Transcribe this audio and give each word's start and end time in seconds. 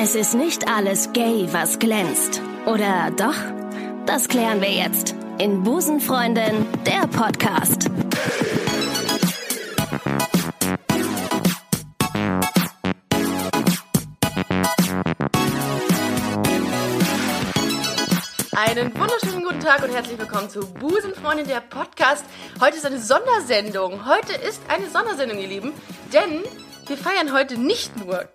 Es 0.00 0.14
ist 0.14 0.34
nicht 0.34 0.68
alles 0.68 1.12
gay, 1.12 1.48
was 1.50 1.80
glänzt. 1.80 2.40
Oder 2.66 3.10
doch? 3.16 3.34
Das 4.06 4.28
klären 4.28 4.60
wir 4.60 4.70
jetzt 4.70 5.16
in 5.38 5.64
Busenfreundin, 5.64 6.64
der 6.86 7.08
Podcast. 7.08 7.90
Einen 18.52 18.94
wunderschönen 18.96 19.42
guten 19.42 19.58
Tag 19.58 19.82
und 19.82 19.92
herzlich 19.92 20.16
willkommen 20.16 20.48
zu 20.48 20.60
Busenfreundin 20.74 21.48
der 21.48 21.60
Podcast. 21.60 22.24
Heute 22.60 22.76
ist 22.76 22.86
eine 22.86 23.00
Sondersendung. 23.00 24.06
Heute 24.06 24.34
ist 24.34 24.62
eine 24.68 24.88
Sondersendung, 24.88 25.40
ihr 25.40 25.48
Lieben, 25.48 25.72
denn 26.12 26.44
wir 26.86 26.96
feiern 26.96 27.32
heute 27.32 27.58
nicht 27.58 27.96
nur 27.96 28.28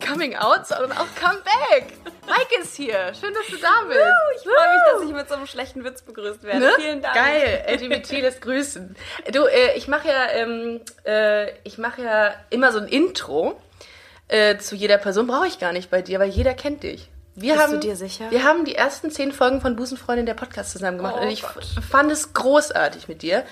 Coming 0.00 0.36
Out, 0.36 0.66
sondern 0.66 0.92
auch 0.92 1.06
Comeback. 1.14 1.92
Mike 2.26 2.62
ist 2.62 2.74
hier. 2.76 3.12
Schön, 3.18 3.34
dass 3.34 3.46
du 3.48 3.56
da 3.56 3.84
bist. 3.88 4.00
Ich 4.36 4.42
freue 4.42 4.72
mich, 4.74 4.82
dass 4.92 5.02
ich 5.02 5.14
mit 5.14 5.28
so 5.28 5.34
einem 5.34 5.46
schlechten 5.46 5.84
Witz 5.84 6.02
begrüßt 6.02 6.42
werde. 6.42 6.60
Ne? 6.60 6.72
Vielen 6.78 7.02
Dank. 7.02 7.14
Geil, 7.14 7.64
LGBT 7.68 8.10
lässt 8.22 8.40
grüßen. 8.40 8.96
Du, 9.32 9.44
äh, 9.46 9.76
ich 9.76 9.88
mache 9.88 10.08
ja, 10.08 10.26
ähm, 10.32 10.80
äh, 11.06 11.50
ich 11.64 11.78
mache 11.78 12.02
ja 12.02 12.34
immer 12.50 12.72
so 12.72 12.78
ein 12.78 12.88
Intro 12.88 13.60
äh, 14.28 14.56
zu 14.58 14.74
jeder 14.76 14.98
Person. 14.98 15.26
Brauche 15.26 15.46
ich 15.46 15.58
gar 15.58 15.72
nicht 15.72 15.90
bei 15.90 16.02
dir, 16.02 16.18
weil 16.20 16.30
jeder 16.30 16.54
kennt 16.54 16.82
dich. 16.82 17.08
Wir 17.36 17.54
Bist 17.54 17.64
haben, 17.64 17.72
du 17.74 17.78
dir 17.78 17.96
sicher? 17.96 18.30
Wir 18.30 18.44
haben 18.44 18.64
die 18.64 18.74
ersten 18.74 19.10
zehn 19.10 19.32
Folgen 19.32 19.60
von 19.60 19.76
Busenfreundin 19.76 20.26
der 20.26 20.34
Podcast 20.34 20.72
zusammen 20.72 20.98
gemacht 20.98 21.16
Oh 21.18 21.22
und 21.22 21.30
ich 21.30 21.42
Gott. 21.42 21.64
fand 21.88 22.10
es 22.10 22.32
großartig 22.32 23.08
mit 23.08 23.22
dir. 23.22 23.44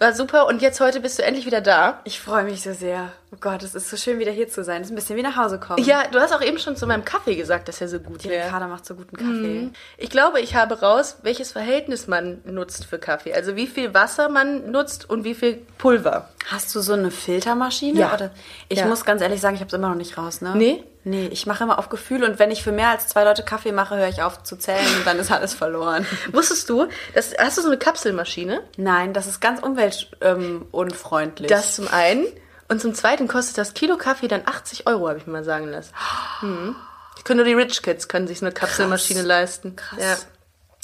War 0.00 0.14
super 0.14 0.46
und 0.46 0.62
jetzt 0.62 0.80
heute 0.80 0.98
bist 1.00 1.18
du 1.18 1.22
endlich 1.22 1.44
wieder 1.44 1.60
da. 1.60 2.00
Ich 2.04 2.20
freue 2.22 2.44
mich 2.44 2.62
so 2.62 2.72
sehr. 2.72 3.12
Oh 3.32 3.36
Gott, 3.38 3.62
es 3.62 3.74
ist 3.74 3.90
so 3.90 3.98
schön, 3.98 4.18
wieder 4.18 4.32
hier 4.32 4.48
zu 4.48 4.64
sein. 4.64 4.80
Es 4.80 4.86
ist 4.86 4.92
ein 4.92 4.94
bisschen 4.94 5.16
wie 5.18 5.22
nach 5.22 5.36
Hause 5.36 5.60
kommen. 5.60 5.84
Ja, 5.84 6.04
du 6.10 6.18
hast 6.18 6.32
auch 6.34 6.40
eben 6.40 6.58
schon 6.58 6.74
zu 6.74 6.86
meinem 6.86 7.04
Kaffee 7.04 7.34
gesagt, 7.36 7.68
dass 7.68 7.82
er 7.82 7.88
so 7.88 7.98
gut 8.00 8.24
Die 8.24 8.30
wäre. 8.30 8.46
Ricarda 8.46 8.66
macht 8.66 8.86
so 8.86 8.94
guten 8.94 9.14
Kaffee. 9.18 9.68
Ich 9.98 10.08
glaube, 10.08 10.40
ich 10.40 10.54
habe 10.54 10.80
raus, 10.80 11.18
welches 11.22 11.52
Verhältnis 11.52 12.06
man 12.06 12.40
nutzt 12.46 12.86
für 12.86 12.98
Kaffee. 12.98 13.34
Also 13.34 13.56
wie 13.56 13.66
viel 13.66 13.92
Wasser 13.92 14.30
man 14.30 14.70
nutzt 14.70 15.10
und 15.10 15.24
wie 15.24 15.34
viel 15.34 15.58
Pulver. 15.76 16.30
Hast 16.46 16.74
du 16.74 16.80
so 16.80 16.94
eine 16.94 17.10
Filtermaschine? 17.10 18.00
Ja. 18.00 18.14
Oder? 18.14 18.30
Ich 18.70 18.78
Ja. 18.78 18.86
muss 18.86 19.04
ganz 19.04 19.20
ehrlich 19.20 19.42
sagen, 19.42 19.56
ich 19.56 19.60
habe 19.60 19.68
es 19.68 19.74
immer 19.74 19.90
noch 19.90 19.96
nicht 19.96 20.16
raus, 20.16 20.40
ne? 20.40 20.54
Nee? 20.56 20.82
Nee, 21.04 21.28
ich 21.28 21.46
mache 21.46 21.64
immer 21.64 21.78
auf 21.78 21.88
Gefühl 21.88 22.24
und 22.24 22.38
wenn 22.38 22.50
ich 22.50 22.62
für 22.62 22.72
mehr 22.72 22.88
als 22.88 23.08
zwei 23.08 23.24
Leute 23.24 23.42
Kaffee 23.42 23.72
mache, 23.72 23.96
höre 23.96 24.08
ich 24.08 24.22
auf 24.22 24.42
zu 24.42 24.56
zählen 24.56 24.86
und 24.98 25.06
dann 25.06 25.18
ist 25.18 25.32
alles 25.32 25.54
verloren. 25.54 26.06
Wusstest 26.32 26.68
du, 26.68 26.88
das, 27.14 27.32
hast 27.38 27.58
du 27.58 27.62
so 27.62 27.68
eine 27.68 27.78
Kapselmaschine? 27.78 28.62
Nein, 28.76 29.14
das 29.14 29.26
ist 29.26 29.40
ganz 29.40 29.62
umweltunfreundlich. 29.62 31.50
Ähm. 31.50 31.56
Das 31.56 31.74
zum 31.74 31.88
einen. 31.88 32.26
Und 32.68 32.80
zum 32.80 32.94
zweiten 32.94 33.28
kostet 33.28 33.58
das 33.58 33.74
Kilo 33.74 33.96
Kaffee 33.96 34.28
dann 34.28 34.42
80 34.46 34.86
Euro, 34.86 35.08
habe 35.08 35.18
ich 35.18 35.26
mir 35.26 35.32
mal 35.32 35.44
sagen 35.44 35.68
lassen. 35.68 35.92
Hm. 36.40 36.76
Ich 37.16 37.24
können 37.24 37.38
nur 37.38 37.46
die 37.46 37.54
Rich 37.54 37.82
Kids 37.82 38.06
können 38.06 38.28
sich 38.28 38.38
so 38.38 38.46
eine 38.46 38.54
Kapselmaschine 38.54 39.22
leisten. 39.22 39.76
Krass. 39.76 39.98
Ja. 40.00 40.16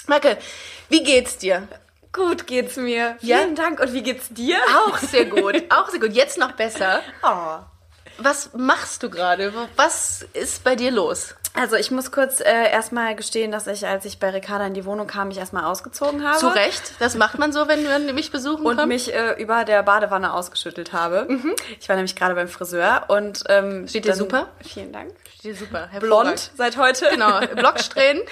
Michael, 0.08 0.38
wie 0.88 1.02
geht's 1.02 1.38
dir? 1.38 1.68
gut 2.16 2.46
geht's 2.46 2.76
mir. 2.76 3.16
Ja? 3.20 3.38
Vielen 3.38 3.54
Dank. 3.54 3.78
Und 3.78 3.92
wie 3.92 4.02
geht's 4.02 4.28
dir? 4.30 4.56
Auch 4.86 4.98
sehr 4.98 5.26
gut. 5.26 5.62
Auch 5.68 5.88
sehr 5.90 6.00
gut. 6.00 6.12
Jetzt 6.12 6.38
noch 6.38 6.52
besser. 6.52 7.02
Oh. 7.22 7.58
Was 8.18 8.50
machst 8.54 9.02
du 9.02 9.10
gerade? 9.10 9.52
Was 9.76 10.24
ist 10.32 10.64
bei 10.64 10.74
dir 10.76 10.90
los? 10.90 11.34
Also 11.54 11.76
ich 11.76 11.90
muss 11.90 12.12
kurz 12.12 12.40
äh, 12.40 12.70
erstmal 12.70 13.16
gestehen, 13.16 13.50
dass 13.50 13.66
ich, 13.66 13.86
als 13.86 14.04
ich 14.04 14.18
bei 14.18 14.28
Ricarda 14.28 14.66
in 14.66 14.74
die 14.74 14.84
Wohnung 14.84 15.06
kam, 15.06 15.28
mich 15.28 15.38
erstmal 15.38 15.64
ausgezogen 15.64 16.22
habe. 16.26 16.38
Zu 16.38 16.48
Recht. 16.48 16.92
Das 16.98 17.14
macht 17.14 17.38
man 17.38 17.50
so, 17.52 17.66
wenn 17.66 17.82
man 17.84 18.14
mich 18.14 18.30
besuchen 18.30 18.66
Und 18.66 18.76
kommt. 18.76 18.88
mich 18.88 19.12
äh, 19.14 19.32
über 19.40 19.64
der 19.64 19.82
Badewanne 19.82 20.34
ausgeschüttelt 20.34 20.92
habe. 20.92 21.26
Ich 21.80 21.88
war 21.88 21.96
nämlich 21.96 22.14
gerade 22.14 22.34
beim 22.34 22.48
Friseur 22.48 23.04
und 23.08 23.44
ähm, 23.48 23.88
Steht 23.88 24.04
dir 24.04 24.14
super? 24.14 24.48
Vielen 24.62 24.92
Dank. 24.92 25.12
Steht 25.38 25.58
super. 25.58 25.88
Blond 26.00 26.50
seit 26.56 26.76
heute. 26.76 27.06
Genau. 27.10 27.40
Blocksträhnen. 27.54 28.22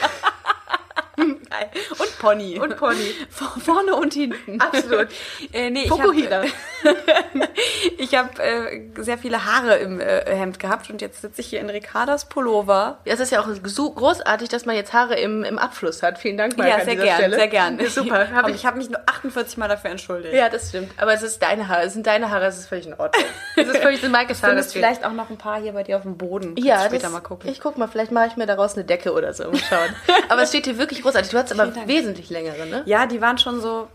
Geil. 1.59 1.71
Und 1.99 2.19
Pony. 2.19 2.59
Und 2.59 2.77
Pony. 2.77 3.15
Vor- 3.31 3.55
Vorne 3.65 3.95
und 3.95 4.13
hinten. 4.15 4.61
Absolut. 4.61 5.09
äh, 5.53 5.71
nee, 5.71 5.87
Fukuhila. 5.89 6.45
Ich 6.45 6.53
habe 6.85 7.49
ich 7.99 8.15
hab, 8.15 8.39
äh, 8.39 8.83
sehr 8.97 9.19
viele 9.19 9.45
Haare 9.45 9.77
im 9.77 10.01
äh, 10.01 10.25
Hemd 10.35 10.59
gehabt 10.59 10.91
und 10.91 11.01
jetzt 11.01 11.23
sitze 11.23 11.41
ich 11.41 11.47
hier 11.49 11.61
in 11.61 11.71
Ricardas 11.71 12.27
Pullover. 12.29 12.99
Ja, 13.05 13.15
es 13.15 13.21
ist 13.21 13.31
ja 13.33 13.41
auch 13.41 13.49
so 13.65 13.91
großartig, 13.91 14.49
dass 14.49 14.67
man 14.67 14.77
jetzt 14.77 14.93
Haare 14.93 15.15
im, 15.17 15.45
im 15.45 15.59
Abfluss 15.59 16.03
hat. 16.03 16.19
Vielen 16.19 16.37
Dank, 16.37 16.57
Marc, 16.57 16.69
ja, 16.69 16.85
sehr 16.85 16.97
gern, 16.97 17.17
Stelle. 17.17 17.37
sehr 17.37 17.49
gern. 17.49 17.79
Ja, 17.79 17.89
super. 17.89 18.31
Hab 18.33 18.49
ich, 18.49 18.57
ich 18.57 18.67
habe 18.67 18.79
mich 18.79 18.91
nur 18.91 19.01
48 19.07 19.57
Mal 19.57 19.69
dafür 19.69 19.91
entschuldigt. 19.91 20.35
ja, 20.35 20.49
das 20.49 20.69
stimmt. 20.71 20.93
Aber 20.99 21.13
es 21.15 21.23
ist 21.23 21.43
deine 21.43 21.69
Haare. 21.69 21.83
Es 21.85 21.93
sind 21.95 22.07
deine 22.07 22.31
Haare. 22.31 22.47
Es 22.47 22.59
ist 22.59 22.69
völlig 22.69 22.87
in 22.87 22.95
Ordnung. 22.95 23.25
Es 23.57 23.69
ist 23.69 23.79
völlig 23.79 24.03
in 24.03 24.11
Maikes 24.11 24.39
Du 24.41 24.43
Haare. 24.45 24.53
findest 24.57 24.73
vielleicht 24.73 25.05
auch 25.05 25.13
noch 25.13 25.31
ein 25.31 25.39
paar 25.39 25.61
hier 25.61 25.73
bei 25.73 25.83
dir 25.83 25.97
auf 25.97 26.03
dem 26.03 26.17
Boden. 26.19 26.55
Ja, 26.59 26.81
später 26.87 27.05
das, 27.05 27.13
mal 27.13 27.21
gucken. 27.21 27.49
Ich 27.51 27.61
guck 27.61 27.79
mal, 27.79 27.87
vielleicht 27.89 28.13
mache 28.13 28.27
ich 28.29 28.37
mir 28.37 28.47
daraus 28.47 28.75
eine 28.75 28.85
Decke 28.85 29.13
oder 29.13 29.33
so. 29.33 29.45
Mal 29.45 29.59
schauen. 29.59 29.95
aber 30.29 30.43
es 30.43 30.49
steht 30.51 30.65
hier 30.65 30.79
wirklich 30.79 31.03
großartig. 31.03 31.31
Du 31.31 31.39
hast 31.39 31.44
aber 31.53 31.65
Vielen 31.65 31.75
Dank. 31.75 31.89
wesentlich 31.89 32.31
längere, 32.31 32.67
ne? 32.67 32.83
Ja, 32.87 33.07
die 33.07 33.21
waren 33.21 33.39
schon 33.39 33.61
so 33.61 33.89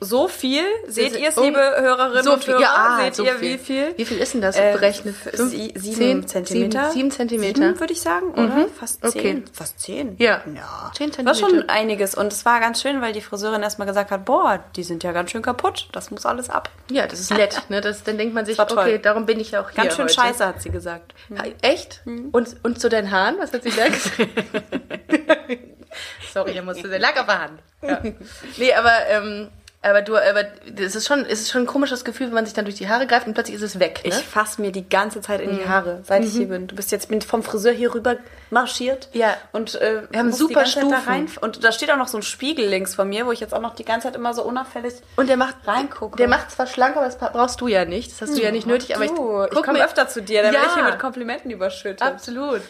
so 0.00 0.28
viel. 0.28 0.62
Seht 0.86 1.18
ihr 1.18 1.30
es, 1.30 1.36
um- 1.36 1.46
liebe 1.46 1.58
Hörerinnen 1.58 2.22
So 2.22 2.34
und 2.34 2.46
Hörer? 2.46 2.60
ja, 2.60 2.68
ah, 2.76 3.00
Seht 3.02 3.16
so 3.16 3.24
ihr, 3.24 3.34
viel. 3.34 3.54
wie 3.54 3.58
viel? 3.58 3.94
Wie 3.96 4.04
viel 4.04 4.18
ist 4.18 4.32
denn 4.32 4.40
das 4.40 4.56
Äh, 4.56 4.70
berechnet? 4.72 5.16
sie- 5.32 5.72
sieben 5.74 6.28
Zentimeter. 6.28 6.82
Sieben, 6.84 6.92
sieben 6.92 7.10
Zentimeter. 7.10 7.80
Würde 7.80 7.92
ich 7.92 8.00
sagen, 8.00 8.30
oder? 8.34 8.68
Fast 8.78 9.04
Okay. 9.04 9.20
zehn. 9.20 9.44
Fast 9.52 9.80
zehn. 9.80 10.14
Ja. 10.20 10.42
ja. 10.54 10.92
Zehn 10.96 11.08
War 11.08 11.32
Zentimeter. 11.32 11.34
schon 11.34 11.68
einiges. 11.68 12.14
Und 12.14 12.32
es 12.32 12.44
war 12.44 12.60
ganz 12.60 12.82
schön, 12.82 13.00
weil 13.00 13.12
die 13.12 13.20
Friseurin 13.20 13.62
erstmal 13.64 13.88
gesagt 13.88 14.12
hat, 14.12 14.24
boah, 14.24 14.62
die 14.76 14.84
sind 14.84 15.02
ja 15.02 15.10
ganz 15.10 15.32
schön 15.32 15.42
kaputt. 15.42 15.88
Das 15.90 16.12
muss 16.12 16.24
alles 16.24 16.50
ab. 16.50 16.70
Ja, 16.92 17.08
das 17.08 17.18
ist 17.18 17.32
nett. 17.32 17.60
Ne? 17.68 17.80
Das, 17.80 18.04
dann 18.04 18.16
denkt 18.16 18.32
man 18.32 18.46
sich, 18.46 18.56
war 18.58 18.70
okay, 18.70 19.00
darum 19.00 19.26
bin 19.26 19.40
ich 19.40 19.50
ja 19.50 19.60
auch 19.60 19.70
hier 19.70 19.82
Ganz 19.82 19.96
schön 19.96 20.04
heute. 20.04 20.14
scheiße, 20.14 20.46
hat 20.46 20.62
sie 20.62 20.70
gesagt. 20.70 21.14
Echt? 21.62 22.00
Und, 22.30 22.54
und 22.62 22.80
zu 22.80 22.88
deinen 22.88 23.10
Haaren? 23.10 23.38
Was 23.40 23.52
hat 23.52 23.64
sie 23.64 23.70
da 23.70 23.88
gesagt? 23.88 24.18
Sorry, 26.32 26.52
er 26.56 26.62
musste 26.62 26.88
sehr 26.88 26.98
lag 26.98 27.18
auf 27.18 27.26
der 27.26 27.40
Hand. 27.40 27.60
Ja. 27.82 28.00
Nee, 28.56 28.72
aber, 28.74 28.92
ähm, 29.08 29.48
aber 29.82 30.00
du, 30.00 30.16
aber 30.16 30.44
es 30.78 30.94
ist 30.94 31.06
schon, 31.06 31.26
es 31.26 31.42
ist 31.42 31.50
schon 31.50 31.64
ein 31.64 31.66
komisches 31.66 32.06
Gefühl, 32.06 32.28
wenn 32.28 32.34
man 32.34 32.46
sich 32.46 32.54
dann 32.54 32.64
durch 32.64 32.76
die 32.76 32.88
Haare 32.88 33.06
greift 33.06 33.26
und 33.26 33.34
plötzlich 33.34 33.56
ist 33.56 33.62
es 33.62 33.78
weg. 33.78 34.00
Ne? 34.02 34.08
Ich 34.08 34.14
fasse 34.14 34.62
mir 34.62 34.72
die 34.72 34.88
ganze 34.88 35.20
Zeit 35.20 35.42
in 35.42 35.52
Mhm. 35.52 35.58
die 35.58 35.68
Haare, 35.68 36.00
seit 36.04 36.24
ich 36.24 36.32
hier 36.32 36.48
bin. 36.48 36.66
Du 36.66 36.74
bist 36.74 36.90
jetzt 36.90 37.08
vom 37.26 37.42
Friseur 37.42 37.72
hier 37.72 37.94
rüber 37.94 38.16
marschiert. 38.48 39.10
Ja. 39.12 39.36
Und 39.52 39.74
äh, 39.74 40.02
Wir 40.08 40.20
haben 40.20 40.32
super 40.32 40.64
Zeit 40.64 40.76
da 40.76 40.80
Stufen. 40.80 40.94
rein. 41.06 41.28
Und 41.42 41.62
da 41.64 41.70
steht 41.72 41.90
auch 41.90 41.98
noch 41.98 42.08
so 42.08 42.16
ein 42.16 42.22
Spiegel 42.22 42.66
links 42.66 42.94
von 42.94 43.06
mir, 43.10 43.26
wo 43.26 43.32
ich 43.32 43.40
jetzt 43.40 43.52
auch 43.52 43.60
noch 43.60 43.74
die 43.74 43.84
ganze 43.84 44.06
Zeit 44.08 44.16
immer 44.16 44.32
so 44.32 44.42
unauffällig 44.44 44.94
und 45.16 45.28
der 45.28 45.36
macht, 45.36 45.56
reingucke. 45.66 46.16
der 46.16 46.28
macht 46.28 46.50
zwar 46.50 46.66
schlank, 46.66 46.96
aber 46.96 47.04
das 47.04 47.18
brauchst 47.18 47.60
du 47.60 47.68
ja 47.68 47.84
nicht. 47.84 48.10
Das 48.12 48.22
hast 48.22 48.38
du 48.38 48.42
ja 48.42 48.50
nicht 48.52 48.66
nötig. 48.66 48.94
Aber 48.96 49.04
ich, 49.04 49.10
ich 49.10 49.62
komme 49.62 49.84
öfter 49.84 50.08
zu 50.08 50.22
dir, 50.22 50.42
dann 50.42 50.54
werde 50.54 50.66
ich 50.68 50.74
hier 50.74 50.82
Ja. 50.84 50.90
mit 50.92 50.98
Komplimenten 50.98 51.50
überschüttet. 51.50 52.00
Absolut. 52.00 52.62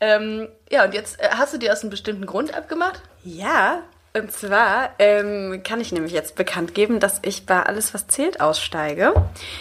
Ähm, 0.00 0.48
ja, 0.70 0.84
und 0.84 0.94
jetzt 0.94 1.20
äh, 1.20 1.28
hast 1.30 1.52
du 1.54 1.58
dir 1.58 1.72
aus 1.72 1.80
einem 1.82 1.90
bestimmten 1.90 2.26
Grund 2.26 2.54
abgemacht? 2.54 3.00
Ja, 3.24 3.82
und 4.14 4.30
zwar 4.32 4.90
ähm, 4.98 5.62
kann 5.64 5.80
ich 5.80 5.92
nämlich 5.92 6.12
jetzt 6.12 6.36
bekannt 6.36 6.74
geben, 6.74 7.00
dass 7.00 7.18
ich 7.22 7.46
bei 7.46 7.62
Alles, 7.62 7.92
was 7.94 8.06
zählt, 8.06 8.40
aussteige. 8.40 9.14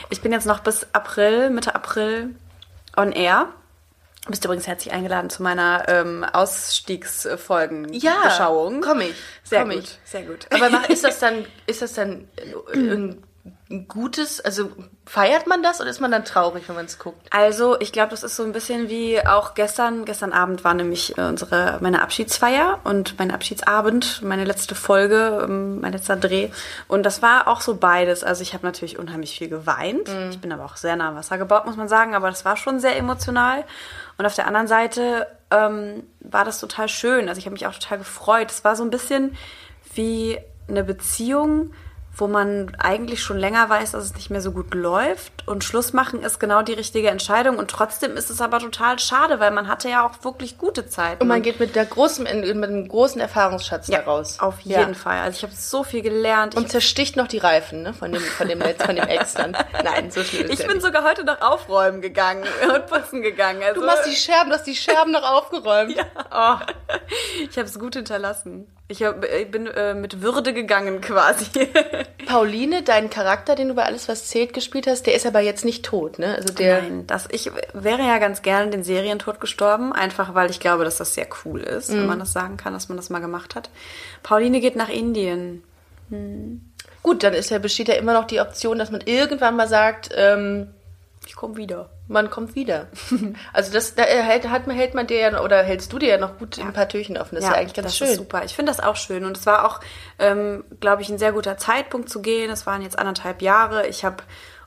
Ich 0.09 0.21
bin 0.21 0.31
jetzt 0.31 0.45
noch 0.45 0.59
bis 0.59 0.87
April, 0.93 1.49
Mitte 1.49 1.75
April 1.75 2.35
on 2.97 3.11
air. 3.11 3.47
Du 4.25 4.31
bist 4.31 4.43
übrigens 4.43 4.65
herzlich 4.65 4.91
eingeladen 4.93 5.29
zu 5.29 5.43
meiner 5.43 5.87
ähm, 5.87 6.23
Ausstiegsfolgen-Beschauung. 6.23 8.81
komm 8.81 9.01
ich. 9.01 9.15
Sehr 9.43 9.61
komm 9.61 9.71
gut, 9.71 9.83
ich. 9.83 9.99
sehr 10.05 10.23
gut. 10.23 10.47
Aber 10.51 10.69
mach- 10.69 10.85
ist 10.89 11.03
das 11.03 11.19
dann, 11.19 11.45
ist 11.67 11.81
das 11.81 11.93
dann 11.93 12.27
ein 12.73 13.21
gutes, 13.87 14.41
also 14.41 14.71
feiert 15.05 15.47
man 15.47 15.61
das 15.61 15.81
oder 15.81 15.89
ist 15.89 15.99
man 15.99 16.11
dann 16.11 16.25
traurig, 16.25 16.67
wenn 16.67 16.75
man 16.75 16.85
es 16.85 16.97
guckt? 16.97 17.27
Also, 17.31 17.79
ich 17.79 17.91
glaube, 17.91 18.09
das 18.09 18.23
ist 18.23 18.35
so 18.35 18.43
ein 18.43 18.51
bisschen 18.51 18.89
wie 18.89 19.25
auch 19.25 19.53
gestern. 19.53 20.05
Gestern 20.05 20.33
Abend 20.33 20.63
war 20.63 20.73
nämlich 20.73 21.17
äh, 21.17 21.21
unsere, 21.21 21.77
meine 21.81 22.01
Abschiedsfeier 22.01 22.79
und 22.83 23.17
mein 23.19 23.31
Abschiedsabend, 23.31 24.21
meine 24.23 24.45
letzte 24.45 24.73
Folge, 24.75 25.43
ähm, 25.43 25.81
mein 25.81 25.93
letzter 25.93 26.15
Dreh. 26.15 26.49
Und 26.87 27.03
das 27.03 27.21
war 27.21 27.47
auch 27.47 27.61
so 27.61 27.75
beides. 27.75 28.23
Also, 28.23 28.41
ich 28.41 28.53
habe 28.53 28.65
natürlich 28.65 28.97
unheimlich 28.97 29.37
viel 29.37 29.49
geweint. 29.49 30.09
Ich 30.29 30.39
bin 30.39 30.51
aber 30.51 30.65
auch 30.65 30.77
sehr 30.77 30.95
nah 30.95 31.09
am 31.09 31.15
Wasser 31.15 31.37
gebaut, 31.37 31.65
muss 31.65 31.77
man 31.77 31.87
sagen. 31.87 32.15
Aber 32.15 32.29
das 32.29 32.45
war 32.45 32.57
schon 32.57 32.79
sehr 32.79 32.97
emotional. 32.97 33.63
Und 34.17 34.25
auf 34.25 34.35
der 34.35 34.47
anderen 34.47 34.67
Seite 34.67 35.27
ähm, 35.51 36.03
war 36.19 36.45
das 36.45 36.59
total 36.59 36.87
schön. 36.87 37.29
Also, 37.29 37.39
ich 37.39 37.45
habe 37.45 37.53
mich 37.53 37.67
auch 37.67 37.73
total 37.73 37.99
gefreut. 37.99 38.49
Es 38.49 38.63
war 38.63 38.75
so 38.75 38.83
ein 38.83 38.89
bisschen 38.89 39.35
wie 39.93 40.39
eine 40.67 40.83
Beziehung, 40.83 41.71
wo 42.17 42.27
man 42.27 42.75
eigentlich 42.79 43.21
schon 43.21 43.37
länger 43.37 43.69
weiß, 43.69 43.91
dass 43.91 44.05
es 44.05 44.15
nicht 44.15 44.29
mehr 44.29 44.39
so 44.41 44.51
gut 44.51 44.73
läuft. 44.73 45.47
Und 45.47 45.63
Schluss 45.63 45.91
machen 45.93 46.21
ist 46.23 46.39
genau 46.39 46.61
die 46.61 46.73
richtige 46.73 47.09
Entscheidung. 47.09 47.57
Und 47.57 47.69
trotzdem 47.69 48.15
ist 48.15 48.29
es 48.29 48.39
aber 48.41 48.59
total 48.59 48.99
schade, 48.99 49.39
weil 49.39 49.51
man 49.51 49.67
hatte 49.67 49.89
ja 49.89 50.05
auch 50.07 50.23
wirklich 50.23 50.57
gute 50.57 50.87
Zeiten. 50.87 51.21
Und 51.21 51.27
man 51.27 51.41
geht 51.41 51.59
mit, 51.59 51.75
der 51.75 51.85
großen, 51.85 52.23
mit 52.23 52.33
einem 52.63 52.87
großen 52.87 53.19
Erfahrungsschatz 53.19 53.87
ja, 53.89 53.99
daraus. 53.99 54.39
Auf 54.39 54.61
Ja. 54.61 54.79
jeden 54.79 54.95
Fall. 54.95 55.19
Also 55.19 55.37
ich 55.37 55.43
habe 55.43 55.53
so 55.53 55.83
viel 55.83 56.01
gelernt. 56.01 56.53
Ich 56.53 56.59
Und 56.61 56.69
zersticht 56.69 57.15
noch 57.17 57.27
die 57.27 57.37
Reifen 57.39 57.83
ne? 57.83 57.93
von, 57.93 58.11
dem, 58.13 58.21
von, 58.21 58.47
dem, 58.47 58.61
von 58.61 58.95
dem 58.95 59.05
Ex 59.07 59.33
dann. 59.33 59.51
Nein, 59.83 60.09
so 60.09 60.23
schlimm 60.23 60.45
ist 60.45 60.53
Ich 60.53 60.59
ja 60.59 60.67
bin 60.67 60.77
nicht. 60.77 60.85
sogar 60.85 61.03
heute 61.03 61.25
noch 61.25 61.41
aufräumen 61.41 62.01
gegangen 62.01 62.43
und 62.73 62.85
putzen 62.87 63.21
gegangen. 63.21 63.61
Also, 63.61 63.81
Du 63.81 63.85
machst 63.85 64.05
die 64.05 64.15
Scherben, 64.15 64.49
du 64.51 64.55
hast 64.55 64.65
die 64.67 64.75
Scherben 64.75 65.11
noch 65.11 65.23
aufgeräumt. 65.23 65.95
Ja. 65.95 66.05
Oh, 66.61 66.65
Ich 67.49 67.57
habe 67.57 67.67
es 67.67 67.77
gut 67.77 67.95
hinterlassen. 67.95 68.67
Ich, 68.87 69.01
hab, 69.01 69.25
ich 69.25 69.49
bin 69.49 69.65
äh, 69.65 69.95
mit 69.95 70.21
Würde 70.21 70.53
gegangen 70.53 71.01
quasi. 71.01 71.45
Pauline, 72.27 72.83
dein 72.83 73.09
Charakter, 73.09 73.55
den 73.55 73.69
du 73.69 73.73
bei 73.73 73.83
Alles, 73.83 74.07
was 74.07 74.27
zählt 74.27 74.53
gespielt 74.53 74.85
hast, 74.85 75.07
der 75.07 75.15
ist 75.15 75.25
aber 75.25 75.39
jetzt 75.39 75.65
nicht 75.65 75.83
tot, 75.83 76.19
ne? 76.19 76.35
Also 76.35 76.53
der. 76.53 76.83
Nein, 76.83 77.07
das, 77.07 77.27
ich 77.31 77.51
wäre 77.73 78.03
ja 78.03 78.19
ganz 78.19 78.43
gerne 78.43 78.69
den 78.69 78.83
Serientod 78.83 79.39
gestorben, 79.39 79.91
einfach 79.91 80.35
weil 80.35 80.51
ich 80.51 80.59
glaube, 80.59 80.83
dass 80.83 80.97
das 80.97 81.15
sehr 81.15 81.27
cool 81.43 81.61
ist, 81.61 81.91
wenn 81.91 82.05
man 82.05 82.19
das 82.19 82.31
sagen 82.31 82.57
kann, 82.57 82.73
dass 82.73 82.87
man 82.87 82.97
das 82.97 83.09
mal 83.09 83.19
gemacht 83.19 83.55
hat. 83.55 83.71
Pauline 84.21 84.59
geht 84.59 84.75
nach 84.75 84.89
Indien. 84.89 85.63
Gut, 87.01 87.23
dann 87.23 87.33
ist 87.33 87.49
ja, 87.49 87.57
besteht 87.57 87.87
ja 87.87 87.95
immer 87.95 88.13
noch 88.13 88.25
die 88.25 88.39
Option, 88.39 88.77
dass 88.77 88.91
man 88.91 89.01
irgendwann 89.01 89.55
mal 89.55 89.67
sagt, 89.67 90.09
ähm, 90.15 90.67
Ich 91.27 91.35
komme 91.35 91.57
wieder. 91.57 91.89
man 92.07 92.29
kommt 92.29 92.55
wieder. 92.55 92.87
also 93.53 93.73
das 93.73 93.95
da 93.95 94.03
hält, 94.03 94.47
hat 94.49 94.67
man, 94.67 94.75
hält 94.75 94.93
man 94.93 95.07
dir 95.07 95.17
ja 95.19 95.41
oder 95.41 95.63
hältst 95.63 95.91
du 95.91 95.99
dir 95.99 96.09
ja 96.09 96.17
noch 96.17 96.37
gut 96.37 96.59
ein 96.59 96.73
paar 96.73 96.87
Türchen 96.87 97.17
offen. 97.17 97.35
Das 97.35 97.43
ist 97.45 97.49
ja 97.49 97.55
eigentlich 97.57 97.73
ganz 97.73 97.87
das 97.87 97.97
schön. 97.97 98.07
Ist 98.07 98.15
super. 98.17 98.43
Ich 98.45 98.55
finde 98.55 98.71
das 98.71 98.79
auch 98.79 98.95
schön. 98.95 99.25
Und 99.25 99.37
es 99.37 99.45
war 99.45 99.65
auch, 99.65 99.79
ähm, 100.19 100.63
glaube 100.79 101.01
ich, 101.01 101.09
ein 101.09 101.17
sehr 101.17 101.31
guter 101.31 101.57
Zeitpunkt 101.57 102.09
zu 102.09 102.21
gehen. 102.21 102.49
Es 102.51 102.65
waren 102.65 102.81
jetzt 102.81 102.97
anderthalb 102.99 103.41
Jahre. 103.41 103.87
Ich 103.87 104.05
habe 104.05 104.17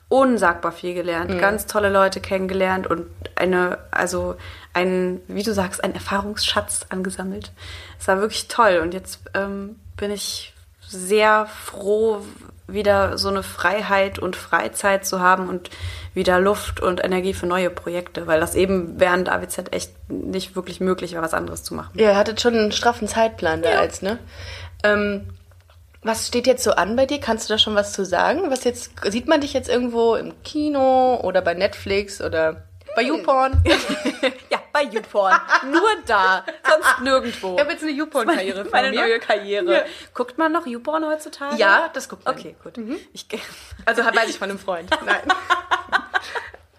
unsagbar 0.09 0.71
viel 0.71 0.95
gelernt, 0.95 1.29
Mhm. 1.31 1.37
ganz 1.39 1.67
tolle 1.67 1.89
Leute 1.89 2.19
kennengelernt 2.19 2.87
und 2.87 3.05
eine, 3.35 3.77
also 3.91 4.35
ein, 4.73 5.21
wie 5.27 5.43
du 5.43 5.53
sagst, 5.53 5.83
ein 5.83 5.93
Erfahrungsschatz 5.93 6.87
angesammelt. 6.89 7.51
Es 7.99 8.07
war 8.07 8.19
wirklich 8.19 8.47
toll. 8.47 8.79
Und 8.81 8.93
jetzt 8.95 9.19
ähm, 9.35 9.79
bin 9.97 10.09
ich 10.11 10.53
sehr 10.89 11.47
froh, 11.47 12.21
wieder 12.67 13.17
so 13.17 13.29
eine 13.29 13.43
Freiheit 13.43 14.19
und 14.19 14.35
Freizeit 14.35 15.05
zu 15.05 15.19
haben 15.19 15.49
und 15.49 15.69
wieder 16.13 16.39
Luft 16.39 16.81
und 16.81 17.03
Energie 17.03 17.33
für 17.33 17.45
neue 17.45 17.69
Projekte, 17.69 18.27
weil 18.27 18.39
das 18.39 18.55
eben 18.55 18.99
während 18.99 19.29
AWZ 19.29 19.71
echt 19.71 19.91
nicht 20.09 20.55
wirklich 20.55 20.79
möglich 20.79 21.15
war, 21.15 21.21
was 21.21 21.33
anderes 21.33 21.63
zu 21.63 21.73
machen. 21.73 21.97
Ja, 21.97 22.11
ihr 22.11 22.17
hattet 22.17 22.41
schon 22.41 22.55
einen 22.55 22.71
straffen 22.71 23.07
Zeitplan 23.07 23.61
da 23.61 23.69
als, 23.79 24.01
ne? 24.01 24.19
Ähm, 24.83 25.29
was 26.01 26.27
steht 26.27 26.47
jetzt 26.47 26.63
so 26.63 26.71
an 26.71 26.95
bei 26.95 27.05
dir? 27.05 27.19
Kannst 27.19 27.49
du 27.49 27.53
da 27.53 27.57
schon 27.57 27.75
was 27.75 27.93
zu 27.93 28.05
sagen? 28.05 28.49
Was 28.49 28.63
jetzt, 28.63 28.91
sieht 29.05 29.27
man 29.27 29.41
dich 29.41 29.53
jetzt 29.53 29.69
irgendwo 29.69 30.15
im 30.15 30.33
Kino 30.43 31.19
oder 31.21 31.41
bei 31.41 31.53
Netflix 31.53 32.21
oder 32.21 32.63
bei 32.99 33.05
YouPorn? 33.05 33.63
Ja, 34.49 34.59
bei 34.73 34.83
YouPorn. 34.83 35.39
Nur 35.71 35.89
da, 36.05 36.43
sonst 36.67 37.01
nirgendwo. 37.01 37.53
Ich 37.55 37.59
habe 37.61 37.71
jetzt 37.71 37.83
eine 37.83 37.91
YouPorn-Karriere 37.91 38.63
vor 38.65 38.71
Meine 38.71 38.89
mir. 38.89 39.01
neue 39.01 39.19
Karriere. 39.19 39.73
Ja. 39.73 39.81
Guckt 40.13 40.37
man 40.37 40.51
noch 40.51 40.65
YouPorn 40.65 41.05
heutzutage? 41.05 41.55
Ja, 41.55 41.89
das 41.93 42.09
guckt 42.09 42.25
man. 42.25 42.35
Okay, 42.35 42.55
gut. 42.63 42.73
Ich, 43.13 43.25
Also 43.85 44.03
weiß 44.03 44.29
ich 44.29 44.37
von 44.37 44.49
einem 44.49 44.59
Freund. 44.59 44.89
Nein. 45.05 45.21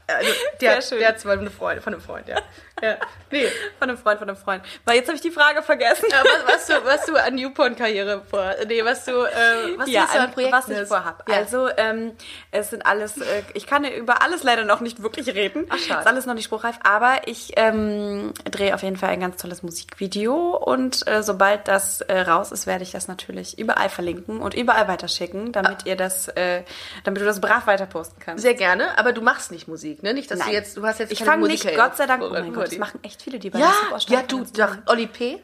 Also, 0.07 0.31
der, 0.61 0.73
Sehr 0.73 0.83
schön. 0.83 0.99
der 0.99 1.09
hat 1.09 1.21
zwar 1.21 1.33
eine 1.39 1.51
Freundin, 1.51 1.83
von 1.83 1.95
einem 1.95 2.03
Freund, 2.03 2.27
ja. 2.29 2.37
Ja. 2.83 2.97
Nee. 3.31 3.47
von 3.79 3.89
einem 3.89 3.99
Freund, 3.99 4.19
von 4.19 4.29
einem 4.29 4.37
Freund. 4.37 4.65
Weil 4.85 4.97
jetzt 4.97 5.07
habe 5.07 5.15
ich 5.17 5.23
die 5.23 5.31
Frage 5.31 5.63
vergessen. 5.63 6.07
Ja, 6.11 6.23
was, 6.25 6.55
was, 6.55 6.67
du, 6.67 6.85
was 6.85 7.07
du 7.07 7.17
an 7.17 7.39
YouPorn-Karriere 7.39 8.23
vor, 8.29 8.55
nee, 8.67 8.85
was 8.85 9.05
du, 9.05 9.13
äh, 9.13 9.79
was 9.79 9.89
ja, 9.89 10.07
du 10.07 10.19
an 10.19 10.25
an- 10.27 10.33
Projekten 10.33 10.53
was 10.57 10.69
ich 10.69 10.89
vorhab. 10.89 11.25
Ja. 11.29 11.37
Also, 11.37 11.69
ähm, 11.77 12.13
es 12.51 12.71
sind 12.71 12.85
alles, 12.87 13.19
äh, 13.19 13.43
ich 13.55 13.67
kann 13.67 13.85
über 13.85 14.23
alles 14.23 14.43
leider 14.43 14.65
noch 14.65 14.81
nicht 14.81 15.03
wirklich 15.03 15.29
reden. 15.35 15.67
Ach, 15.69 15.79
schade. 15.79 16.01
Ist 16.01 16.07
alles 16.07 16.27
noch 16.27 16.35
nicht 16.35 16.45
spruchreif, 16.47 16.79
aber 16.83 17.21
ich 17.27 17.53
ähm, 17.57 18.33
drehe 18.51 18.75
auf 18.75 18.83
jeden 18.83 18.97
Fall 18.97 19.11
ein 19.11 19.21
ganz 19.21 19.37
tolles 19.41 19.63
Musikvideo 19.63 20.57
und 20.57 21.07
äh, 21.07 21.23
sobald 21.23 21.69
das 21.69 22.01
äh, 22.03 22.21
raus 22.21 22.53
ist, 22.53 22.67
werde 22.67 22.83
ich 22.83 22.91
das 22.91 23.09
natürlich 23.09 23.59
überall 23.59 23.89
verlinken 23.89 24.41
und 24.41 24.55
überall 24.55 24.89
weiterschicken, 24.89 25.53
damit 25.53 25.87
ihr 25.87 25.97
das, 25.97 26.29
äh, 26.29 26.63
damit 27.05 27.21
du 27.21 27.27
das 27.27 27.41
brav 27.41 27.67
weiter 27.67 27.87
posten 27.87 28.21
kannst. 28.21 28.43
Sehr 28.43 28.55
gerne, 28.55 28.99
aber 28.99 29.13
du 29.13 29.21
machst 29.23 29.53
nicht 29.53 29.69
Musik, 29.69 30.03
ne? 30.03 30.15
Nicht, 30.15 30.31
dass 30.31 30.39
du 30.41 30.45
Nein. 30.47 30.55
jetzt, 30.55 30.77
du 30.77 30.85
hast 30.87 30.99
jetzt 30.99 31.13
Ich 31.13 31.19
keine 31.21 31.31
fange 31.33 31.47
nicht, 31.49 31.65
Gott 31.77 31.97
sei 31.97 32.07
Dank, 32.07 32.23
oh 32.23 32.31
mein 32.31 32.53
Gott, 32.53 32.70
das 32.71 32.79
machen 32.79 33.01
echt 33.03 33.23
viele, 33.23 33.39
die 33.39 33.51
bei 33.51 33.59
Ja, 33.59 33.73
ja, 34.09 34.23
du, 34.23 34.45
doch, 34.45 34.77
Oli 34.87 35.07
P. 35.07 35.43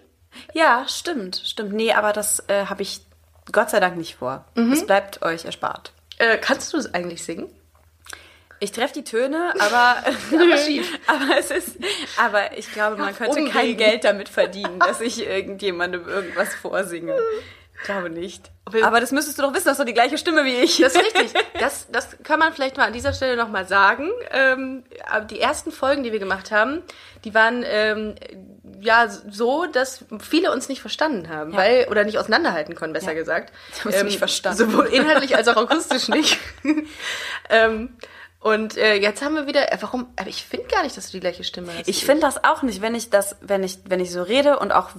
Ja, 0.52 0.84
stimmt, 0.88 1.42
stimmt. 1.44 1.72
Nee, 1.72 1.92
aber 1.92 2.12
das 2.12 2.44
äh, 2.48 2.66
habe 2.66 2.82
ich 2.82 3.00
Gott 3.52 3.70
sei 3.70 3.80
Dank 3.80 3.96
nicht 3.96 4.16
vor. 4.16 4.44
Mhm. 4.54 4.72
Es 4.72 4.86
bleibt 4.86 5.22
euch 5.22 5.44
erspart. 5.44 5.92
Äh, 6.18 6.38
kannst 6.38 6.72
du 6.72 6.78
es 6.78 6.92
eigentlich 6.92 7.22
singen? 7.22 7.48
Ich 8.58 8.72
treffe 8.72 8.94
die 8.94 9.04
Töne, 9.04 9.52
aber, 9.58 9.96
Aber 10.32 10.54
aber 11.24 11.38
es 11.38 11.50
ist, 11.50 11.76
aber 12.16 12.56
ich 12.56 12.72
glaube, 12.72 12.96
man 12.96 13.14
könnte 13.14 13.44
kein 13.50 13.76
Geld 13.76 14.04
damit 14.04 14.28
verdienen, 14.28 14.78
dass 14.78 15.00
ich 15.00 15.26
irgendjemandem 15.26 16.08
irgendwas 16.08 16.54
vorsinge. 16.54 17.18
Ich 17.78 17.84
glaube 17.84 18.10
nicht. 18.10 18.50
Aber 18.82 19.00
das 19.00 19.12
müsstest 19.12 19.38
du 19.38 19.42
doch 19.42 19.52
wissen, 19.54 19.66
das 19.66 19.74
ist 19.74 19.78
doch 19.78 19.84
die 19.86 19.94
gleiche 19.94 20.18
Stimme 20.18 20.44
wie 20.44 20.56
ich. 20.56 20.78
Das 20.78 20.94
ist 20.94 21.02
richtig. 21.04 21.32
Das, 21.60 21.86
das 21.90 22.16
kann 22.22 22.38
man 22.38 22.52
vielleicht 22.52 22.76
mal 22.76 22.84
an 22.86 22.92
dieser 22.92 23.14
Stelle 23.14 23.36
nochmal 23.36 23.66
sagen. 23.66 24.10
Ähm, 24.30 24.84
die 25.30 25.40
ersten 25.40 25.72
Folgen, 25.72 26.02
die 26.02 26.12
wir 26.12 26.18
gemacht 26.18 26.50
haben, 26.50 26.82
die 27.24 27.32
waren 27.32 27.64
ähm, 27.66 28.14
ja 28.80 29.08
so, 29.08 29.64
dass 29.66 30.04
viele 30.20 30.52
uns 30.52 30.68
nicht 30.68 30.80
verstanden 30.82 31.28
haben, 31.30 31.52
Ja. 31.52 31.56
weil 31.58 31.86
oder 31.90 32.04
nicht 32.04 32.18
auseinanderhalten 32.18 32.74
konnten, 32.74 32.92
besser 32.92 33.12
Ja. 33.12 33.18
gesagt. 33.18 33.52
haben 33.80 33.92
uns 33.92 34.02
nicht 34.02 34.18
verstanden. 34.18 34.58
Sowohl 34.58 34.86
inhaltlich 34.86 35.34
als 35.34 35.48
auch 35.48 35.56
akustisch 35.56 36.08
nicht. 36.08 36.38
ähm, 37.50 37.96
und 38.40 38.76
äh, 38.76 38.94
jetzt 38.94 39.22
haben 39.24 39.34
wir 39.34 39.46
wieder. 39.46 39.72
Äh, 39.72 39.78
warum? 39.80 40.08
Aber 40.16 40.28
ich 40.28 40.44
finde 40.44 40.66
gar 40.68 40.82
nicht, 40.82 40.96
dass 40.96 41.06
du 41.06 41.12
die 41.12 41.20
gleiche 41.20 41.42
Stimme 41.44 41.72
hast. 41.76 41.88
Ich 41.88 42.04
finde 42.04 42.20
das 42.22 42.44
auch 42.44 42.62
nicht, 42.62 42.82
wenn 42.82 42.94
ich 42.94 43.10
das, 43.10 43.36
wenn 43.40 43.64
ich, 43.64 43.78
wenn 43.88 43.98
ich 44.00 44.12
so 44.12 44.22
rede 44.22 44.58
und 44.58 44.72
auch, 44.72 44.90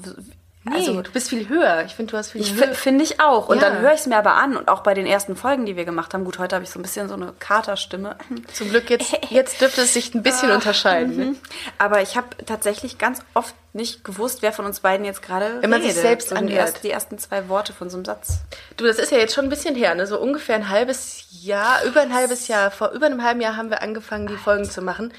Nee, 0.69 0.75
also 0.77 1.01
du 1.01 1.11
bist 1.11 1.29
viel 1.29 1.47
höher. 1.49 1.83
Ich 1.85 1.95
finde, 1.95 2.11
du 2.11 2.17
hast 2.17 2.31
viel 2.31 2.41
Ich 2.41 2.53
höher. 2.55 2.69
fi- 2.69 2.73
finde 2.75 3.03
ich 3.03 3.19
auch. 3.19 3.49
Und 3.49 3.61
Ja. 3.61 3.69
dann 3.69 3.79
höre 3.81 3.93
ich 3.93 4.01
es 4.01 4.05
mir 4.07 4.17
aber 4.17 4.35
an. 4.35 4.55
Und 4.57 4.67
auch 4.69 4.81
bei 4.81 4.93
den 4.93 5.05
ersten 5.05 5.35
Folgen, 5.35 5.65
die 5.65 5.75
wir 5.75 5.85
gemacht 5.85 6.13
haben. 6.13 6.25
Gut, 6.25 6.39
heute 6.39 6.55
habe 6.55 6.63
ich 6.63 6.69
so 6.71 6.79
ein 6.79 6.81
bisschen 6.81 7.07
so 7.07 7.13
eine 7.15 7.33
Katerstimme. 7.39 8.15
Zum 8.53 8.69
Glück 8.69 8.89
jetzt, 8.89 9.11
jetzt 9.29 9.61
dürfte 9.61 9.81
es 9.81 9.93
sich 9.93 10.13
ein 10.15 10.23
bisschen 10.23 10.51
unterscheiden. 10.51 11.17
Ne? 11.17 11.35
Aber 11.77 12.01
ich 12.01 12.17
habe 12.17 12.27
tatsächlich 12.45 12.97
ganz 12.97 13.21
oft 13.33 13.55
nicht 13.73 14.03
gewusst, 14.03 14.41
wer 14.41 14.51
von 14.53 14.65
uns 14.65 14.79
beiden 14.79 15.05
jetzt 15.05 15.21
gerade 15.21 15.61
Wenn 15.61 15.69
man 15.69 15.81
sich 15.81 15.91
redet. 15.91 16.01
selbst 16.01 16.29
so 16.29 16.35
anhört. 16.35 16.83
die 16.83 16.89
ersten 16.91 17.17
zwei 17.19 17.47
Worte 17.49 17.73
von 17.73 17.89
so 17.89 17.97
einem 17.97 18.05
Satz. 18.05 18.39
Du, 18.75 18.85
das 18.85 18.97
ist 18.97 19.11
ja 19.11 19.17
jetzt 19.19 19.35
schon 19.35 19.45
ein 19.45 19.49
bisschen 19.49 19.75
her, 19.75 19.93
ne? 19.95 20.07
So 20.07 20.19
ungefähr 20.19 20.55
ein 20.55 20.69
halbes 20.69 21.25
Jahr, 21.43 21.83
über 21.85 22.01
ein 22.01 22.13
halbes 22.13 22.47
Jahr, 22.47 22.71
vor 22.71 22.89
über 22.91 23.05
einem 23.05 23.23
halben 23.23 23.39
Jahr 23.41 23.55
haben 23.55 23.69
wir 23.69 23.81
angefangen, 23.83 24.27
die 24.27 24.35
Folgen 24.37 24.65
zu 24.65 24.81
machen. 24.81 25.13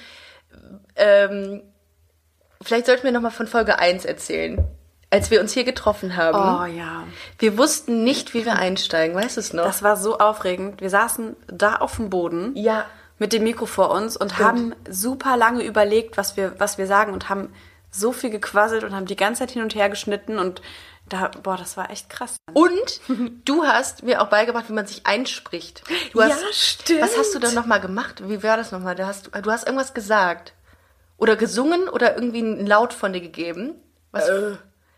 Ähm, 0.97 1.63
vielleicht 2.63 2.87
sollten 2.87 3.05
wir 3.05 3.13
nochmal 3.13 3.31
von 3.31 3.47
Folge 3.47 3.79
1 3.79 4.05
erzählen. 4.05 4.59
Als 5.11 5.31
wir 5.31 5.41
uns 5.41 5.53
hier 5.53 5.65
getroffen 5.65 6.17
haben. 6.17 6.37
Oh 6.37 6.77
ja. 6.77 7.05
Wir 7.39 7.57
wussten 7.57 8.05
nicht, 8.05 8.35
wie 8.35 8.45
wir 8.45 8.57
einsteigen, 8.57 9.17
weißt 9.17 9.37
du 9.37 9.41
es 9.41 9.53
noch? 9.53 9.65
Das 9.65 9.83
war 9.83 9.97
so 9.97 10.19
aufregend. 10.19 10.81
Wir 10.81 10.91
saßen 10.91 11.35
da 11.47 11.77
auf 11.77 11.97
dem 11.97 12.11
Boden 12.11 12.53
ja. 12.55 12.85
mit 13.19 13.33
dem 13.33 13.45
Mikro 13.45 13.65
vor 13.65 13.91
uns 13.91 14.17
und 14.17 14.39
haben 14.39 14.75
super 14.89 15.37
lange 15.37 15.65
überlegt, 15.65 16.19
was 16.19 16.37
wir, 16.37 16.55
was 16.59 16.77
wir 16.77 16.87
sagen 16.87 17.15
und 17.15 17.31
haben 17.31 17.53
so 17.91 18.13
viel 18.13 18.29
gequasselt 18.29 18.85
und 18.85 18.95
haben 18.95 19.07
die 19.07 19.17
ganze 19.17 19.41
Zeit 19.41 19.53
hin 19.53 19.63
und 19.63 19.75
her 19.75 19.89
geschnitten 19.89 20.39
und 20.39 20.61
da, 21.09 21.31
boah, 21.43 21.57
das 21.57 21.79
war 21.79 21.91
echt 21.91 22.11
krass. 22.11 22.37
Und 22.53 23.01
du 23.45 23.65
hast 23.65 24.03
mir 24.03 24.21
auch 24.21 24.29
beigebracht, 24.29 24.69
wie 24.69 24.75
man 24.75 24.87
sich 24.87 25.07
einspricht. 25.07 25.83
Du 26.13 26.23
hast, 26.23 26.43
Ja, 26.43 26.47
stimmt. 26.53 27.01
Was 27.01 27.17
hast 27.17 27.35
du 27.35 27.39
dann 27.39 27.55
nochmal 27.55 27.81
gemacht? 27.81 28.29
Wie 28.29 28.43
war 28.43 28.57
das 28.57 28.73
nochmal? 28.73 28.95
Du 28.95 29.07
hast, 29.07 29.31
du 29.35 29.51
hast 29.51 29.67
irgendwas 29.67 29.95
gesagt. 29.95 30.53
Oder 31.17 31.37
gesungen 31.37 31.89
oder 31.89 32.15
irgendwie 32.15 32.41
einen 32.41 32.67
Laut 32.67 32.93
von 32.93 33.13
dir 33.13 33.21
gegeben. 33.21 33.75
Was? 34.13 34.29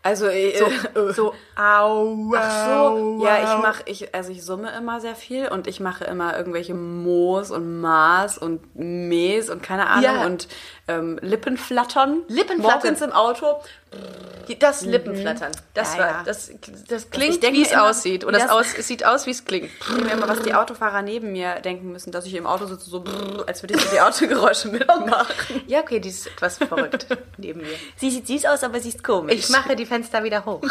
Also 0.03 0.25
äh, 0.27 0.57
so, 0.57 1.11
so, 1.13 1.33
au, 1.55 2.33
Ach 2.35 2.65
so, 2.67 3.21
ja, 3.23 3.37
ich 3.37 3.61
mache, 3.61 3.83
ich, 3.85 4.15
also 4.15 4.31
ich 4.31 4.43
summe 4.43 4.71
immer 4.75 4.99
sehr 4.99 5.15
viel 5.15 5.47
und 5.49 5.67
ich 5.67 5.79
mache 5.79 6.05
immer 6.05 6.35
irgendwelche 6.37 6.73
Moos 6.73 7.51
und 7.51 7.81
Maß 7.81 8.39
und 8.39 8.75
Mees 8.75 9.49
und 9.49 9.61
keine 9.61 9.87
Ahnung 9.87 10.03
Ja. 10.03 10.25
und 10.25 10.47
ähm, 10.87 11.19
Lippenflattern. 11.21 12.23
Lippenflattern. 12.27 12.79
Morgens 12.81 13.01
im 13.01 13.11
Auto. 13.11 13.61
Das 14.59 14.81
Lippenflattern. 14.81 15.51
Das, 15.73 15.91
Mhm. 15.93 15.97
Ja, 15.99 16.03
war, 16.03 16.11
ja. 16.11 16.23
das, 16.25 16.51
das 16.87 17.09
klingt, 17.09 17.33
Ich 17.35 17.39
denke 17.39 17.59
wie 17.59 17.63
es 17.63 17.73
aussieht. 17.75 18.23
Und 18.23 18.33
das, 18.33 18.43
das- 18.43 18.51
aus, 18.51 18.65
es 18.77 18.87
sieht 18.87 19.05
aus, 19.05 19.25
wie 19.27 19.31
es 19.31 19.45
klingt. 19.45 19.69
Ich 19.79 19.85
denke 19.87 20.03
mir 20.05 20.11
immer, 20.11 20.27
was 20.27 20.41
die 20.41 20.53
Autofahrer 20.53 21.01
neben 21.01 21.31
mir 21.31 21.55
denken 21.61 21.91
müssen, 21.91 22.11
dass 22.11 22.25
ich 22.25 22.33
im 22.35 22.45
Auto 22.47 22.65
sitze, 22.65 22.89
so 22.89 23.03
als 23.47 23.61
würde 23.63 23.75
ich 23.75 23.81
so 23.81 23.91
die 23.91 24.01
Autogeräusche 24.01 24.67
mitmachen. 24.71 25.61
Ja, 25.67 25.79
okay, 25.81 25.99
die 25.99 26.09
ist 26.09 26.27
etwas 26.27 26.57
verrückt 26.57 27.05
neben 27.37 27.61
mir. 27.61 27.67
Sie 27.97 28.09
sieht 28.09 28.27
süß 28.27 28.45
aus, 28.45 28.63
aber 28.63 28.79
sie 28.79 28.89
ist 28.89 29.03
komisch. 29.03 29.35
Ich 29.35 29.49
mache 29.49 29.75
die 29.75 29.85
Fenster 29.91 30.23
wieder 30.23 30.45
hoch. 30.45 30.63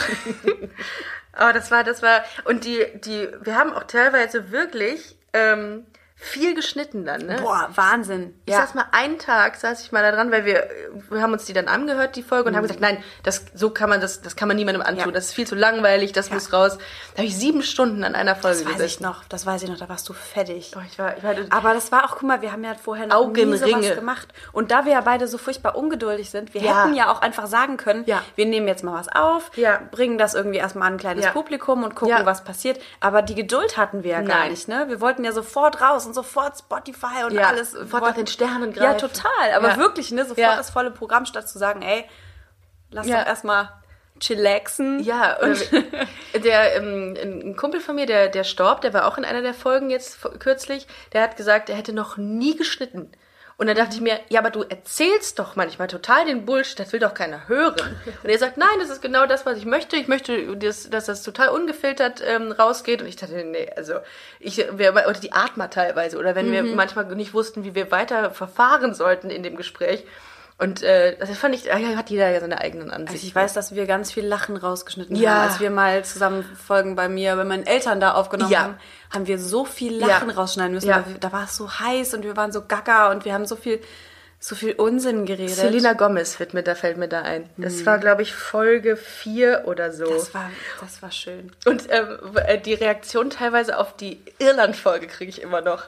Aber 1.35 1.53
das 1.53 1.71
war, 1.71 1.85
das 1.85 2.01
war, 2.03 2.25
und 2.47 2.65
die, 2.65 2.87
die, 3.05 3.29
wir 3.43 3.55
haben 3.55 3.75
auch 3.75 3.85
teilweise 3.85 4.51
wirklich 4.51 5.15
ähm, 5.35 5.85
viel 6.23 6.55
geschnitten 6.55 7.07
dann, 7.07 7.23
ne? 7.27 7.39
Boah, 7.41 7.71
Wahnsinn. 7.75 8.35
Ich 8.45 8.55
saß 8.55 8.75
mal 8.75 8.85
einen 8.93 9.19
Tag, 9.19 9.57
saß 9.57 9.83
ich 9.83 9.91
mal 9.91 10.03
da 10.03 10.13
dran, 10.13 10.31
weil 10.31 10.45
wir, 10.45 10.69
wir 11.09 11.23
haben 11.23 11.33
uns 11.33 11.47
die 11.47 11.55
dann 11.55 11.67
angehört, 11.67 12.15
die 12.15 12.23
Folge, 12.23 12.51
und 12.51 12.57
haben 12.57 12.63
gesagt, 12.63 12.81
nein, 12.81 13.03
das, 13.23 13.47
so 13.55 13.71
kann 13.71 13.89
man 13.89 14.03
das, 14.03 14.21
das 14.21 14.37
kann 14.37 14.47
man 14.47 14.57
niemandem 14.59 14.83
antun, 14.83 15.07
Ja. 15.07 15.11
das 15.13 15.27
ist 15.27 15.33
viel 15.35 15.47
zu 15.47 15.55
langweilig, 15.55 16.13
das 16.13 16.31
muss 16.31 16.53
raus. 16.53 16.77
Da 17.15 17.19
habe 17.19 17.27
ich 17.27 17.37
sieben 17.37 17.63
Stunden 17.63 18.05
an 18.05 18.15
einer 18.15 18.37
Folge 18.37 18.59
Das 18.59 18.67
weiß 18.67 18.73
gesessen. 18.75 18.95
ich 18.97 19.01
noch, 19.01 19.25
das 19.25 19.47
weiß 19.47 19.63
ich 19.63 19.71
noch, 19.71 19.79
da 19.79 19.89
warst 19.89 20.07
du 20.09 20.13
fertig. 20.13 20.73
Oh, 20.77 20.81
ich 20.87 20.99
war, 20.99 21.17
ich 21.17 21.23
war, 21.25 21.35
Aber 21.49 21.73
das 21.73 21.91
war 21.91 22.05
auch, 22.05 22.13
guck 22.19 22.25
mal, 22.25 22.43
wir 22.43 22.53
haben 22.53 22.65
ja 22.65 22.75
vorher 22.75 23.07
noch 23.07 23.17
nie 23.19 23.23
Augenringe. 23.43 23.57
sowas 23.57 23.95
gemacht. 23.95 24.29
Und 24.53 24.71
da 24.71 24.85
wir 24.85 24.93
ja 24.93 25.01
beide 25.01 25.27
so 25.27 25.39
furchtbar 25.39 25.75
ungeduldig 25.75 26.29
sind, 26.31 26.53
wir 26.53 26.61
Ja. 26.61 26.85
hätten 26.85 26.95
ja 26.95 27.11
auch 27.11 27.23
einfach 27.23 27.47
sagen 27.47 27.79
können, 27.79 28.05
Ja. 28.07 28.23
wir 28.37 28.45
nehmen 28.45 28.69
jetzt 28.69 28.85
mal 28.85 28.93
was 28.93 29.09
auf, 29.09 29.51
Ja. 29.57 29.81
bringen 29.91 30.19
das 30.19 30.35
irgendwie 30.35 30.59
erstmal 30.59 30.89
an 30.89 30.95
ein 30.95 30.99
kleines 30.99 31.25
Ja. 31.25 31.31
Publikum 31.31 31.83
und 31.83 31.95
gucken, 31.95 32.15
Ja. 32.19 32.27
was 32.27 32.45
passiert. 32.45 32.79
Aber 33.01 33.23
die 33.23 33.35
Geduld 33.35 33.79
hatten 33.79 34.03
wir 34.05 34.11
ja 34.13 34.21
gar 34.21 34.41
Nein. 34.41 34.51
nicht, 34.51 34.69
ne? 34.69 34.85
Wir 34.89 35.01
wollten 35.01 35.25
ja 35.25 35.33
sofort 35.33 35.81
raus 35.81 36.10
und 36.11 36.15
sofort 36.15 36.59
Spotify 36.59 37.25
und 37.25 37.33
Ja, 37.35 37.49
alles. 37.49 37.71
sofort 37.71 38.03
nach 38.05 38.15
den 38.15 38.27
Sternen 38.27 38.73
Ja, 38.73 38.93
greifen. 38.93 38.99
total. 38.99 39.53
Aber 39.55 39.69
Ja. 39.71 39.77
wirklich, 39.77 40.11
ne? 40.11 40.23
Sofort 40.25 40.39
Ja. 40.39 40.57
das 40.57 40.71
volle 40.71 40.91
Programm, 40.91 41.25
statt 41.25 41.49
zu 41.49 41.59
sagen, 41.59 41.83
ey, 41.83 42.05
lass 42.91 43.07
Ja. 43.07 43.21
doch 43.21 43.27
erstmal 43.29 43.71
chillaxen. 44.19 45.01
Ja, 45.01 45.39
der 46.45 46.77
ähm, 46.77 47.17
ein 47.23 47.57
Kumpel 47.57 47.81
von 47.81 47.95
mir, 47.95 48.07
der, 48.07 48.29
der 48.29 48.45
storb, 48.45 48.81
der 48.83 48.93
war 48.93 49.07
auch 49.07 49.17
in 49.19 49.25
einer 49.25 49.41
der 49.43 49.55
Folgen 49.55 49.89
jetzt 49.91 50.19
kürzlich, 50.41 50.87
der 51.13 51.23
hat 51.23 51.37
gesagt, 51.37 51.71
er 51.71 51.77
hätte 51.77 51.93
noch 51.93 52.17
nie 52.17 52.57
geschnitten. 52.57 53.11
Und 53.61 53.67
dann 53.67 53.77
dachte 53.77 53.95
ich 53.95 54.01
mir, 54.01 54.19
ja, 54.31 54.41
aber 54.41 54.49
du 54.49 54.63
erzählst 54.63 55.39
doch 55.39 55.55
manchmal 55.55 55.87
total 55.87 56.25
den 56.25 56.47
Bullshit, 56.47 56.79
das 56.79 56.95
will 56.95 56.99
doch 56.99 57.13
keiner 57.13 57.47
hören. 57.47 58.01
Und 58.23 58.31
er 58.31 58.39
sagt, 58.39 58.57
nein, 58.57 58.71
das 58.79 58.89
ist 58.89 59.03
genau 59.03 59.27
das, 59.27 59.45
was 59.45 59.59
ich 59.59 59.67
möchte. 59.67 59.97
Ich 59.97 60.09
möchte, 60.09 60.57
dass, 60.57 60.89
dass 60.89 61.05
das 61.05 61.23
total 61.23 61.51
ungefiltert 61.51 62.23
ähm, 62.27 62.53
rausgeht. 62.53 63.03
Und 63.03 63.09
ich 63.09 63.17
dachte, 63.17 63.45
nee, 63.45 63.71
also 63.77 63.97
ich, 64.39 64.57
wir, 64.57 64.93
oder 64.93 65.13
die 65.13 65.35
Art 65.35 65.59
mal 65.59 65.69
teilweise. 65.69 66.17
Oder 66.17 66.35
wenn 66.35 66.51
wir 66.51 66.63
manchmal 66.63 67.05
nicht 67.15 67.35
wussten, 67.35 67.63
wie 67.63 67.75
wir 67.75 67.91
weiter 67.91 68.31
verfahren 68.31 68.95
sollten 68.95 69.29
in 69.29 69.43
dem 69.43 69.57
Gespräch. 69.57 70.07
Und 70.61 70.83
äh, 70.83 71.17
das 71.19 71.31
fand 71.39 71.55
ich, 71.55 71.73
ah 71.73 71.79
hat 71.97 72.11
jeder 72.11 72.29
ja 72.31 72.39
seine 72.39 72.61
eigenen 72.61 72.91
Ansichten. 72.91 73.15
Also 73.15 73.27
ich 73.27 73.35
weiß, 73.35 73.55
dass 73.55 73.75
wir 73.75 73.87
ganz 73.87 74.13
viel 74.13 74.27
Lachen 74.27 74.57
rausgeschnitten 74.59 75.17
Ja. 75.17 75.31
haben. 75.37 75.49
Als 75.49 75.61
wir 75.61 75.71
mal 75.71 76.05
zusammen 76.05 76.45
Folgen 76.45 76.97
bei 76.97 77.09
mir, 77.09 77.35
bei 77.37 77.45
meinen 77.45 77.65
Eltern 77.67 77.99
da 77.99 78.13
aufgenommen 78.13 78.53
Ja. 78.53 78.61
haben, 78.65 78.75
haben 79.13 79.27
wir 79.27 79.39
so 79.39 79.65
viel 79.65 79.95
Lachen 79.99 80.29
Ja. 80.29 80.35
rausschneiden 80.37 80.75
müssen. 80.75 80.89
Ja. 80.89 81.05
wir- 81.07 81.17
Da 81.19 81.33
war 81.33 81.45
es 81.45 81.57
so 81.57 81.71
heiß 81.81 82.13
und 82.13 82.25
wir 82.25 82.37
waren 82.37 82.53
so 82.53 82.61
gaga 82.67 83.11
und 83.11 83.25
wir 83.25 83.33
haben 83.33 83.47
so 83.47 83.57
viel, 83.57 83.81
so 84.39 84.55
viel 84.55 84.73
Unsinn 84.73 85.25
geredet. 85.25 85.55
Selena 85.57 85.95
Gomez 85.95 86.39
wird 86.39 86.53
mir, 86.53 86.63
da 86.63 86.75
fällt 86.75 86.99
mir 86.99 87.09
da 87.09 87.23
ein. 87.23 87.49
Das 87.57 87.87
war, 87.87 87.99
glaube 87.99 88.21
ich, 88.21 88.35
Folge 88.35 88.97
4 88.99 89.63
oder 89.67 89.93
so. 89.93 90.05
das 90.05 90.35
war, 90.35 90.51
das 90.83 91.01
war 91.03 91.11
schön. 91.11 91.53
Und 91.65 91.85
ähm, 91.89 92.19
äh, 92.47 92.59
die 92.59 92.75
Reaktion 92.75 93.31
teilweise 93.31 93.79
auf 93.79 93.97
die 93.97 94.21
Irland-Folge 94.39 95.07
kriege 95.07 95.31
ich 95.31 95.41
immer 95.41 95.63
noch. 95.63 95.85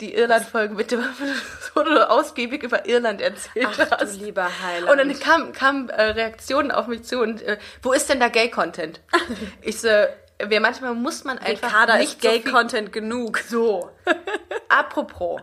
Die 0.00 0.14
Irland-Folge 0.14 0.74
mit 0.74 0.90
dem, 0.90 1.00
wo 1.74 1.82
du 1.82 2.08
ausgiebig 2.08 2.62
über 2.62 2.86
Irland 2.86 3.20
erzählt 3.20 3.66
Ach, 3.70 3.76
du 3.76 3.90
hast. 3.90 4.20
lieber 4.20 4.48
Heiland. 4.62 4.90
Und 4.90 4.98
dann 4.98 5.20
kamen 5.20 5.52
kam, 5.52 5.88
äh, 5.90 6.02
Reaktionen 6.02 6.70
auf 6.70 6.86
mich 6.86 7.04
zu 7.04 7.20
und 7.20 7.42
äh, 7.42 7.58
wo 7.82 7.92
ist 7.92 8.08
denn 8.08 8.18
da 8.18 8.28
Gay-Content? 8.28 9.00
ich 9.62 9.80
so, 9.80 9.88
wir, 9.88 10.60
manchmal 10.60 10.94
muss 10.94 11.24
man 11.24 11.38
einfach 11.38 11.68
Ricarda 11.68 11.98
nicht 11.98 12.14
ist 12.14 12.20
Gay 12.22 12.42
so 12.44 12.90
genug. 12.90 13.38
So. 13.38 13.90
Apropos, 14.68 15.42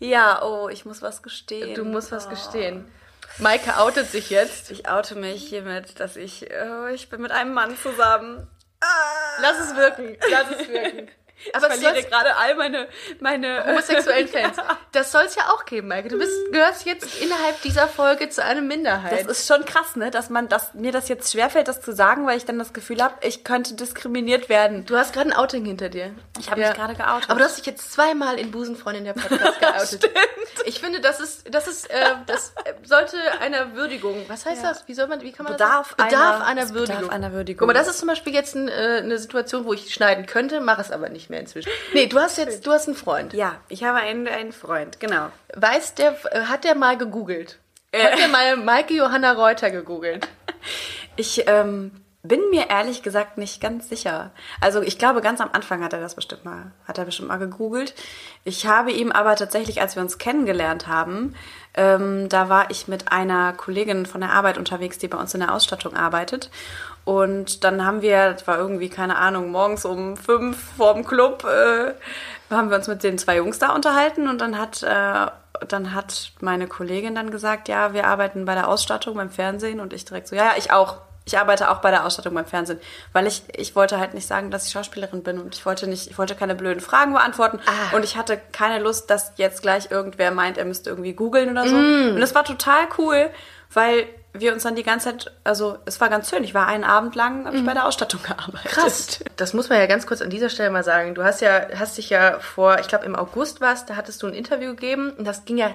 Ja, 0.00 0.42
oh, 0.42 0.68
ich 0.68 0.84
muss 0.84 1.00
was 1.00 1.22
gestehen. 1.22 1.74
du 1.74 1.84
musst 1.84 2.10
was 2.10 2.28
gestehen. 2.28 2.90
Maike 3.38 3.78
outet 3.78 4.10
sich 4.10 4.30
jetzt. 4.30 4.70
Ich 4.70 4.88
oute 4.88 5.14
mich 5.16 5.48
hiermit, 5.48 5.98
dass 5.98 6.16
ich, 6.16 6.48
oh, 6.52 6.86
ich 6.86 7.08
bin 7.08 7.22
mit 7.22 7.32
einem 7.32 7.52
Mann 7.52 7.76
zusammen. 7.76 8.48
Lass 9.40 9.58
es 9.58 9.76
wirken. 9.76 10.16
Lass 10.30 10.50
es 10.50 10.68
wirken. 10.68 11.08
Aber 11.52 11.68
ich 11.74 11.80
verliere 11.80 12.02
gerade 12.08 12.36
all 12.36 12.54
meine, 12.56 12.88
meine 13.20 13.64
homosexuellen 13.66 14.28
Fans. 14.34 14.56
Das 14.92 15.12
soll 15.12 15.24
es 15.24 15.34
ja 15.34 15.44
auch 15.52 15.64
geben, 15.64 15.88
Maike. 15.88 16.08
Du 16.08 16.18
bist, 16.18 16.32
gehörst 16.52 16.86
jetzt 16.86 17.20
innerhalb 17.20 17.60
dieser 17.62 17.88
Folge 17.88 18.28
zu 18.28 18.42
einer 18.42 18.62
Minderheit. 18.62 19.28
Das 19.28 19.38
ist 19.38 19.46
schon 19.48 19.64
krass, 19.64 19.96
ne, 19.96 20.10
dass 20.10 20.30
man 20.30 20.48
das, 20.48 20.74
mir 20.74 20.92
das 20.92 21.08
jetzt 21.08 21.32
schwerfällt, 21.32 21.68
das 21.68 21.80
zu 21.80 21.92
sagen, 21.92 22.26
weil 22.26 22.36
ich 22.36 22.44
dann 22.44 22.58
das 22.58 22.72
Gefühl 22.72 23.02
habe, 23.02 23.14
ich 23.22 23.44
könnte 23.44 23.74
diskriminiert 23.74 24.48
werden. 24.48 24.86
du 24.86 24.96
hast 24.96 25.12
gerade 25.12 25.30
ein 25.30 25.36
Outing 25.36 25.64
hinter 25.64 25.88
dir. 25.88 26.12
Ich 26.38 26.50
habe 26.50 26.60
mich 26.60 26.72
gerade 26.72 26.94
geoutet. 26.94 27.30
Aber 27.30 27.38
du 27.40 27.44
hast 27.44 27.58
dich 27.58 27.66
jetzt 27.66 27.92
zweimal 27.92 28.38
in 28.38 28.50
Busenfreundin 28.50 29.04
der 29.04 29.12
Podcast 29.14 29.60
geoutet. 30.00 30.10
Ich 30.66 30.80
finde, 30.80 31.00
das 31.00 31.20
ist, 31.20 31.52
das 31.54 31.66
ist, 31.68 31.90
äh, 31.90 31.96
das 32.26 32.52
äh, 32.64 32.72
sollte 32.84 33.16
einer 33.40 33.74
Würdigung. 33.74 34.24
Was 34.28 34.46
heißt 34.46 34.62
das? 34.64 34.86
Wie 34.86 34.94
soll 34.94 35.08
man, 35.08 35.20
wie 35.20 35.32
kann 35.32 35.44
man 35.44 35.52
Bedarf 35.54 35.94
das? 35.96 36.06
Bedarf 36.06 36.36
einer- 36.36 36.46
einer 36.46 36.62
es 36.62 36.72
bedarf 36.72 36.88
Würdigung. 36.88 37.10
einer 37.10 37.32
Würdigung. 37.32 37.58
Guck 37.58 37.66
mal, 37.68 37.74
das 37.78 37.88
ist 37.88 37.98
zum 37.98 38.08
Beispiel 38.08 38.32
jetzt 38.32 38.54
ein, 38.54 38.68
äh, 38.68 39.00
eine 39.02 39.18
Situation, 39.18 39.64
wo 39.64 39.72
ich 39.72 39.92
schneiden 39.92 40.26
könnte, 40.26 40.60
mache 40.60 40.80
es 40.80 40.90
aber 40.90 41.08
nicht 41.08 41.28
mehr 41.30 41.33
inzwischen. 41.38 41.70
Nee, 41.92 42.06
du 42.06 42.18
hast 42.18 42.38
jetzt, 42.38 42.66
du 42.66 42.72
hast 42.72 42.86
einen 42.86 42.96
Freund. 42.96 43.32
ja, 43.32 43.56
ich 43.68 43.84
habe 43.84 43.98
einen, 43.98 44.26
einen 44.28 44.52
Freund, 44.52 45.00
genau. 45.00 45.30
Weiß 45.54 45.94
der, 45.94 46.16
äh, 46.32 46.42
hat 46.42 46.64
der 46.64 46.74
mal 46.74 46.96
gegoogelt? 46.96 47.58
Hat 47.94 48.18
der 48.18 48.28
mal 48.28 48.56
Maike 48.56 48.94
Johanna 48.94 49.32
Reuter 49.32 49.70
gegoogelt? 49.70 50.28
Ich 51.16 51.44
ähm, 51.46 51.92
bin 52.24 52.40
mir 52.50 52.70
ehrlich 52.70 53.02
gesagt 53.02 53.36
nicht 53.36 53.60
ganz 53.60 53.88
sicher. 53.88 54.30
Also 54.60 54.80
ich 54.80 54.98
glaube, 54.98 55.20
ganz 55.20 55.42
am 55.42 55.50
Anfang 55.52 55.84
hat 55.84 55.92
er 55.92 56.00
das 56.00 56.14
bestimmt 56.14 56.44
mal, 56.44 56.72
hat 56.88 56.96
er 56.96 57.04
bestimmt 57.04 57.28
mal 57.28 57.36
gegoogelt. 57.36 57.94
Ich 58.44 58.66
habe 58.66 58.90
ihm 58.92 59.12
aber 59.12 59.36
tatsächlich, 59.36 59.82
als 59.82 59.94
wir 59.94 60.02
uns 60.02 60.16
kennengelernt 60.16 60.88
haben, 60.88 61.36
ähm, 61.74 62.30
da 62.30 62.48
war 62.48 62.70
ich 62.70 62.88
mit 62.88 63.12
einer 63.12 63.52
Kollegin 63.52 64.06
von 64.06 64.22
der 64.22 64.32
Arbeit 64.32 64.56
unterwegs, 64.56 64.96
die 64.96 65.06
bei 65.06 65.18
uns 65.18 65.34
in 65.34 65.40
der 65.40 65.54
Ausstattung 65.54 65.94
arbeitet. 65.94 66.50
Und 67.04 67.64
dann 67.64 67.84
haben 67.84 68.00
wir, 68.02 68.32
das 68.32 68.46
war 68.46 68.56
irgendwie, 68.58 68.88
keine 68.88 69.16
Ahnung, 69.16 69.50
morgens 69.50 69.84
um 69.84 70.16
fünf 70.16 70.56
vorm 70.76 71.04
Club, 71.04 71.44
äh, 71.44 71.92
haben 72.50 72.70
wir 72.70 72.76
uns 72.78 72.88
mit 72.88 73.02
den 73.02 73.18
zwei 73.18 73.36
Jungs 73.36 73.58
da 73.58 73.74
unterhalten 73.74 74.28
und 74.28 74.40
dann 74.40 74.58
hat, 74.58 74.82
äh, 74.82 75.26
dann 75.68 75.94
hat 75.94 76.32
meine 76.40 76.66
Kollegin 76.66 77.14
dann 77.14 77.30
gesagt, 77.30 77.68
ja, 77.68 77.92
wir 77.92 78.06
arbeiten 78.06 78.44
bei 78.46 78.54
der 78.54 78.68
Ausstattung 78.68 79.16
beim 79.16 79.30
Fernsehen 79.30 79.80
und 79.80 79.92
ich 79.92 80.04
direkt 80.04 80.28
so, 80.28 80.36
ja, 80.36 80.44
ja, 80.44 80.52
ich 80.56 80.72
auch. 80.72 80.98
Ich 81.26 81.38
arbeite 81.38 81.70
auch 81.70 81.78
bei 81.78 81.90
der 81.90 82.04
Ausstattung 82.04 82.34
beim 82.34 82.44
Fernsehen, 82.44 82.78
weil 83.14 83.26
ich, 83.26 83.44
ich 83.56 83.74
wollte 83.74 83.98
halt 83.98 84.12
nicht 84.12 84.26
sagen, 84.26 84.50
dass 84.50 84.66
ich 84.66 84.72
Schauspielerin 84.74 85.22
bin 85.22 85.38
und 85.38 85.54
ich 85.54 85.64
wollte 85.64 85.86
nicht, 85.86 86.10
ich 86.10 86.18
wollte 86.18 86.34
keine 86.34 86.54
blöden 86.54 86.80
Fragen 86.82 87.14
beantworten 87.14 87.60
Ah. 87.64 87.96
und 87.96 88.04
ich 88.04 88.18
hatte 88.18 88.38
keine 88.52 88.78
Lust, 88.82 89.08
dass 89.08 89.32
jetzt 89.36 89.62
gleich 89.62 89.90
irgendwer 89.90 90.32
meint, 90.32 90.58
er 90.58 90.66
müsste 90.66 90.90
irgendwie 90.90 91.14
googeln 91.14 91.50
oder 91.50 91.66
so. 91.66 91.74
Und 91.76 92.20
das 92.20 92.34
war 92.34 92.44
total 92.44 92.88
cool, 92.98 93.30
weil 93.72 94.06
wir 94.34 94.52
uns 94.52 94.64
dann 94.64 94.74
die 94.74 94.82
ganze 94.82 95.10
Zeit, 95.10 95.32
also 95.44 95.78
es 95.86 96.00
war 96.00 96.08
ganz 96.08 96.28
schön. 96.28 96.42
Ich 96.42 96.54
war 96.54 96.66
einen 96.66 96.84
Abend 96.84 97.14
lang, 97.14 97.52
ich 97.54 97.64
bei 97.64 97.72
der 97.72 97.86
Ausstattung 97.86 98.20
gearbeitet. 98.26 98.70
Krass. 98.70 99.20
Das 99.36 99.54
muss 99.54 99.68
man 99.68 99.78
ja 99.78 99.86
ganz 99.86 100.06
kurz 100.06 100.20
an 100.20 100.30
dieser 100.30 100.48
Stelle 100.48 100.70
mal 100.70 100.84
sagen. 100.84 101.14
Du 101.14 101.22
hast 101.22 101.40
ja, 101.40 101.68
hast 101.78 101.96
dich 101.96 102.10
ja 102.10 102.40
vor, 102.40 102.80
ich 102.80 102.88
glaube 102.88 103.04
im 103.04 103.14
August 103.14 103.60
warst, 103.60 103.88
da 103.88 103.96
hattest 103.96 104.22
du 104.22 104.26
ein 104.26 104.34
Interview 104.34 104.70
gegeben 104.70 105.12
und 105.16 105.24
das 105.24 105.44
ging 105.44 105.56
ja 105.56 105.70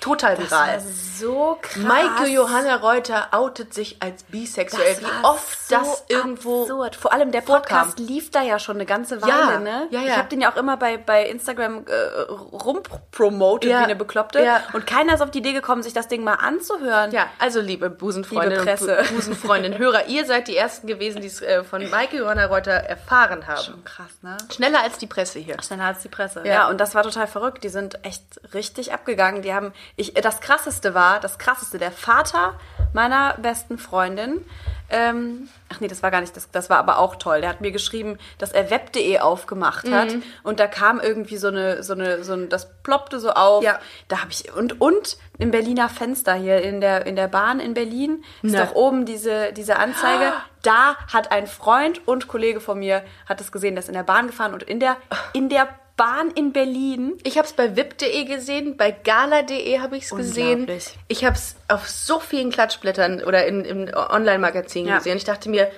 total 0.00 0.36
Das 0.36 0.46
viral. 0.50 0.68
war 0.74 0.80
so 0.80 1.58
krass. 1.60 1.76
Maike 1.82 2.26
Johanna 2.28 2.76
Reuter 2.76 3.28
outet 3.32 3.74
sich 3.74 3.96
als 4.00 4.22
bisexuell. 4.24 4.94
Das 4.94 5.00
Wie 5.02 5.24
oft 5.24 5.68
so 5.68 5.74
das 5.76 6.04
irgendwo 6.08 6.62
absurd. 6.62 6.96
Vor 6.96 7.12
allem 7.12 7.32
der 7.32 7.42
vorkam. 7.42 7.78
Podcast 7.86 7.98
lief 7.98 8.30
da 8.30 8.42
ja 8.42 8.58
schon 8.58 8.76
eine 8.76 8.86
ganze 8.86 9.20
Weile, 9.22 9.32
Ja, 9.32 9.58
ne? 9.60 9.88
ja, 9.90 10.00
ja. 10.00 10.06
Ich 10.06 10.16
habe 10.16 10.28
den 10.28 10.40
ja 10.40 10.52
auch 10.52 10.56
immer 10.56 10.76
bei, 10.76 10.96
bei 10.98 11.26
Instagram 11.26 11.84
äh, 11.86 12.20
rumpromotet 12.52 13.70
Ja, 13.70 13.80
wie 13.80 13.84
eine 13.84 13.96
Bekloppte. 13.96 14.42
ja. 14.42 14.62
Und 14.72 14.86
keiner 14.86 15.14
ist 15.14 15.20
auf 15.20 15.30
die 15.30 15.38
Idee 15.38 15.52
gekommen, 15.52 15.82
sich 15.82 15.92
das 15.92 16.08
Ding 16.08 16.22
mal 16.24 16.34
anzuhören. 16.34 17.10
Ja, 17.12 17.26
also 17.38 17.60
liebe 17.60 17.90
Busenfreundinnen 17.90 18.58
Liebe 18.60 18.64
Presse. 18.70 18.98
und 18.98 19.08
Bu- 19.08 19.14
Busenfreundinnen, 19.16 19.78
Hörer, 19.78 20.06
ihr 20.06 20.24
seid 20.26 20.48
die 20.48 20.56
Ersten 20.56 20.86
gewesen, 20.86 21.20
die 21.20 21.26
es 21.26 21.40
äh, 21.42 21.64
von 21.64 21.88
Maike 21.90 22.16
Johanna 22.18 22.46
Reuter 22.46 22.72
erfahren 22.72 23.46
haben. 23.46 23.62
Schon 23.62 23.84
krass, 23.84 24.10
ne? 24.22 24.36
Schneller 24.54 24.82
als 24.82 24.98
die 24.98 25.06
Presse 25.06 25.38
hier. 25.38 25.56
Schneller 25.62 25.84
als 25.84 26.00
die 26.00 26.08
Presse. 26.08 26.40
Ja. 26.44 26.52
Ja. 26.54 26.68
und 26.68 26.78
das 26.78 26.94
war 26.94 27.02
total 27.02 27.26
verrückt. 27.26 27.64
Die 27.64 27.68
sind 27.68 28.04
echt 28.04 28.22
richtig 28.54 28.92
abgegangen. 28.92 29.42
Die 29.42 29.54
haben, 29.54 29.72
ich, 29.96 30.14
das 30.14 30.40
krasseste 30.40 30.94
war, 30.94 31.20
das 31.20 31.38
krasseste, 31.38 31.78
der 31.78 31.92
Vater 31.92 32.54
meiner 32.92 33.34
besten 33.38 33.78
Freundin, 33.78 34.44
ähm, 34.90 35.50
ach 35.68 35.80
nee, 35.80 35.88
das 35.88 36.02
war 36.02 36.10
gar 36.10 36.22
nicht, 36.22 36.34
das, 36.34 36.50
das 36.50 36.70
war 36.70 36.78
aber 36.78 36.98
auch 36.98 37.16
toll. 37.16 37.42
Der 37.42 37.50
hat 37.50 37.60
mir 37.60 37.72
geschrieben, 37.72 38.16
dass 38.38 38.52
er 38.52 38.70
web.de 38.70 39.18
aufgemacht 39.18 39.90
hat 39.90 40.12
Mhm. 40.12 40.22
und 40.44 40.60
da 40.60 40.66
kam 40.66 40.98
irgendwie 40.98 41.36
so 41.36 41.48
eine, 41.48 41.82
so 41.82 41.92
eine, 41.92 42.24
so 42.24 42.32
ein, 42.32 42.48
das 42.48 42.70
ploppte 42.82 43.20
so 43.20 43.30
auf. 43.32 43.62
Ja. 43.62 43.78
Da 44.08 44.20
habe 44.22 44.30
ich, 44.30 44.50
und, 44.54 44.80
und 44.80 45.18
im 45.38 45.50
Berliner 45.50 45.90
Fenster 45.90 46.34
hier 46.34 46.62
in 46.62 46.80
der, 46.80 47.04
in 47.04 47.16
der 47.16 47.28
Bahn 47.28 47.60
in 47.60 47.74
Berlin 47.74 48.24
ist 48.42 48.52
Ne. 48.52 48.64
doch 48.64 48.74
oben 48.74 49.04
diese, 49.04 49.52
diese 49.52 49.76
Anzeige. 49.76 50.32
Da 50.62 50.96
hat 51.12 51.32
ein 51.32 51.46
Freund 51.46 52.06
und 52.08 52.26
Kollege 52.26 52.60
von 52.60 52.78
mir 52.78 53.02
hat 53.28 53.40
es 53.42 53.52
gesehen, 53.52 53.74
der 53.74 53.82
ist 53.82 53.88
in 53.88 53.94
der 53.94 54.02
Bahn 54.04 54.26
gefahren 54.28 54.54
und 54.54 54.62
in 54.62 54.80
der, 54.80 54.96
in 55.34 55.50
der 55.50 55.68
Bahn 55.98 56.30
in 56.30 56.54
Berlin. 56.54 57.18
Ich 57.24 57.36
habe 57.36 57.46
es 57.46 57.52
bei 57.52 57.76
vip.de 57.76 58.24
gesehen, 58.24 58.78
bei 58.78 58.90
gala.de 58.92 59.80
habe 59.80 59.98
ich 59.98 60.04
es 60.04 60.10
gesehen. 60.10 60.66
Ich 61.08 61.24
habe 61.26 61.36
es 61.36 61.56
auf 61.68 61.86
so 61.88 62.20
vielen 62.20 62.50
Klatschblättern 62.50 63.22
oder 63.24 63.44
in, 63.46 63.66
im 63.66 63.90
Online-Magazin 63.94 64.86
Ja. 64.86 64.96
gesehen. 64.98 65.18
Ich 65.18 65.24
dachte 65.24 65.50
mir, 65.50 65.70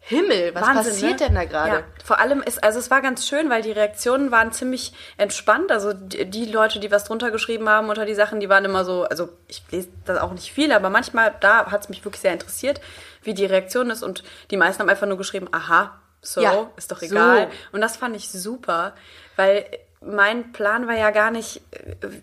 Himmel, 0.00 0.54
was 0.54 0.62
Wahnsinn, 0.62 0.92
passiert 0.92 1.20
ne? 1.20 1.26
denn 1.26 1.34
da 1.34 1.44
gerade? 1.44 1.70
Ja, 1.78 1.82
vor 2.04 2.20
allem 2.20 2.40
ist, 2.40 2.62
also 2.62 2.78
es 2.78 2.90
war 2.92 3.02
ganz 3.02 3.26
schön, 3.26 3.50
weil 3.50 3.62
die 3.62 3.72
Reaktionen 3.72 4.30
waren 4.30 4.52
ziemlich 4.52 4.92
entspannt. 5.16 5.70
Also 5.72 5.92
die, 5.92 6.24
die 6.30 6.44
Leute, 6.46 6.78
die 6.78 6.90
was 6.92 7.04
drunter 7.04 7.30
geschrieben 7.32 7.68
haben 7.68 7.88
unter 7.88 8.06
die 8.06 8.14
Sachen, 8.14 8.38
die 8.40 8.48
waren 8.48 8.64
immer 8.64 8.84
so, 8.84 9.02
also 9.02 9.28
ich 9.48 9.62
lese 9.72 9.88
das 10.04 10.18
auch 10.18 10.32
nicht 10.32 10.52
viel, 10.52 10.72
aber 10.72 10.90
manchmal, 10.90 11.34
da 11.40 11.70
hat 11.72 11.82
es 11.82 11.88
mich 11.88 12.04
wirklich 12.04 12.20
sehr 12.22 12.32
interessiert, 12.32 12.80
wie 13.24 13.34
die 13.34 13.46
Reaktion 13.46 13.90
ist. 13.90 14.02
Und 14.04 14.22
die 14.52 14.56
meisten 14.56 14.80
haben 14.80 14.88
einfach 14.88 15.08
nur 15.08 15.18
geschrieben, 15.18 15.48
aha, 15.52 15.98
so, 16.22 16.40
Ja, 16.40 16.70
ist 16.76 16.90
doch 16.92 17.00
so. 17.00 17.06
egal. 17.06 17.50
Und 17.72 17.80
das 17.80 17.96
fand 17.96 18.14
ich 18.16 18.30
super, 18.30 18.94
weil 19.36 19.64
mein 20.06 20.52
Plan 20.52 20.86
war 20.86 20.96
ja 20.96 21.10
gar 21.10 21.30
nicht, 21.30 21.62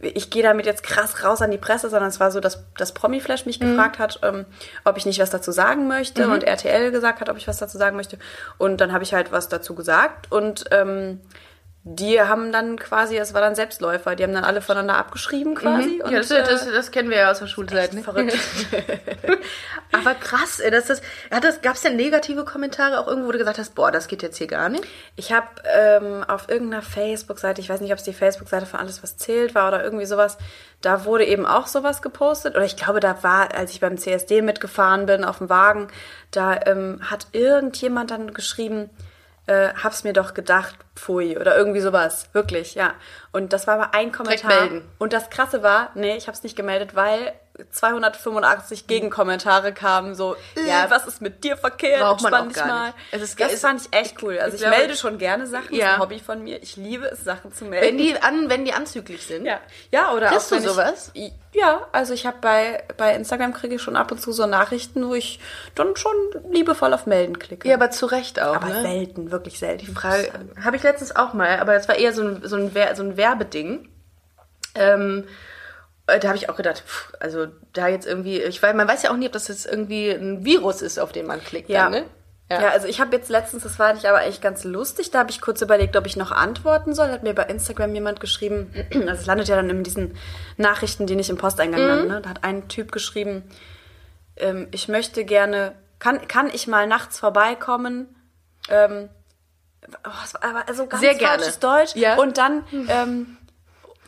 ich 0.02 0.30
gehe 0.30 0.44
damit 0.44 0.66
jetzt 0.66 0.84
krass 0.84 1.24
raus 1.24 1.42
an 1.42 1.52
die 1.52 1.58
Presse, 1.58 1.90
sondern 1.90 2.10
es 2.10 2.20
war 2.20 2.32
so, 2.32 2.40
dass 2.40 2.64
das 2.78 2.94
Promiflash 2.94 3.46
mich 3.46 3.60
gefragt 3.60 4.00
hat, 4.00 4.20
ähm, 4.24 4.46
ob 4.86 4.98
ich 4.98 5.06
nicht 5.06 5.20
was 5.20 5.32
dazu 5.32 5.52
sagen 5.52 5.88
möchte 5.88 6.28
und 6.28 6.44
RTL 6.44 6.92
gesagt 6.92 7.20
hat, 7.20 7.30
ob 7.30 7.38
ich 7.38 7.48
was 7.48 7.58
dazu 7.58 7.78
sagen 7.78 7.98
möchte. 7.98 8.20
Und 8.58 8.80
dann 8.80 8.94
habe 8.94 9.04
ich 9.04 9.14
halt 9.14 9.32
was 9.32 9.50
dazu 9.50 9.76
gesagt 9.76 10.32
und 10.32 10.66
ähm, 10.72 11.20
die 11.86 12.22
haben 12.22 12.54
dann 12.54 12.80
quasi, 12.80 13.18
es 13.18 13.34
war 13.34 13.42
dann 13.42 13.56
Selbstläufer, 13.56 14.16
die 14.16 14.24
haben 14.24 14.34
dann 14.34 14.46
alle 14.46 14.62
voneinander 14.62 14.96
abgeschrieben 14.96 15.54
quasi. 15.54 16.00
ja, 16.00 16.12
das, 16.12 16.30
das, 16.30 16.66
das 16.66 16.92
kennen 16.92 17.10
wir 17.10 17.18
ja 17.18 17.32
aus 17.32 17.40
der 17.40 17.48
Schulzeit. 17.48 17.94
Ne? 17.94 18.04
verrückt. 18.04 18.38
Aber 19.92 20.16
krass, 20.16 20.62
ey, 20.62 20.72
das, 20.72 20.86
das, 20.86 21.02
hat 21.30 21.44
das, 21.44 21.62
gab 21.62 21.76
es 21.76 21.82
denn 21.82 21.98
negative 21.98 22.46
Kommentare 22.46 23.00
auch 23.00 23.08
irgendwo, 23.08 23.28
wo 23.28 23.32
du 23.34 23.38
gesagt 23.38 23.58
hast, 23.58 23.76
boah, 23.76 23.92
das 23.92 24.08
geht 24.08 24.24
jetzt 24.24 24.38
hier 24.38 24.48
gar 24.48 24.70
nicht? 24.70 24.86
Ich 25.18 25.34
habe 25.34 25.48
ähm, 25.66 26.24
auf 26.24 26.48
irgendeiner 26.48 26.82
Facebook-Seite, 26.82 27.60
ich 27.60 27.68
weiß 27.68 27.82
nicht, 27.82 27.92
ob 27.92 27.98
es 27.98 28.06
die 28.06 28.14
Facebook-Seite 28.14 28.66
von 28.66 28.80
Alles, 28.80 29.04
was 29.04 29.18
zählt 29.18 29.54
war 29.54 29.68
oder 29.68 29.84
irgendwie 29.84 30.06
sowas, 30.06 30.38
da 30.80 31.04
wurde 31.04 31.26
eben 31.26 31.46
auch 31.46 31.68
sowas 31.68 32.02
gepostet. 32.02 32.56
Oder 32.56 32.64
ich 32.64 32.78
glaube, 32.78 33.02
da 33.02 33.24
war, 33.24 33.54
als 33.54 33.72
ich 33.72 33.82
beim 33.82 33.98
CSD 33.98 34.42
mitgefahren 34.42 35.06
bin 35.06 35.26
auf 35.26 35.40
dem 35.40 35.50
Wagen, 35.50 35.90
da 36.32 36.58
ähm, 36.66 37.02
hat 37.04 37.28
irgendjemand 37.34 38.12
dann 38.12 38.34
geschrieben, 38.34 38.90
äh, 39.46 39.70
hab's 39.82 40.04
mir 40.04 40.14
doch 40.14 40.34
gedacht, 40.34 40.76
pfui, 40.96 41.38
oder 41.38 41.58
irgendwie 41.58 41.82
sowas. 41.82 42.30
Wirklich, 42.34 42.76
ja. 42.76 42.94
Und 43.32 43.54
das 43.54 43.68
war 43.68 43.76
aber 43.76 43.94
ein 43.94 44.12
Kommentar. 44.12 44.70
Und 45.00 45.14
das 45.14 45.30
Krasse 45.30 45.64
war, 45.64 45.92
nee, 45.96 46.16
ich 46.16 46.28
hab's 46.28 46.44
nicht 46.44 46.56
gemeldet, 46.56 46.96
weil 46.96 47.34
285 47.70 48.88
Gegenkommentare 48.88 49.74
kamen, 49.74 50.16
so, 50.16 50.36
ja, 50.68 50.90
was 50.90 51.06
ist 51.06 51.22
mit 51.22 51.44
dir 51.44 51.56
verkehrt? 51.56 52.02
Braucht 52.02 52.22
man 52.24 52.34
Entspann 52.34 52.50
auch 52.50 52.68
gar 52.68 52.76
mal. 52.80 52.86
nicht. 52.88 52.98
Es 53.12 53.22
ist- 53.22 53.40
das 53.40 53.54
es- 53.54 53.62
fand 53.62 53.82
ich 53.82 53.94
echt 53.96 54.24
cool. 54.24 54.40
Also 54.40 54.56
ich 54.56 54.62
ich, 54.64 54.68
glaube- 54.68 54.78
melde 54.82 54.96
schon 54.98 55.18
gerne 55.20 55.46
Sachen, 55.46 55.74
Ja. 55.76 55.80
das 55.86 55.88
ist 55.90 55.94
ein 55.96 56.00
Hobby 56.02 56.20
von 56.20 56.44
mir. 56.44 56.62
Ich 56.64 56.76
liebe 56.78 57.06
es, 57.06 57.24
Sachen 57.24 57.54
zu 57.54 57.66
melden. 57.66 57.86
Wenn 57.88 57.98
die, 58.00 58.20
an, 58.22 58.50
wenn 58.50 58.66
die 58.66 58.74
anzüglich 58.74 59.26
sind. 59.28 59.46
Ja, 59.46 59.60
ja 59.92 60.12
oder 60.14 60.30
Kriegst 60.30 60.52
auch 60.52 60.58
du 60.58 60.64
sowas? 60.70 61.12
Ich, 61.14 61.32
ja, 61.54 61.86
also 61.92 62.14
ich 62.16 62.26
habe 62.26 62.38
bei, 62.42 62.84
bei 62.98 63.14
Instagram 63.16 63.54
kriege 63.54 63.76
ich 63.76 63.82
schon 63.84 63.96
ab 63.96 64.12
und 64.12 64.20
zu 64.20 64.32
so 64.32 64.48
Nachrichten, 64.48 65.08
wo 65.08 65.14
ich 65.14 65.40
dann 65.76 65.96
schon 65.96 66.16
liebevoll 66.52 66.92
auf 66.94 67.06
Melden 67.06 67.38
klicke. 67.38 67.68
Ja, 67.70 67.76
aber 67.76 67.92
zu 67.92 68.08
Recht 68.08 68.42
auch. 68.42 68.56
aber 68.56 68.68
ne? 68.70 68.82
selten, 68.82 69.30
wirklich 69.32 69.60
selten. 69.60 69.86
Die 69.86 69.92
Frage, 69.94 70.32
habe 70.64 70.76
ich 70.76 70.82
letztens 70.84 71.16
auch 71.16 71.34
mal, 71.34 71.60
aber 71.60 71.76
es 71.76 71.88
war 71.88 71.96
eher 71.96 72.14
so 72.14 72.24
ein, 72.24 72.42
so 72.44 72.56
ein, 72.56 72.72
Wer- 72.74 72.96
so 72.96 73.04
ein 73.04 73.16
Werbeding. 73.16 73.90
Ähm, 74.76 75.26
äh, 75.28 75.32
da 76.06 76.28
habe 76.28 76.38
ich 76.38 76.50
auch 76.50 76.56
gedacht, 76.56 76.84
pff, 76.86 77.14
also 77.20 77.48
da 77.72 77.88
jetzt 77.88 78.06
irgendwie, 78.06 78.42
ich 78.42 78.62
weiß, 78.62 78.76
man 78.76 78.88
weiß 78.88 79.04
ja 79.04 79.12
auch 79.12 79.18
nie, 79.18 79.28
ob 79.28 79.32
das 79.32 79.48
jetzt 79.48 79.66
irgendwie 79.66 80.10
ein 80.10 80.44
Virus 80.44 80.82
ist, 80.82 81.00
auf 81.00 81.12
den 81.12 81.26
man 81.26 81.42
klickt. 81.42 81.70
Ja. 81.70 81.84
Dann, 81.84 81.92
ne? 81.92 82.06
Ja. 82.52 82.70
also 82.70 82.88
ich 82.88 83.00
habe 83.00 83.16
jetzt 83.16 83.30
letztens, 83.30 83.64
das 83.64 83.78
fand 83.78 83.98
ich 83.98 84.08
aber 84.08 84.24
echt 84.26 84.42
ganz 84.42 84.64
lustig, 84.64 85.10
da 85.10 85.20
habe 85.20 85.32
ich 85.32 85.42
kurz 85.42 85.62
überlegt, 85.62 85.96
ob 85.96 86.06
ich 86.06 86.18
noch 86.18 86.32
antworten 86.32 86.94
soll. 86.94 87.10
Hat 87.10 87.24
mir 87.24 87.34
bei 87.34 87.44
Instagram 87.44 87.96
jemand 87.96 88.20
geschrieben, 88.20 88.74
also 88.94 89.14
es 89.14 89.26
landet 89.26 89.48
ja 89.48 89.56
dann 89.56 89.70
in 89.70 89.84
diesen 89.84 90.18
Nachrichten, 90.58 91.08
die 91.08 91.16
nicht 91.16 91.30
im 91.30 91.38
Posteingang 91.38 91.82
landen. 91.82 92.08
Ne? 92.10 92.22
Da 92.22 92.30
hat 92.30 92.44
ein 92.44 92.68
Typ 92.68 92.92
geschrieben, 92.92 93.44
ähm, 94.36 94.68
ich 94.72 94.88
möchte 94.88 95.26
gerne, 95.26 95.74
kann, 96.00 96.28
kann 96.28 96.50
ich 96.54 96.68
mal 96.68 96.86
nachts 96.86 97.18
vorbeikommen? 97.18 98.14
Ähm, 98.70 99.10
oh, 100.06 100.38
aber 100.42 100.68
also 100.68 100.86
ganz 100.86 101.02
Sehr 101.02 101.16
gerne. 101.16 101.40
falsches 101.40 101.60
Deutsch. 101.60 101.96
Ja. 101.96 102.18
Und 102.18 102.38
dann 102.38 102.66
ähm, 102.90 103.38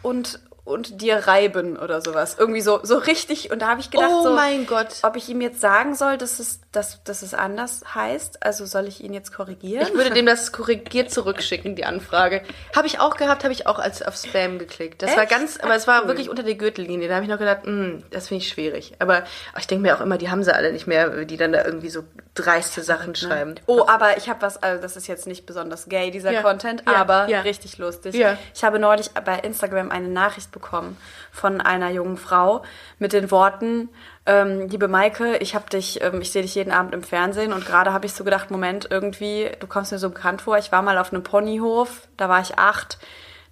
und 0.01 0.39
und 0.65 0.99
dir 1.01 1.27
reiben 1.27 1.77
oder 1.77 2.01
sowas. 2.01 2.35
Irgendwie 2.39 2.61
so, 2.61 2.79
so 2.83 2.97
richtig. 2.97 3.51
Und 3.51 3.61
da 3.61 3.67
habe 3.69 3.79
ich 3.81 3.91
gedacht, 3.91 4.09
Oh 4.11 4.23
so, 4.23 4.33
mein 4.33 4.65
Gott. 4.65 4.87
ob 5.03 5.15
ich 5.15 5.29
ihm 5.29 5.39
jetzt 5.39 5.61
sagen 5.61 5.93
soll, 5.95 6.17
dass 6.17 6.39
es, 6.39 6.59
dass, 6.71 7.03
dass 7.03 7.21
es 7.21 7.35
anders 7.35 7.83
heißt. 7.93 8.43
Also 8.43 8.65
soll 8.65 8.87
ich 8.87 9.03
ihn 9.03 9.13
jetzt 9.13 9.31
korrigieren? 9.31 9.87
Ich 9.87 9.93
würde 9.93 10.09
dem 10.09 10.25
das 10.25 10.51
korrigiert 10.51 11.11
zurückschicken, 11.11 11.75
die 11.75 11.85
Anfrage. 11.85 12.41
Habe 12.75 12.87
ich 12.87 12.99
auch 12.99 13.15
gehabt, 13.15 13.43
habe 13.43 13.53
ich 13.53 13.67
auch 13.67 13.77
als 13.77 14.01
auf 14.01 14.15
Spam 14.15 14.57
geklickt. 14.57 15.03
Das 15.03 15.15
war 15.15 15.23
Echt? 15.23 15.31
ganz, 15.31 15.59
aber 15.59 15.75
es 15.75 15.85
war 15.85 16.07
wirklich 16.07 16.29
unter 16.29 16.41
der 16.41 16.55
Gürtellinie. 16.55 17.07
Da 17.07 17.15
habe 17.15 17.25
ich 17.25 17.29
noch 17.31 17.37
gedacht, 17.39 17.59
hm, 17.63 18.03
das 18.09 18.27
finde 18.29 18.43
ich 18.43 18.49
schwierig. 18.49 18.93
Aber 18.97 19.23
ich 19.59 19.67
denke 19.67 19.83
mir 19.83 19.95
auch 19.95 20.01
immer, 20.01 20.17
die 20.17 20.31
haben 20.31 20.43
sie 20.43 20.53
alle 20.53 20.71
nicht 20.73 20.87
mehr, 20.87 21.25
die 21.25 21.37
dann 21.37 21.51
da 21.53 21.63
irgendwie 21.63 21.89
so 21.89 22.03
dreiste 22.33 22.81
Sachen 22.81 23.13
schreiben. 23.15 23.53
Oh, 23.67 23.85
aber 23.87 24.17
ich 24.17 24.29
habe 24.29 24.41
was, 24.41 24.61
also 24.61 24.81
das 24.81 24.97
ist 24.97 25.05
jetzt 25.07 25.27
nicht 25.27 25.45
besonders 25.45 25.87
gay, 25.87 26.09
dieser 26.09 26.31
Ja. 26.31 26.41
Content, 26.41 26.83
Ja, 26.87 26.95
aber 26.95 27.29
ja. 27.29 27.41
richtig 27.41 27.77
lustig. 27.77 28.15
Ja. 28.15 28.37
Ich 28.55 28.63
habe 28.63 28.79
neulich 28.79 29.11
bei 29.11 29.37
Instagram 29.39 29.91
eine 29.91 30.07
Nachricht 30.07 30.51
bekommen 30.55 30.97
von 31.31 31.61
einer 31.61 31.91
jungen 31.91 32.17
Frau 32.17 32.63
mit 32.97 33.13
den 33.13 33.29
Worten, 33.29 33.89
ähm, 34.25 34.67
liebe 34.69 34.87
Maike, 34.87 35.37
ich 35.37 35.53
habe 35.53 35.69
dich, 35.69 36.01
ähm, 36.01 36.19
ich 36.21 36.31
sehe 36.31 36.41
dich 36.41 36.55
jeden 36.55 36.71
Abend 36.71 36.95
im 36.95 37.03
Fernsehen 37.03 37.53
und 37.53 37.65
gerade 37.65 37.93
habe 37.93 38.07
ich 38.07 38.13
so 38.13 38.23
gedacht, 38.23 38.49
Moment, 38.49 38.87
irgendwie, 38.89 39.51
du 39.59 39.67
kommst 39.67 39.91
mir 39.91 39.99
so 39.99 40.09
bekannt 40.09 40.41
vor, 40.41 40.57
ich 40.57 40.71
war 40.71 40.81
mal 40.81 40.97
auf 40.97 41.13
einem 41.13 41.21
Ponyhof, 41.21 42.07
da 42.17 42.27
war 42.27 42.41
ich 42.41 42.57
acht, 42.57 42.97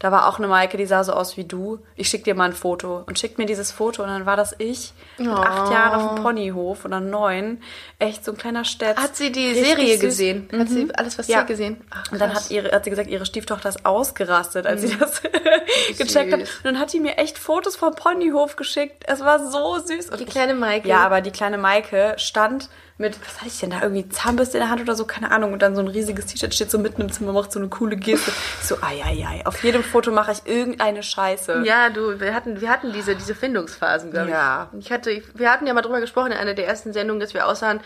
da 0.03 0.11
war 0.11 0.27
auch 0.27 0.37
eine 0.37 0.49
Maike, 0.49 0.75
die 0.75 0.85
sah 0.85 1.01
so 1.05 1.13
aus 1.13 1.37
wie 1.37 1.45
du. 1.45 1.79
Ich 1.95 2.09
schick 2.09 2.25
dir 2.25 2.35
mal 2.35 2.43
ein 2.49 2.51
Foto. 2.53 3.03
Und 3.07 3.17
schickt 3.17 3.37
mir 3.37 3.45
dieses 3.45 3.71
Foto 3.71 4.03
und 4.03 4.09
dann 4.09 4.25
war 4.25 4.35
das 4.35 4.53
ich 4.57 4.91
mit 5.17 5.29
acht 5.29 5.71
Jahren 5.71 5.93
auf 6.01 6.15
dem 6.15 6.21
Ponyhof 6.23 6.83
oder 6.83 6.99
neun. 6.99 7.61
Echt 7.99 8.25
so 8.25 8.33
ein 8.33 8.37
kleiner 8.37 8.65
Städtchen. 8.65 9.01
Hat 9.01 9.15
sie 9.15 9.31
die 9.31 9.47
Richtig 9.47 9.65
Serie 9.65 9.97
gesehen? 9.97 10.49
Hat 10.51 10.67
sie 10.67 10.89
alles, 10.93 11.17
was 11.17 11.29
Ja. 11.29 11.39
sie 11.39 11.45
gesehen? 11.45 11.81
Ach, 11.89 12.11
und 12.11 12.19
dann 12.19 12.33
hat, 12.33 12.51
ihre, 12.51 12.71
hat 12.73 12.83
sie 12.83 12.89
gesagt, 12.89 13.09
ihre 13.09 13.25
Stieftochter 13.25 13.69
ist 13.69 13.85
ausgerastet, 13.85 14.67
als 14.67 14.81
sie 14.81 14.93
das 14.97 15.21
gecheckt 15.97 16.33
hat. 16.33 16.39
Und 16.41 16.49
dann 16.65 16.79
hat 16.79 16.91
die 16.91 16.99
mir 16.99 17.17
echt 17.17 17.39
Fotos 17.39 17.77
vom 17.77 17.95
Ponyhof 17.95 18.57
geschickt. 18.57 19.03
Es 19.07 19.21
war 19.21 19.39
so 19.49 19.79
süß. 19.79 20.09
Und 20.09 20.19
Die 20.19 20.25
kleine 20.25 20.53
Maike. 20.53 20.85
Ja, 20.85 20.99
aber 21.05 21.21
die 21.21 21.31
kleine 21.31 21.57
Maike 21.57 22.15
stand 22.17 22.67
mit, 22.97 23.19
was 23.25 23.37
hatte 23.37 23.47
ich 23.47 23.59
denn 23.59 23.71
da, 23.71 23.81
irgendwie 23.81 24.07
Zahnbürste 24.07 24.57
in 24.57 24.61
der 24.61 24.69
Hand 24.69 24.81
oder 24.81 24.95
so, 24.95 25.05
keine 25.05 25.31
Ahnung. 25.31 25.53
Und 25.53 25.61
dann 25.61 25.75
so 25.75 25.81
ein 25.81 25.87
riesiges 25.87 26.27
T-Shirt 26.27 26.53
steht 26.53 26.69
so 26.69 26.77
mitten 26.77 27.01
im 27.01 27.11
Zimmer, 27.11 27.33
macht 27.33 27.51
so 27.51 27.59
eine 27.59 27.69
coole 27.69 27.95
Geste. 27.95 28.31
So, 28.61 28.75
ai, 28.81 29.01
ai, 29.03 29.25
ai. 29.27 29.45
Auf 29.45 29.63
jedem 29.63 29.83
Foto 29.83 30.11
mache 30.11 30.31
ich 30.31 30.45
irgendeine 30.45 31.01
Scheiße. 31.01 31.63
Ja, 31.65 31.89
du, 31.89 32.19
wir 32.19 32.33
hatten, 32.33 32.61
wir 32.61 32.69
hatten 32.69 32.93
diese, 32.93 33.15
diese 33.15 33.33
Findungsphasen, 33.33 34.11
glaube 34.11 34.27
ich. 34.27 34.33
Ja. 34.33 34.69
Ich 34.79 34.91
hatte, 34.91 35.23
wir 35.33 35.51
hatten 35.51 35.65
ja 35.65 35.73
mal 35.73 35.81
drüber 35.81 36.01
gesprochen 36.01 36.31
in 36.31 36.37
einer 36.37 36.53
der 36.53 36.67
ersten 36.67 36.93
Sendungen, 36.93 37.19
dass 37.19 37.33
wir 37.33 37.47
aussahen, 37.47 37.79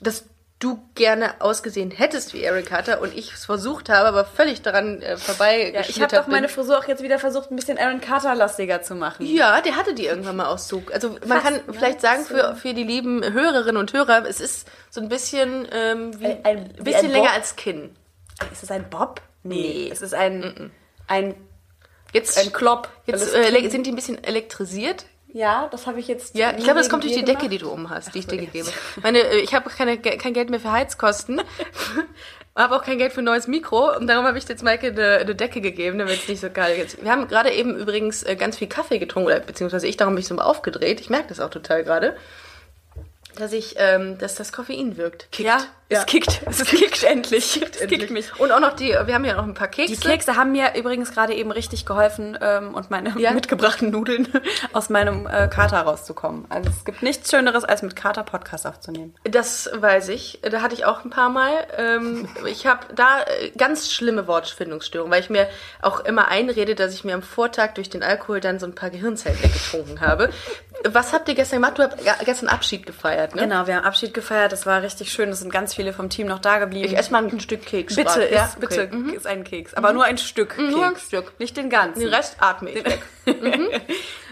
dass 0.00 0.24
du 0.60 0.78
gerne 0.94 1.40
ausgesehen 1.40 1.90
hättest 1.90 2.32
wie 2.34 2.42
Eric 2.44 2.66
Carter 2.66 3.00
und 3.00 3.16
ich 3.16 3.32
es 3.32 3.46
versucht 3.46 3.88
habe, 3.88 4.06
aber 4.08 4.24
völlig 4.24 4.62
daran 4.62 5.00
äh, 5.02 5.16
vorbei 5.16 5.72
Ja, 5.74 5.80
ich 5.80 6.00
habe 6.00 6.14
doch 6.14 6.26
meine 6.26 6.48
Frisur 6.48 6.78
auch 6.78 6.86
jetzt 6.86 7.02
wieder 7.02 7.18
versucht, 7.18 7.50
ein 7.50 7.56
bisschen 7.56 7.78
Aaron 7.78 8.00
Carter-lastiger 8.00 8.82
zu 8.82 8.94
machen. 8.94 9.24
Ja, 9.26 9.60
der 9.62 9.74
hatte 9.76 9.94
die 9.94 10.04
irgendwann 10.06 10.36
mal 10.36 10.46
aus 10.46 10.68
Zug. 10.68 10.92
Also 10.92 11.16
man 11.26 11.40
Fast, 11.40 11.42
kann 11.44 11.54
ne? 11.54 11.62
vielleicht 11.72 12.00
sagen 12.02 12.24
So. 12.24 12.34
für, 12.34 12.54
für 12.56 12.74
die 12.74 12.84
lieben 12.84 13.24
Hörerinnen 13.32 13.78
und 13.78 13.92
Hörer, 13.92 14.24
es 14.28 14.38
ist 14.40 14.68
so 14.90 15.00
ein 15.00 15.08
bisschen 15.08 15.66
ähm, 15.72 16.20
wie, 16.20 16.26
Ein- 16.26 16.44
ein- 16.44 16.74
wie 16.78 16.82
bisschen 16.84 17.06
ein 17.06 17.12
länger 17.12 17.28
Bob? 17.28 17.34
als 17.36 17.56
Kinn. 17.56 17.96
Ist 18.52 18.62
es 18.62 18.70
ein 18.70 18.88
Bob? 18.90 19.20
Nee. 19.42 19.88
Es 19.90 20.02
ist 20.02 20.12
ein, 20.14 20.70
ein, 21.06 21.34
Jetzt, 22.12 22.36
ein 22.38 22.52
Klopp. 22.52 22.88
jetzt 23.06 23.34
äh, 23.34 23.68
sind 23.70 23.86
die 23.86 23.92
ein 23.92 23.96
bisschen 23.96 24.22
elektrisiert. 24.22 25.06
Ja, 25.32 25.68
das 25.70 25.86
habe 25.86 26.00
ich 26.00 26.08
jetzt. 26.08 26.36
Ja, 26.36 26.50
ich 26.56 26.64
glaube, 26.64 26.78
das 26.78 26.88
kommt 26.88 27.04
durch 27.04 27.14
die 27.14 27.24
Decke, 27.24 27.48
die 27.48 27.58
gemacht. 27.58 27.62
du 27.62 27.72
oben 27.72 27.90
hast, 27.90 28.14
die 28.14 28.20
ich 28.20 28.26
dir 28.26 28.36
jetzt. 28.36 28.52
gegebe. 28.52 28.70
Meine, 29.02 29.18
äh, 29.18 29.40
ich 29.40 29.54
habe 29.54 29.70
keine, 29.70 29.98
kein 29.98 30.34
Geld 30.34 30.50
mehr 30.50 30.60
für 30.60 30.72
Heizkosten, 30.72 31.40
habe 32.56 32.76
auch 32.76 32.82
kein 32.82 32.98
Geld 32.98 33.12
für 33.12 33.20
ein 33.20 33.24
neues 33.24 33.46
Mikro 33.46 33.96
und 33.96 34.06
darum 34.06 34.26
habe 34.26 34.38
ich 34.38 34.48
jetzt 34.48 34.62
Maike 34.62 34.88
eine, 34.88 35.18
eine 35.18 35.34
Decke 35.34 35.60
gegeben, 35.60 35.98
damit 35.98 36.22
es 36.22 36.28
nicht 36.28 36.40
so 36.40 36.50
kalt 36.50 36.78
ist. 36.78 37.02
Wir 37.02 37.10
haben 37.10 37.28
gerade 37.28 37.50
eben 37.50 37.76
übrigens 37.76 38.22
äh, 38.22 38.36
ganz 38.36 38.58
viel 38.58 38.68
Kaffee 38.68 38.98
getrunken, 38.98 39.28
oder 39.28 39.40
beziehungsweise 39.40 39.86
ich, 39.86 39.96
darum 39.96 40.14
bin 40.14 40.20
ich 40.20 40.28
so 40.28 40.36
aufgedreht. 40.36 41.00
Ich 41.00 41.10
merke 41.10 41.28
das 41.28 41.40
auch 41.40 41.50
total 41.50 41.84
gerade, 41.84 42.16
dass 43.36 43.52
ich, 43.52 43.76
ähm, 43.78 44.18
dass 44.18 44.34
das 44.34 44.52
Koffein 44.52 44.96
wirkt. 44.96 45.30
Kickt. 45.32 45.48
Ja, 45.48 45.58
es 45.98 46.06
kickt. 46.06 46.40
Es 46.46 46.64
kickt 46.64 47.02
endlich. 47.02 47.56
Es 47.56 47.80
Endlich. 47.80 48.00
kickt 48.00 48.10
mich. 48.12 48.38
Und 48.38 48.52
auch 48.52 48.60
noch 48.60 48.74
die, 48.74 48.90
wir 48.90 49.14
haben 49.14 49.24
ja 49.24 49.34
noch 49.34 49.44
ein 49.44 49.54
paar 49.54 49.68
Kekse. 49.68 49.94
Die 49.94 50.00
Kekse 50.00 50.36
haben 50.36 50.52
mir 50.52 50.74
übrigens 50.76 51.12
gerade 51.12 51.34
eben 51.34 51.50
richtig 51.50 51.84
geholfen 51.84 52.38
ähm, 52.40 52.74
und 52.74 52.90
meine 52.90 53.12
Ja? 53.18 53.32
mitgebrachten 53.32 53.90
Nudeln 53.90 54.28
aus 54.72 54.88
meinem 54.88 55.26
äh, 55.26 55.48
Kater 55.48 55.80
rauszukommen. 55.80 56.44
Also 56.48 56.70
es 56.70 56.84
gibt 56.84 57.02
nichts 57.02 57.30
Schöneres, 57.30 57.64
als 57.64 57.82
mit 57.82 57.96
Kater 57.96 58.22
Podcast 58.22 58.66
aufzunehmen. 58.66 59.14
Das 59.24 59.68
weiß 59.74 60.08
ich. 60.10 60.40
Da 60.42 60.62
hatte 60.62 60.74
ich 60.74 60.84
auch 60.84 61.04
ein 61.04 61.10
paar 61.10 61.28
Mal. 61.28 61.52
Ähm, 61.76 62.28
ich 62.46 62.66
habe 62.66 62.86
da 62.94 63.22
äh, 63.22 63.50
ganz 63.56 63.90
schlimme 63.92 64.28
Wortfindungsstörungen, 64.28 65.12
weil 65.12 65.20
ich 65.22 65.30
mir 65.30 65.48
auch 65.82 66.00
immer 66.00 66.28
einrede, 66.28 66.74
dass 66.76 66.94
ich 66.94 67.02
mir 67.04 67.14
am 67.14 67.22
Vortag 67.22 67.74
durch 67.74 67.90
den 67.90 68.02
Alkohol 68.04 68.40
dann 68.40 68.58
so 68.60 68.66
ein 68.66 68.74
paar 68.76 68.90
Gehirnzellen 68.90 69.42
weggetrunken 69.42 70.00
habe. 70.00 70.30
Was 70.84 71.12
habt 71.12 71.28
ihr 71.28 71.34
gestern 71.34 71.60
gemacht? 71.60 71.78
Du 71.78 71.82
hast 71.82 72.24
gestern 72.24 72.48
Abschied 72.48 72.86
gefeiert, 72.86 73.34
ne? 73.34 73.42
Genau, 73.42 73.66
wir 73.66 73.76
haben 73.76 73.84
Abschied 73.84 74.14
gefeiert. 74.14 74.52
Das 74.52 74.64
war 74.66 74.82
richtig 74.82 75.12
schön. 75.12 75.28
Es 75.30 75.40
sind 75.40 75.52
ganz 75.52 75.74
viele 75.74 75.79
vom 75.92 76.08
Team 76.10 76.26
noch 76.26 76.38
da 76.38 76.58
geblieben. 76.58 76.86
Ich 76.86 76.96
esse 76.96 77.10
mal 77.12 77.24
ein 77.24 77.40
Stück 77.40 77.62
Keks. 77.66 77.96
bitte, 77.96 78.22
ist, 78.22 78.32
Ja, 78.34 78.50
bitte, 78.58 78.84
okay. 78.84 78.96
Mhm. 78.96 79.10
ist 79.14 79.26
ein 79.26 79.44
Keks. 79.44 79.74
Aber 79.74 79.92
nur 79.92 80.04
ein 80.04 80.18
Stück 80.18 80.56
Keks. 80.56 80.70
Nur 80.70 80.86
ein 80.86 80.96
Stück. 80.96 81.32
Nicht 81.38 81.56
den 81.56 81.70
ganzen. 81.70 82.00
Den 82.00 82.08
Rest 82.08 82.36
atme 82.40 82.70
ich 82.70 82.84
weg. 82.84 83.02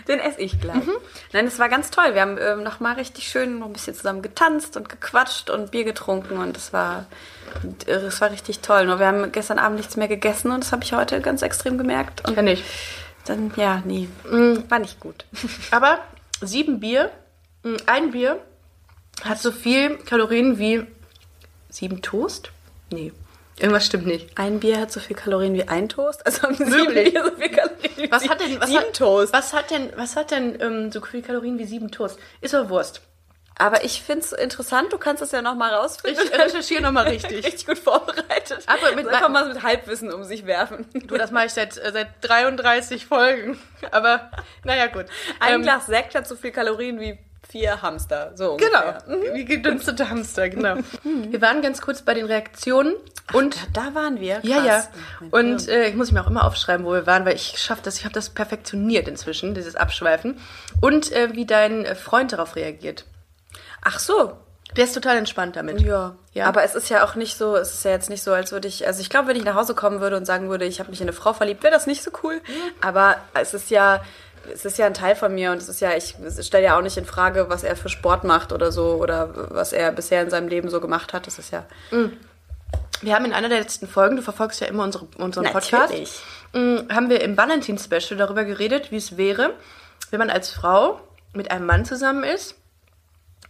Den 0.08 0.20
esse 0.20 0.40
ich 0.40 0.58
gleich. 0.58 0.76
Mhm. 0.86 0.92
Nein, 1.34 1.46
es 1.46 1.58
war 1.58 1.68
ganz 1.68 1.90
toll. 1.90 2.14
Wir 2.14 2.22
haben 2.22 2.38
ähm, 2.40 2.62
noch 2.62 2.80
mal 2.80 2.94
richtig 2.94 3.28
schön 3.28 3.58
noch 3.58 3.66
ein 3.66 3.74
bisschen 3.74 3.94
zusammen 3.94 4.22
getanzt 4.22 4.76
und 4.78 4.88
gequatscht 4.88 5.50
und 5.50 5.70
Bier 5.70 5.84
getrunken 5.84 6.38
und 6.38 6.56
es 6.56 6.72
war, 6.72 7.04
es 7.86 8.18
war 8.22 8.30
richtig 8.30 8.60
toll. 8.60 8.86
Nur 8.86 8.98
wir 9.00 9.06
haben 9.06 9.30
gestern 9.32 9.58
Abend 9.58 9.76
nichts 9.76 9.96
mehr 9.96 10.08
gegessen 10.08 10.50
und 10.50 10.64
das 10.64 10.72
habe 10.72 10.82
ich 10.82 10.94
heute 10.94 11.20
ganz 11.20 11.42
extrem 11.42 11.76
gemerkt. 11.76 12.26
Und 12.26 12.36
Kann 12.36 12.46
ich. 12.46 12.64
dann, 13.26 13.52
ja, 13.56 13.82
nee, 13.84 14.08
Mhm. 14.30 14.64
war 14.70 14.78
nicht 14.78 14.98
gut. 14.98 15.26
Aber 15.72 15.98
sieben 16.40 16.80
Bier, 16.80 17.10
ein 17.84 18.12
Bier 18.12 18.40
hat 19.24 19.38
so 19.40 19.52
viel 19.52 19.98
Kalorien 19.98 20.58
wie 20.58 20.86
sieben 21.68 22.02
Toast? 22.02 22.50
Nee. 22.90 23.12
Irgendwas 23.58 23.86
stimmt 23.86 24.06
nicht. 24.06 24.38
Ein 24.38 24.60
Bier 24.60 24.80
hat 24.80 24.92
so 24.92 25.00
viel 25.00 25.16
Kalorien 25.16 25.52
wie 25.54 25.66
ein 25.66 25.88
Toast. 25.88 26.24
Also 26.24 26.42
haben 26.42 26.54
sieben 26.54 26.70
Wirklich? 26.70 27.12
Bier 27.12 27.24
so 27.24 27.30
viel 27.36 27.48
Kalorien 27.50 27.78
wie 27.96 28.10
Was 28.10 28.28
hat 28.28 28.40
denn, 28.40 28.60
was 28.60 28.68
sieben 28.68 28.80
hat, 28.82 28.92
Toast? 28.96 29.32
Was 29.32 29.52
hat 29.52 29.70
denn, 29.72 29.92
was 29.96 30.14
hat 30.16 30.30
denn 30.30 30.60
ähm, 30.60 30.92
so 30.92 31.00
viel 31.00 31.22
Kalorien 31.22 31.58
wie 31.58 31.64
sieben 31.64 31.90
Toast? 31.90 32.18
Ist 32.40 32.54
doch 32.54 32.68
Wurst. 32.68 33.00
Aber 33.60 33.82
ich 33.84 34.02
finde 34.02 34.20
es 34.24 34.32
interessant, 34.32 34.92
du 34.92 34.98
kannst 34.98 35.20
es 35.20 35.32
ja 35.32 35.42
nochmal 35.42 35.74
rausfinden. 35.74 36.22
Ich 36.24 36.38
recherchiere 36.38 36.80
nochmal 36.80 37.08
richtig. 37.08 37.44
richtig 37.44 37.66
gut 37.66 37.78
vorbereitet. 37.78 38.60
Aber 38.68 38.94
mit- 38.94 39.08
einfach 39.08 39.28
mal 39.28 39.48
mit 39.48 39.64
Halbwissen 39.64 40.12
um 40.12 40.22
sich 40.22 40.46
werfen. 40.46 40.86
Du, 40.94 41.16
das 41.16 41.32
mache 41.32 41.46
ich 41.46 41.52
seit, 41.52 41.76
äh, 41.76 41.90
seit 41.90 42.06
33 42.20 43.06
Folgen. 43.06 43.58
Aber 43.90 44.30
naja, 44.62 44.86
gut. 44.86 45.06
Ein 45.40 45.54
Ähm, 45.54 45.62
Glas 45.62 45.86
Sekt 45.86 46.14
hat 46.14 46.28
so 46.28 46.36
viel 46.36 46.52
Kalorien 46.52 47.00
wie 47.00 47.18
vier 47.48 47.80
Hamster. 47.82 48.32
So 48.34 48.56
Genau, 48.56 48.94
ungefähr. 49.06 49.34
wie 49.34 49.44
gedünstete 49.44 50.10
Hamster, 50.10 50.48
genau. 50.48 50.76
Wir 51.02 51.40
waren 51.40 51.62
ganz 51.62 51.80
kurz 51.80 52.02
bei 52.02 52.14
den 52.14 52.26
Reaktionen 52.26 52.94
und 53.32 53.56
Da, 53.74 53.84
da 53.90 53.94
waren 53.94 54.20
wir. 54.20 54.40
ja, 54.42 54.62
ja. 54.64 54.78
Krass. 54.80 54.88
Und 55.30 55.68
äh, 55.68 55.88
ich 55.88 55.94
muss 55.94 56.12
mir 56.12 56.22
auch 56.22 56.26
immer 56.28 56.44
aufschreiben, 56.44 56.84
wo 56.86 56.92
wir 56.92 57.06
waren, 57.06 57.24
weil 57.24 57.34
ich 57.36 57.58
schaffe 57.58 57.82
das, 57.84 57.96
ich 57.98 58.04
habe 58.04 58.14
das 58.14 58.30
perfektioniert 58.30 59.08
inzwischen, 59.08 59.54
dieses 59.54 59.76
Abschweifen. 59.76 60.38
Und 60.80 61.10
äh, 61.12 61.34
wie 61.34 61.46
dein 61.46 61.86
Freund 61.96 62.32
darauf 62.32 62.56
reagiert. 62.56 63.04
Ach 63.82 63.98
so. 63.98 64.32
Der 64.76 64.84
ist 64.84 64.92
total 64.92 65.16
entspannt 65.16 65.56
damit. 65.56 65.80
Ja. 65.80 66.14
Ja. 66.34 66.44
Aber 66.44 66.62
es 66.62 66.74
ist 66.74 66.90
ja 66.90 67.02
auch 67.02 67.14
nicht 67.14 67.38
so, 67.38 67.56
es 67.56 67.72
ist 67.72 67.84
ja 67.86 67.90
jetzt 67.90 68.10
nicht 68.10 68.22
so, 68.22 68.34
als 68.34 68.52
würde 68.52 68.68
ich, 68.68 68.86
also 68.86 69.00
ich 69.00 69.08
glaube, 69.08 69.28
wenn 69.28 69.36
ich 69.36 69.44
nach 69.44 69.54
Hause 69.54 69.74
kommen 69.74 70.00
würde 70.02 70.16
und 70.18 70.26
sagen 70.26 70.50
würde, 70.50 70.66
ich 70.66 70.78
habe 70.78 70.90
mich 70.90 71.00
in 71.00 71.06
eine 71.06 71.14
Frau 71.14 71.32
verliebt, 71.32 71.62
wäre 71.62 71.72
das 71.72 71.86
nicht 71.86 72.02
so 72.02 72.10
cool. 72.22 72.42
Aber 72.82 73.16
es 73.32 73.54
ist 73.54 73.70
ja, 73.70 74.02
es 74.52 74.64
ist 74.64 74.78
ja 74.78 74.86
ein 74.86 74.94
Teil 74.94 75.14
von 75.16 75.34
mir 75.34 75.52
und 75.52 75.58
es 75.58 75.68
ist 75.68 75.80
ja, 75.80 75.96
ich 75.96 76.16
stelle 76.40 76.64
ja 76.64 76.76
auch 76.78 76.82
nicht 76.82 76.96
in 76.96 77.04
Frage, 77.04 77.46
was 77.48 77.64
er 77.64 77.76
für 77.76 77.88
Sport 77.88 78.24
macht 78.24 78.52
oder 78.52 78.72
so 78.72 78.94
oder 78.94 79.30
was 79.50 79.72
er 79.72 79.92
bisher 79.92 80.22
in 80.22 80.30
seinem 80.30 80.48
Leben 80.48 80.68
so 80.70 80.80
gemacht 80.80 81.12
hat. 81.12 81.26
Das 81.26 81.38
ist 81.38 81.50
ja 81.52 81.64
Wir 83.00 83.14
haben 83.14 83.24
in 83.24 83.32
einer 83.32 83.48
der 83.48 83.58
letzten 83.60 83.86
Folgen, 83.86 84.16
du 84.16 84.22
verfolgst 84.22 84.60
ja 84.60 84.66
immer 84.66 84.82
unsere, 84.84 85.06
unseren 85.18 85.44
Podcast, 85.46 85.72
Natürlich. 85.72 86.20
mh, 86.52 86.94
haben 86.94 87.10
wir 87.10 87.20
im 87.22 87.36
Valentin-Special 87.36 88.16
darüber 88.18 88.44
geredet, 88.44 88.90
wie 88.90 88.96
es 88.96 89.16
wäre, 89.16 89.54
wenn 90.10 90.18
man 90.18 90.30
als 90.30 90.50
Frau 90.50 91.00
mit 91.32 91.50
einem 91.50 91.66
Mann 91.66 91.84
zusammen 91.84 92.24
ist 92.24 92.54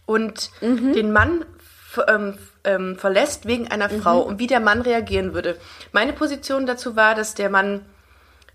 und 0.05 0.51
den 0.61 1.11
Mann 1.11 1.45
ähm, 2.07 2.37
ähm, 2.63 2.97
verlässt 2.97 3.45
wegen 3.47 3.69
einer 3.71 3.89
Frau 3.89 4.19
und 4.21 4.37
wie 4.39 4.47
der 4.47 4.59
Mann 4.59 4.81
reagieren 4.81 5.33
würde. 5.33 5.57
Meine 5.91 6.13
Position 6.13 6.65
dazu 6.65 6.95
war, 6.95 7.15
dass 7.15 7.33
der 7.35 7.49
Mann, 7.49 7.85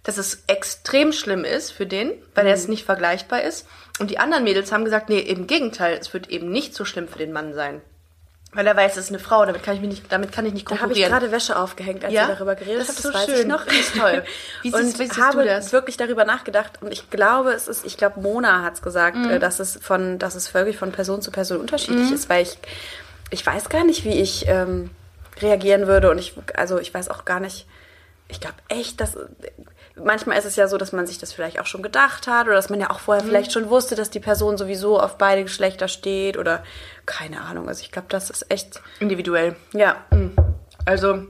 dass 0.04 0.16
es 0.18 0.44
extrem 0.46 1.12
schlimm 1.12 1.44
ist 1.44 1.70
für 1.72 1.86
den, 1.86 2.12
weil 2.34 2.46
er 2.46 2.54
es 2.54 2.68
nicht 2.68 2.84
vergleichbar 2.84 3.42
ist. 3.42 3.66
Und 3.98 4.10
die 4.10 4.18
anderen 4.18 4.44
Mädels 4.44 4.70
haben 4.72 4.84
gesagt, 4.84 5.08
nee, 5.08 5.18
im 5.18 5.46
Gegenteil, 5.46 5.98
es 6.00 6.12
wird 6.14 6.28
eben 6.30 6.50
nicht 6.50 6.74
so 6.74 6.84
schlimm 6.84 7.08
für 7.08 7.18
den 7.18 7.32
Mann 7.32 7.52
sein. 7.54 7.80
Weil 8.56 8.68
er 8.68 8.76
weiß, 8.76 8.92
es 8.92 9.06
ist 9.06 9.08
eine 9.10 9.18
Frau, 9.18 9.44
damit 9.46 9.64
kann 9.64 9.74
ich, 9.74 9.80
mich 9.80 9.90
nicht, 9.90 10.12
damit 10.12 10.30
kann 10.30 10.46
ich 10.46 10.52
nicht 10.52 10.66
Da 10.66 10.76
habe 10.76 10.92
ich 10.92 11.00
konkurrieren. 11.00 11.10
gerade 11.10 11.32
Wäsche 11.32 11.58
aufgehängt, 11.58 12.04
als 12.04 12.12
Ja? 12.14 12.28
ihr 12.28 12.34
darüber 12.36 12.54
geredet 12.54 12.82
Das 12.82 12.88
habt. 12.88 12.98
ist 12.98 13.02
so 13.02 13.12
weiß 13.14 13.24
schön. 13.24 13.40
ich 13.40 13.46
noch. 13.46 13.64
Das 13.66 13.74
ist 13.74 13.96
toll. 13.96 14.22
Wie 14.62 14.72
und 14.72 14.82
siehst- 14.84 14.98
wie 15.00 15.06
siehst 15.06 15.18
habe 15.20 15.38
du 15.38 15.44
das? 15.44 15.72
wirklich 15.72 15.96
darüber 15.96 16.24
nachgedacht 16.24 16.80
und 16.80 16.92
ich 16.92 17.10
glaube, 17.10 17.50
es 17.52 17.66
ist, 17.66 17.84
ich 17.84 17.96
glaube, 17.96 18.20
Mona 18.20 18.62
hat 18.62 18.74
es 18.74 18.82
gesagt, 18.82 19.16
Mhm. 19.16 19.30
äh, 19.30 19.38
dass 19.40 19.58
es 19.58 19.76
von, 19.82 20.20
dass 20.20 20.36
es 20.36 20.54
wirklich 20.54 20.76
von 20.76 20.92
Person 20.92 21.20
zu 21.20 21.32
Person 21.32 21.58
unterschiedlich 21.58 22.12
ist, 22.12 22.28
weil 22.28 22.42
ich, 22.42 22.56
ich 23.30 23.44
weiß 23.44 23.70
gar 23.70 23.82
nicht, 23.84 24.04
wie 24.04 24.20
ich 24.20 24.46
ähm, 24.46 24.90
reagieren 25.40 25.88
würde 25.88 26.10
und 26.12 26.18
ich, 26.18 26.34
also 26.56 26.78
ich 26.78 26.94
weiß 26.94 27.08
auch 27.08 27.24
gar 27.24 27.40
nicht, 27.40 27.66
ich 28.28 28.40
glaube 28.40 28.56
echt, 28.68 29.00
dass 29.00 29.16
manchmal 29.96 30.38
ist 30.38 30.44
es 30.44 30.56
ja 30.56 30.68
so, 30.68 30.78
dass 30.78 30.92
man 30.92 31.06
sich 31.06 31.18
das 31.18 31.32
vielleicht 31.32 31.60
auch 31.60 31.66
schon 31.66 31.82
gedacht 31.82 32.26
hat 32.26 32.46
oder 32.46 32.56
dass 32.56 32.70
man 32.70 32.80
ja 32.80 32.90
auch 32.90 33.00
vorher 33.00 33.24
vielleicht 33.24 33.52
schon 33.52 33.70
wusste, 33.70 33.94
dass 33.94 34.10
die 34.10 34.20
Person 34.20 34.56
sowieso 34.56 34.98
auf 35.00 35.18
beide 35.18 35.42
Geschlechter 35.42 35.88
steht 35.88 36.36
oder 36.36 36.62
keine 37.06 37.40
Ahnung. 37.42 37.68
Also 37.68 37.82
ich 37.82 37.92
glaube, 37.92 38.08
das 38.10 38.30
ist 38.30 38.50
echt, 38.50 38.80
Individuell. 39.00 39.56
ja, 39.72 39.96
Also, 40.84 41.26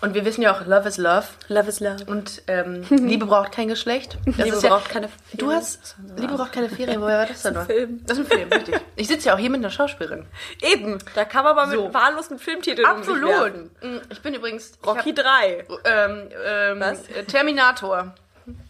und 0.00 0.14
wir 0.14 0.24
wissen 0.24 0.42
ja 0.42 0.54
auch, 0.54 0.66
Love 0.66 0.88
is 0.88 0.96
Love. 0.98 1.24
Love 1.48 1.68
is 1.68 1.80
Love. 1.80 2.04
Und 2.06 2.42
ähm, 2.46 2.84
Liebe 2.90 3.26
braucht 3.26 3.52
kein 3.52 3.68
Geschlecht. 3.68 4.18
Das 4.26 4.36
Liebe 4.36 4.56
ist 4.56 4.62
ja, 4.62 4.68
braucht 4.70 4.88
keine 4.90 5.08
Du 5.32 5.46
Ferien. 5.46 5.56
hast 5.58 5.96
Liebe 6.16 6.34
braucht 6.34 6.52
keine 6.52 6.68
Ferien. 6.68 7.00
Woher 7.00 7.18
war 7.18 7.26
das 7.26 7.42
denn 7.42 7.54
ein 7.56 7.60
noch? 7.60 7.66
Film. 7.66 8.00
Das 8.06 8.18
ist 8.18 8.30
ein 8.30 8.38
Film, 8.38 8.52
richtig. 8.52 8.80
Ich 8.96 9.08
sitze 9.08 9.28
ja 9.28 9.34
auch 9.34 9.38
hier 9.38 9.50
mit 9.50 9.60
einer 9.60 9.70
Schauspielerin. 9.70 10.24
Eben, 10.62 10.98
da 11.14 11.24
kann 11.24 11.44
man 11.44 11.54
mal 11.56 11.66
mit 11.66 11.76
So. 11.78 11.92
wahllosen 11.92 12.38
Filmtiteln 12.38 12.86
werfen. 12.86 13.70
Mm, 13.82 13.96
Ich 14.10 14.20
bin 14.22 14.34
übrigens 14.34 14.72
ich 14.80 14.86
Rocky 14.88 15.12
3. 15.14 15.64
hab, 15.68 15.86
ähm, 15.86 16.28
ähm, 16.46 16.80
Was? 16.80 17.02
Terminator. 17.28 18.14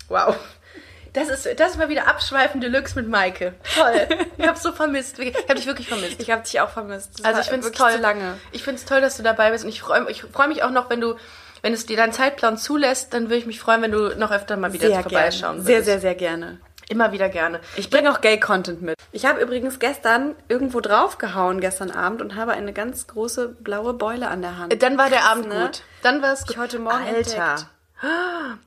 Wow. 0.08 0.36
Das 1.16 1.30
ist, 1.30 1.58
das 1.58 1.70
ist 1.72 1.78
mal 1.78 1.88
wieder 1.88 2.06
Abschweifen 2.06 2.60
Deluxe 2.60 2.94
mit 2.94 3.08
Maike. 3.08 3.54
Toll. 3.74 4.06
Ich 4.36 4.46
habe 4.46 4.58
so 4.58 4.70
vermisst. 4.72 5.18
Ich 5.18 5.34
habe 5.34 5.54
dich 5.54 5.66
wirklich 5.66 5.88
vermisst. 5.88 6.20
Ich 6.20 6.30
habe 6.30 6.42
dich 6.42 6.60
auch 6.60 6.68
vermisst. 6.68 7.18
Das 7.18 7.24
Also 7.24 7.40
ich 7.40 7.46
finde 7.46 7.60
es 7.60 7.66
wirklich 7.66 7.80
toll. 7.80 7.92
Zu 7.92 8.02
lange. 8.02 8.34
Ich 8.52 8.62
finde 8.62 8.80
es 8.80 8.84
toll, 8.84 9.00
dass 9.00 9.16
du 9.16 9.22
dabei 9.22 9.50
bist 9.50 9.64
und 9.64 9.70
ich 9.70 9.80
freue 9.80 10.08
ich 10.10 10.22
freu 10.22 10.46
mich 10.46 10.62
auch 10.62 10.70
noch, 10.70 10.90
wenn 10.90 11.00
du, 11.00 11.16
wenn 11.62 11.72
es 11.72 11.86
dir 11.86 11.96
dein 11.96 12.12
Zeitplan 12.12 12.58
zulässt, 12.58 13.14
dann 13.14 13.24
würde 13.24 13.36
ich 13.36 13.46
mich 13.46 13.60
freuen, 13.60 13.80
wenn 13.80 13.92
du 13.92 14.14
noch 14.18 14.30
öfter 14.30 14.58
mal 14.58 14.74
wieder 14.74 14.88
Sehr 14.88 15.00
vorbeischauen 15.00 15.56
würdest. 15.56 15.66
Sehr, 15.66 15.82
sehr, 15.84 16.00
sehr 16.00 16.14
gerne. 16.14 16.60
Immer 16.88 17.10
wieder 17.12 17.30
gerne. 17.30 17.60
Ich 17.76 17.90
bringe 17.90 18.12
auch 18.12 18.20
Gay-Content 18.20 18.82
mit. 18.82 18.96
Ich 19.10 19.24
habe 19.24 19.40
übrigens 19.40 19.78
gestern 19.78 20.36
irgendwo 20.48 20.80
draufgehauen, 20.80 21.60
gestern 21.60 21.90
Abend, 21.90 22.20
und 22.20 22.36
habe 22.36 22.52
eine 22.52 22.72
ganz 22.72 23.08
große 23.08 23.48
blaue 23.48 23.94
Beule 23.94 24.28
an 24.28 24.42
der 24.42 24.58
Hand. 24.58 24.82
Dann 24.82 24.96
war 24.96 25.10
der 25.10 25.24
Abend 25.24 25.48
ne? 25.48 25.62
gut. 25.62 25.82
Dann 26.02 26.22
war 26.22 26.34
es 26.34 26.44
Ich 26.48 26.58
heute 26.58 26.78
Morgen 26.78 27.04
Alter. 27.04 27.16
entdeckt. 27.16 27.66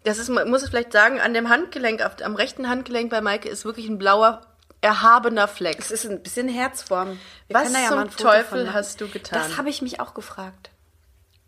Das 0.03 0.17
ist, 0.17 0.29
muss 0.29 0.63
es 0.63 0.69
vielleicht 0.69 0.91
sagen, 0.91 1.19
an 1.19 1.33
dem 1.33 1.49
Handgelenk, 1.49 2.01
am 2.23 2.35
rechten 2.35 2.67
Handgelenk 2.67 3.09
bei 3.09 3.21
Maike 3.21 3.47
ist 3.47 3.63
wirklich 3.65 3.87
ein 3.87 3.97
blauer, 3.97 4.41
erhabener 4.81 5.47
Fleck. 5.47 5.77
Es 5.79 5.91
ist 5.91 6.05
ein 6.05 6.23
bisschen 6.23 6.47
Herzform. 6.47 7.19
Wir 7.47 7.55
Was 7.55 7.73
ja 7.73 7.89
zum 7.89 8.09
Teufel 8.15 8.73
hast 8.73 9.01
du 9.01 9.07
getan? 9.07 9.39
Das 9.39 9.57
habe 9.57 9.69
ich 9.69 9.81
mich 9.81 9.99
auch 9.99 10.13
gefragt. 10.13 10.71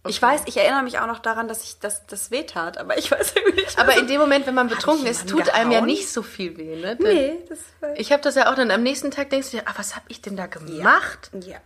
Ich 0.07 0.19
weiß, 0.19 0.43
ich 0.45 0.57
erinnere 0.57 0.81
mich 0.81 0.97
auch 0.97 1.05
noch 1.05 1.19
daran, 1.19 1.47
dass 1.47 1.63
ich 1.63 1.77
das, 1.79 2.07
das 2.07 2.31
wehtat, 2.31 2.79
aber 2.79 2.97
ich 2.97 3.11
weiß 3.11 3.33
irgendwie 3.35 3.61
nicht. 3.61 3.77
Aber 3.77 3.95
in 3.97 4.07
dem 4.07 4.19
Moment, 4.19 4.47
wenn 4.47 4.55
man 4.55 4.67
betrunken 4.67 5.05
ich 5.05 5.11
ist, 5.11 5.29
tut 5.29 5.49
einem 5.53 5.71
ja 5.71 5.79
gehauen? 5.79 5.85
nicht 5.85 6.11
so 6.11 6.23
viel 6.23 6.57
weh, 6.57 6.75
ne? 6.75 6.97
Nee, 6.99 7.37
das 7.47 7.59
war 7.79 7.99
Ich 7.99 8.11
habe 8.11 8.23
das 8.23 8.33
ja 8.33 8.51
auch 8.51 8.55
dann 8.55 8.71
am 8.71 8.81
nächsten 8.81 9.11
Tag 9.11 9.29
denkst 9.29 9.51
du 9.51 9.57
dir, 9.57 9.63
ah, 9.67 9.73
was 9.77 9.95
habe 9.95 10.05
ich 10.07 10.21
denn 10.21 10.35
da 10.35 10.47
gemacht? 10.47 11.29
Ja. 11.33 11.59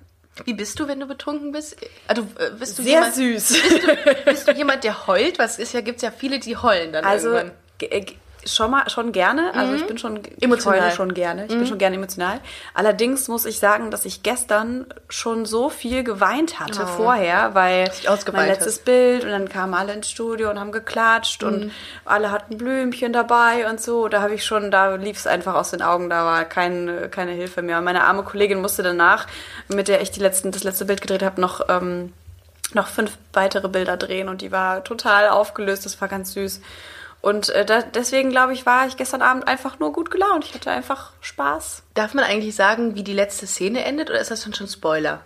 Wie 0.43 0.53
bist 0.53 0.79
du, 0.79 0.87
wenn 0.87 0.99
du 0.99 1.07
betrunken 1.07 1.51
bist? 1.53 1.77
Du, 2.13 2.23
äh, 2.23 2.51
bist 2.59 2.77
du 2.77 2.83
Sehr 2.83 2.93
jemand, 2.93 3.15
süß. 3.15 3.57
Bist 4.25 4.47
du 4.47 4.51
jemand, 4.51 4.83
der 4.83 5.07
heult? 5.07 5.39
Was 5.39 5.59
ist 5.59 5.73
ja, 5.73 5.81
gibt's 5.81 6.01
ja 6.01 6.11
viele, 6.11 6.39
die 6.39 6.57
heulen 6.57 6.91
dann 6.91 7.05
Also 7.05 7.29
irgendwann. 7.29 7.51
Schon 8.45 8.71
mal 8.71 8.89
schon 8.89 9.11
gerne. 9.11 9.53
Also 9.53 9.73
ich 9.73 9.85
bin 9.85 9.97
schon 9.97 10.19
Emotional. 10.39 10.91
Schon 10.91 11.13
gerne. 11.13 11.45
Ich 11.45 11.49
bin 11.49 11.65
schon 11.65 11.77
gerne 11.77 11.95
emotional. 11.95 12.39
Allerdings 12.73 13.27
muss 13.27 13.45
ich 13.45 13.59
sagen, 13.59 13.91
dass 13.91 14.05
ich 14.05 14.23
gestern 14.23 14.85
schon 15.09 15.45
so 15.45 15.69
viel 15.69 16.03
geweint 16.03 16.59
hatte 16.59 16.85
vorher, 16.87 17.55
weil 17.55 17.91
mein 18.31 18.47
letztes 18.47 18.75
hast. 18.75 18.85
Bild 18.85 19.23
und 19.23 19.31
dann 19.31 19.49
kamen 19.49 19.73
alle 19.73 19.93
ins 19.93 20.09
Studio 20.09 20.49
und 20.49 20.59
haben 20.59 20.71
geklatscht 20.71 21.43
und 21.43 21.71
alle 22.05 22.31
hatten 22.31 22.57
Blümchen 22.57 23.13
dabei 23.13 23.69
und 23.69 23.81
so. 23.81 24.07
Da 24.07 24.21
habe 24.21 24.33
ich 24.33 24.45
schon, 24.45 24.71
da 24.71 24.95
lief 24.95 25.17
es 25.17 25.27
einfach 25.27 25.55
aus 25.55 25.71
den 25.71 25.81
Augen. 25.81 26.09
Da 26.09 26.25
war 26.25 26.45
kein, 26.45 27.09
keine 27.11 27.31
Hilfe 27.31 27.61
mehr. 27.61 27.79
Und 27.79 27.83
meine 27.83 28.03
arme 28.03 28.23
Kollegin 28.23 28.61
musste 28.61 28.83
danach, 28.83 29.27
mit 29.67 29.87
der 29.87 30.01
ich 30.01 30.11
die 30.11 30.19
letzten, 30.19 30.51
das 30.51 30.63
letzte 30.63 30.85
Bild 30.85 31.01
gedreht 31.01 31.23
habe, 31.23 31.41
noch 31.41 31.61
ähm, 31.69 32.13
noch 32.73 32.87
fünf 32.87 33.17
weitere 33.33 33.69
Bilder 33.69 33.97
drehen 33.97 34.27
und 34.27 34.41
die 34.41 34.51
war 34.51 34.83
total 34.83 35.29
aufgelöst. 35.29 35.85
Das 35.85 35.99
war 36.01 36.07
ganz 36.07 36.33
süß. 36.33 36.61
Und 37.25 37.49
äh, 37.49 37.65
da, 37.65 37.81
deswegen, 37.81 38.29
glaube 38.29 38.53
ich, 38.53 38.67
war 38.67 38.85
ich 38.85 38.97
gestern 38.97 39.23
Abend 39.23 39.47
einfach 39.47 39.79
nur 39.79 39.91
gut 39.91 40.11
gelaunt. 40.11 40.45
Ich 40.45 40.53
hatte 40.53 40.69
einfach 40.69 41.11
Spaß. 41.21 41.81
Darf 41.95 42.13
man 42.13 42.23
eigentlich 42.23 42.53
sagen, 42.55 42.93
wie 42.93 43.03
die 43.03 43.13
letzte 43.13 43.47
Szene 43.47 43.83
endet 43.83 44.11
oder 44.11 44.19
ist 44.19 44.29
das 44.29 44.43
dann 44.43 44.53
schon 44.53 44.67
Spoiler? 44.67 45.21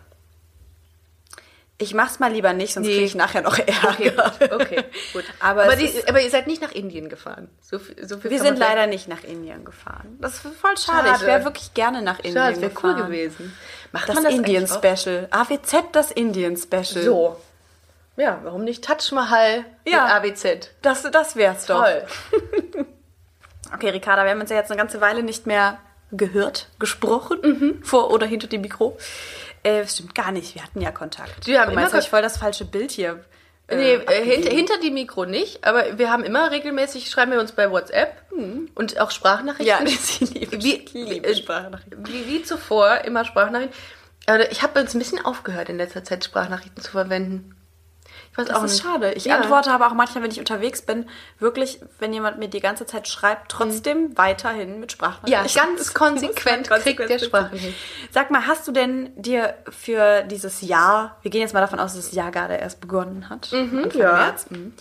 Ich 1.77 1.93
mach's 1.93 2.19
mal 2.19 2.31
lieber 2.31 2.53
nicht, 2.53 2.73
sonst 2.73 2.87
Nee. 2.87 2.93
kriege 2.93 3.05
ich 3.05 3.15
nachher 3.15 3.41
noch 3.41 3.57
Ärger. 3.59 4.31
Okay, 4.39 4.49
okay, 4.53 4.83
gut. 5.11 5.25
Aber 5.41 5.63
Aber, 5.63 5.75
die, 5.75 5.91
aber 6.07 6.21
ihr 6.21 6.29
seid 6.29 6.47
nicht 6.47 6.61
nach 6.61 6.71
Indien 6.71 7.09
gefahren. 7.09 7.49
So 7.61 7.79
viel, 7.79 8.07
so 8.07 8.17
viel 8.17 8.31
Wir 8.31 8.39
sind 8.39 8.57
leider 8.59 8.87
nicht 8.87 9.09
nach 9.09 9.23
Indien 9.25 9.65
gefahren. 9.65 10.17
Das 10.21 10.35
ist 10.35 10.41
voll 10.55 10.77
schade. 10.77 11.07
Schade. 11.09 11.19
Ich 11.21 11.27
wäre 11.27 11.43
wirklich 11.43 11.73
gerne 11.73 12.01
nach 12.01 12.19
Indien 12.19 12.35
Schade, 12.35 12.53
das 12.53 12.61
wäre 12.61 12.71
cool 12.81 12.93
gefahren. 12.93 13.11
gewesen. 13.11 13.57
Macht 13.91 14.07
Das, 14.07 14.23
das 14.23 14.33
Indien-Special. 14.33 15.27
AWZ, 15.31 15.75
das 15.91 16.11
Indien-Special. 16.11 17.03
So. 17.03 17.37
Ja, 18.19 18.39
warum 18.43 18.63
nicht 18.63 18.83
Taj 18.83 19.11
Mahal 19.13 19.65
Ja. 19.87 20.19
mit 20.21 20.31
ABZ? 20.33 20.71
Das, 20.81 21.03
das 21.03 21.35
wär's 21.35 21.65
doch. 21.65 21.83
Toll. 21.83 22.03
Okay, 23.73 23.89
Ricarda, 23.89 24.23
wir 24.23 24.31
haben 24.31 24.41
uns 24.41 24.49
ja 24.49 24.55
jetzt 24.57 24.71
eine 24.71 24.79
ganze 24.79 24.99
Weile 24.99 25.21
nicht 25.21 25.45
mehr 25.45 25.77
gehört, 26.11 26.69
gesprochen, 26.79 27.37
Mhm. 27.43 27.83
vor 27.83 28.11
oder 28.11 28.25
hinter 28.25 28.47
dem 28.47 28.61
Mikro. 28.61 28.97
Äh, 29.61 29.85
stimmt 29.85 30.15
gar 30.15 30.31
nicht, 30.31 30.55
wir 30.55 30.63
hatten 30.63 30.81
ja 30.81 30.91
Kontakt. 30.91 31.45
Wir 31.45 31.59
haben 31.59 31.67
du 31.67 31.73
immer 31.73 31.81
meinst, 31.81 31.93
hab 31.93 32.01
ich 32.01 32.09
voll 32.09 32.23
das 32.23 32.37
falsche 32.37 32.65
Bild 32.65 32.89
hier. 32.91 33.23
äh, 33.67 33.75
Nee, 33.75 33.93
äh, 33.93 34.23
hinter, 34.25 34.49
hinter 34.49 34.73
die 34.81 34.89
Mikro 34.89 35.25
nicht, 35.25 35.63
aber 35.65 35.99
wir 35.99 36.11
haben 36.11 36.23
immer 36.23 36.49
regelmäßig, 36.49 37.11
schreiben 37.11 37.31
wir 37.31 37.39
uns 37.39 37.51
bei 37.51 37.69
WhatsApp 37.69 38.23
und 38.73 38.99
auch 38.99 39.11
Sprachnachrichten. 39.11 39.67
Ja, 39.67 39.79
sie 39.99 40.25
liebe, 40.25 40.63
wie, 40.63 40.75
ich 40.77 40.93
liebe 40.93 41.27
äh, 41.27 41.35
Sprachnachrichten. 41.35 42.07
Wie, 42.07 42.25
wie 42.25 42.41
zuvor, 42.41 43.01
immer 43.05 43.23
Sprachnachrichten. 43.23 43.77
Aber 44.25 44.51
ich 44.51 44.63
habe 44.63 44.79
jetzt 44.79 44.95
ein 44.95 44.99
bisschen 44.99 45.23
aufgehört, 45.23 45.69
in 45.69 45.77
letzter 45.77 46.03
Zeit 46.03 46.23
Sprachnachrichten 46.25 46.81
zu 46.81 46.89
verwenden. 46.89 47.55
Weiß 48.39 48.49
auch 48.55 48.61
Das 48.61 48.71
ist 48.73 48.83
nicht. 48.83 48.91
schade. 48.93 49.13
Ich 49.13 49.25
Ja. 49.25 49.37
antworte 49.37 49.71
aber 49.71 49.87
auch 49.87 49.93
manchmal, 49.93 50.23
wenn 50.23 50.31
ich 50.31 50.39
unterwegs 50.39 50.81
bin, 50.81 51.07
wirklich, 51.39 51.79
wenn 51.99 52.13
jemand 52.13 52.39
mir 52.39 52.47
die 52.47 52.59
ganze 52.59 52.85
Zeit 52.85 53.07
schreibt, 53.07 53.51
trotzdem 53.51 54.17
weiterhin 54.17 54.79
mit 54.79 54.91
Sprachnachrichten. 54.91 55.31
Ja, 55.61 55.65
ganz 55.65 55.93
konsequent 55.93 56.69
kriegt 56.69 56.99
der 56.99 57.19
Sprachnachrichten. 57.19 57.75
Sag 58.11 58.31
mal, 58.31 58.47
hast 58.47 58.67
du 58.67 58.71
denn 58.71 59.11
dir 59.15 59.55
für 59.69 60.23
dieses 60.23 60.61
Jahr, 60.61 61.17
wir 61.21 61.31
gehen 61.31 61.41
jetzt 61.41 61.53
mal 61.53 61.61
davon 61.61 61.79
aus, 61.79 61.95
dass 61.95 62.05
das 62.07 62.15
Jahr 62.15 62.31
gerade 62.31 62.55
erst 62.55 62.81
begonnen 62.81 63.29
hat, 63.29 63.49
Anfang 63.53 63.91
ja. 63.99 64.13
März, 64.13 64.45
mhm. 64.49 64.73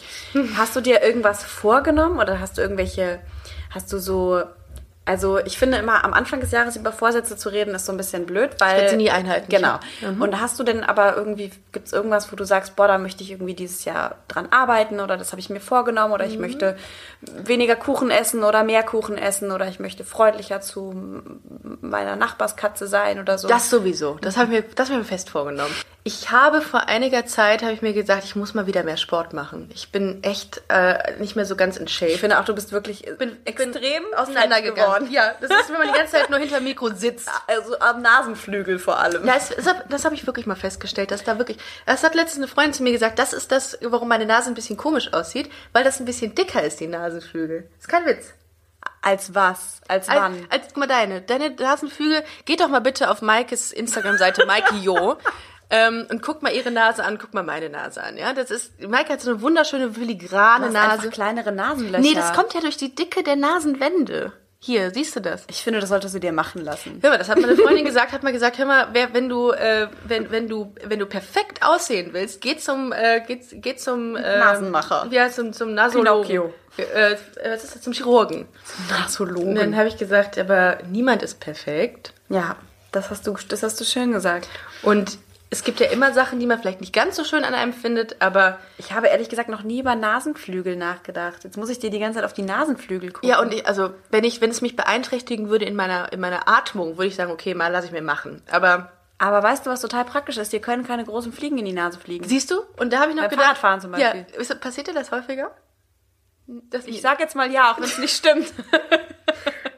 hast 0.57 0.77
du 0.77 0.81
dir 0.81 1.03
irgendwas 1.03 1.44
vorgenommen 1.44 2.18
oder 2.18 2.40
hast 2.40 2.59
du 2.59 2.62
irgendwelche, 2.62 3.21
hast 3.71 3.92
du 3.92 3.99
so 3.99 4.42
Also 5.09 5.38
ich 5.38 5.57
finde 5.59 5.79
immer, 5.79 6.05
am 6.05 6.12
Anfang 6.12 6.40
des 6.40 6.51
Jahres 6.51 6.77
über 6.77 6.92
Vorsätze 6.92 7.35
zu 7.38 7.49
reden, 7.49 7.75
ist 7.75 7.87
so 7.87 7.92
ein 7.92 7.97
bisschen 7.97 8.27
blöd, 8.27 8.51
weil... 8.59 8.79
wird 8.83 8.90
sie 8.90 8.97
nie 8.99 9.11
einhalten, 9.11 9.47
Genau. 9.49 9.79
sicher. 10.01 10.14
Und 10.21 10.38
hast 10.38 10.59
du 10.61 10.64
denn 10.64 10.85
aber 10.85 11.16
irgendwie, 11.16 11.51
gibt 11.73 11.87
es 11.87 11.94
irgendwas, 11.94 12.31
wo 12.31 12.37
du 12.37 12.44
sagst, 12.44 12.77
boah, 12.77 12.88
da 12.88 12.99
möchte 12.99 13.23
ich 13.25 13.31
irgendwie 13.31 13.55
dieses 13.55 13.87
Jahr 13.87 14.16
dran 14.29 14.49
arbeiten 14.51 15.01
oder 15.01 15.16
das 15.16 15.33
habe 15.33 15.40
ich 15.40 15.49
mir 15.49 15.61
vorgenommen 15.61 16.12
oder 16.12 16.27
Mhm. 16.27 16.31
ich 16.33 16.38
möchte 16.38 16.77
weniger 17.23 17.75
Kuchen 17.75 18.11
essen 18.11 18.44
oder 18.44 18.64
mehr 18.64 18.83
Kuchen 18.83 19.16
essen 19.16 19.51
oder 19.51 19.66
ich 19.66 19.81
möchte 19.81 20.05
freundlicher 20.05 20.61
zu 20.61 20.94
meiner 21.81 22.16
Nachbarskatze 22.16 22.87
sein 22.87 23.18
oder 23.18 23.38
so. 23.38 23.49
Das 23.49 23.71
sowieso. 23.71 24.18
Das 24.21 24.37
habe 24.37 24.55
ich 24.55 24.62
mir, 24.62 24.68
das 24.75 24.90
habe 24.90 25.01
ich 25.01 25.07
mir 25.07 25.09
fest 25.11 25.31
vorgenommen. 25.31 25.75
Ich 26.09 26.31
habe 26.31 26.62
vor 26.62 26.88
einiger 26.88 27.27
Zeit 27.27 27.61
habe 27.62 27.75
ich 27.75 27.83
mir 27.83 27.92
gesagt, 27.92 28.25
ich 28.25 28.35
muss 28.35 28.55
mal 28.55 28.66
wieder 28.66 28.83
mehr 28.83 28.97
Sport 28.97 29.35
machen. 29.35 29.71
Ich 29.75 29.92
bin 29.92 30.25
echt 30.25 30.62
äh, 30.68 31.12
nicht 31.18 31.37
mehr 31.37 31.44
so 31.44 31.55
ganz 31.55 31.77
in 31.77 31.87
Shape. 31.87 32.12
ich 32.12 32.21
finde 32.21 32.40
auch, 32.40 32.47
du 32.47 32.55
bist 32.55 32.73
wirklich 32.73 33.05
bin 33.18 33.37
extrem 33.44 34.03
auseinandergegangen. 34.16 35.11
Ja, 35.12 35.35
das 35.38 35.51
ist, 35.51 35.68
wenn 35.68 35.77
man 35.77 35.88
die 35.88 35.99
ganze 35.99 36.12
Zeit 36.12 36.31
nur 36.31 36.38
hinter 36.38 36.61
Mikro 36.61 36.94
sitzt. 36.94 37.29
Also 37.47 37.79
am 37.79 38.01
Nasenflügel 38.01 38.79
vor 38.79 38.99
allem. 38.99 39.27
Ja, 39.27 39.35
das, 39.35 39.51
das 39.51 39.66
habe 39.66 39.85
das 39.88 40.05
hab 40.05 40.12
ich 40.12 40.27
wirklich 40.27 40.47
mal 40.47 40.55
festgestellt, 40.55 41.11
dass 41.11 41.25
da 41.25 41.37
wirklich. 41.37 41.59
Das 41.85 42.03
hat 42.03 42.14
letztens 42.14 42.44
eine 42.44 42.49
Freundin 42.49 42.73
zu 42.73 42.83
mir 42.83 42.92
gesagt, 42.92 43.18
das 43.18 43.35
ist 43.35 43.53
das, 43.53 43.79
warum 43.83 44.09
meine 44.09 44.25
Nase 44.25 44.49
ein 44.49 44.55
bisschen 44.55 44.77
komisch 44.79 45.12
aussieht, 45.12 45.51
weil 45.73 45.85
das 45.85 46.01
ein 46.01 46.07
bisschen 46.07 46.35
dicker 46.35 46.62
ist, 46.62 46.81
die 46.81 46.87
Nasenflügel. 46.87 47.68
ist 47.79 47.88
kein 47.88 48.07
Witz. 48.07 48.33
Als 49.03 49.35
was? 49.35 49.81
Als 49.88 50.09
Als, 50.09 50.21
wann? 50.21 50.47
als, 50.51 50.66
guck 50.68 50.77
mal 50.79 50.87
deine, 50.87 51.21
deine 51.21 51.51
Nasenflügel, 51.51 52.23
geht 52.44 52.61
doch 52.61 52.68
mal 52.68 52.81
bitte 52.81 53.11
auf 53.11 53.23
Maikes 53.23 53.73
Instagram-Seite, 53.73 54.47
Maike 54.47 54.75
Jo. 54.77 55.18
Ähm, 55.71 56.07
und 56.11 56.23
guck 56.23 56.43
mal 56.43 56.53
ihre 56.53 56.71
Nase 56.71 57.05
an, 57.05 57.19
guck 57.19 57.35
mal 57.35 57.43
meine 57.43 57.69
Nase 57.69 58.03
an, 58.03 58.17
ja. 58.17 58.33
Das 58.33 58.51
ist, 58.51 58.81
Maike 58.81 59.13
hat 59.13 59.21
so 59.21 59.31
eine 59.31 59.43
wunderschöne 59.43 59.93
filigrane 59.93 60.71
Nase. 60.71 60.93
einfach 60.93 61.11
kleinere 61.11 61.53
Nasenlöcher. 61.53 62.01
Nee, 62.01 62.15
das 62.15 62.33
kommt 62.33 62.55
ja 62.55 62.61
durch 62.61 62.77
die 62.77 62.95
Dicke 62.95 63.23
der 63.23 63.37
Nasenwände. 63.37 64.33
Hier, 64.61 64.91
siehst 64.91 65.15
du 65.15 65.21
das? 65.21 65.45
Ich 65.49 65.63
finde, 65.63 65.79
das 65.79 65.89
solltest 65.89 66.17
du 66.17 66.19
dir 66.19 66.33
machen 66.33 66.65
lassen. 66.65 66.99
Hör 67.01 67.11
mal, 67.11 67.19
das 67.19 67.29
hat 67.29 67.41
meine 67.41 67.55
Freundin 67.55 67.85
gesagt, 67.85 68.11
hat 68.11 68.25
mal 68.25 68.33
gesagt, 68.33 68.59
hör 68.59 68.67
mal, 68.67 68.89
wer, 68.93 69.15
wenn 69.15 69.29
du, 69.29 69.53
äh, 69.53 69.87
wenn, 70.05 70.33
wenn 70.33 70.49
du, 70.49 70.75
wenn 70.85 70.99
du 70.99 71.07
perfekt 71.07 71.63
aussehen 71.63 72.11
willst, 72.13 72.41
geh 72.41 72.57
zum, 72.57 72.93
äh, 72.93 73.23
geh, 73.25 73.41
geh 73.53 73.77
zum 73.77 74.17
äh, 74.17 74.39
Nasenmacher. 74.39 75.07
Ja, 75.11 75.31
zum, 75.31 75.53
zum 75.53 75.75
Nasologen. 75.75 76.27
Pinocchio. 76.27 76.55
Äh, 76.77 77.17
was 77.53 77.65
ist 77.65 77.77
das? 77.77 77.83
Zum 77.83 77.93
Chirurgen. 77.93 78.41
Und 78.41 78.91
dann 78.91 79.01
Nasologen. 79.01 79.77
habe 79.77 79.89
ich 79.89 79.97
gesagt, 79.97 80.37
aber 80.39 80.79
niemand 80.89 81.23
ist 81.23 81.39
perfekt. 81.39 82.13
Ja, 82.29 82.57
das 82.91 83.11
hast 83.11 83.29
du, 83.29 83.37
das 83.49 83.63
hast 83.63 83.81
du 83.81 83.85
schön 83.85 84.11
gesagt. 84.11 84.49
Und 84.83 85.19
es 85.51 85.65
gibt 85.65 85.81
ja 85.81 85.87
immer 85.87 86.13
Sachen, 86.13 86.39
die 86.41 86.47
man 86.47 86.59
vielleicht 86.59 86.81
nicht 86.81 86.93
ganz 86.93 87.17
so 87.17 87.25
schön 87.25 87.43
an 87.45 87.55
einem 87.55 87.73
findet, 87.73 88.21
aber 88.21 88.59
Ich 88.77 88.93
habe 88.93 89.07
ehrlich 89.07 89.29
gesagt 89.29 89.49
noch 89.49 89.63
nie 89.63 89.81
über 89.81 89.95
Nasenflügel 89.95 90.77
nachgedacht. 90.77 91.45
Jetzt 91.45 91.57
muss 91.57 91.71
ich 91.71 91.79
dir 91.79 91.91
die 91.91 91.99
ganze 91.99 92.17
Zeit 92.19 92.25
auf 92.25 92.35
die 92.35 92.43
Nasenflügel 92.43 93.13
gucken. 93.13 93.29
ja, 93.29 93.41
und 93.41 93.53
ich, 93.55 93.67
also 93.67 93.91
wenn 94.11 94.25
ich, 94.25 94.41
wenn 94.41 94.51
es 94.51 94.61
mich 94.61 94.77
beeinträchtigen 94.77 95.49
würde 95.49 95.65
in 95.65 95.75
meiner, 95.75 96.13
in 96.13 96.21
meiner 96.21 96.49
Atmung, 96.49 96.99
würde 96.99 97.07
ich 97.07 97.17
sagen, 97.17 97.33
okay, 97.33 97.55
mal 97.55 97.69
lasse 97.69 97.87
ich 97.87 97.93
mir 97.93 98.03
machen. 98.03 98.43
Aber 98.51 98.93
Aber 99.19 99.43
weißt 99.43 99.65
du, 99.67 99.71
was 99.71 99.81
total 99.81 100.05
praktisch 100.05 100.37
ist? 100.37 100.53
Dir 100.53 100.61
können 100.61 100.87
keine 100.87 101.05
großen 101.05 101.33
Fliegen 101.33 101.59
in 101.59 101.65
die 101.65 101.73
Nase 101.73 101.99
fliegen. 101.99 102.25
siehst 102.29 102.51
du? 102.51 102.61
Und 102.77 102.93
da 102.93 103.01
habe 103.01 103.11
ich 103.11 103.17
noch 103.17 103.23
Beim 103.25 103.31
gedacht, 103.31 103.47
Fahrradfahren 103.47 103.81
zum 103.81 103.93
Beispiel. 103.93 104.27
Ja, 104.33 104.39
ist, 104.41 104.61
passiert 104.61 104.87
dir 104.89 104.95
das 104.95 105.11
häufiger? 105.11 105.51
Das, 106.47 106.87
Ich 106.87 107.01
sag 107.03 107.21
jetzt 107.21 107.35
mal 107.37 107.51
ja, 107.51 107.73
auch 107.73 107.79
wenn 107.79 107.85
es 107.85 107.99
nicht 107.99 108.17
stimmt. 108.17 108.53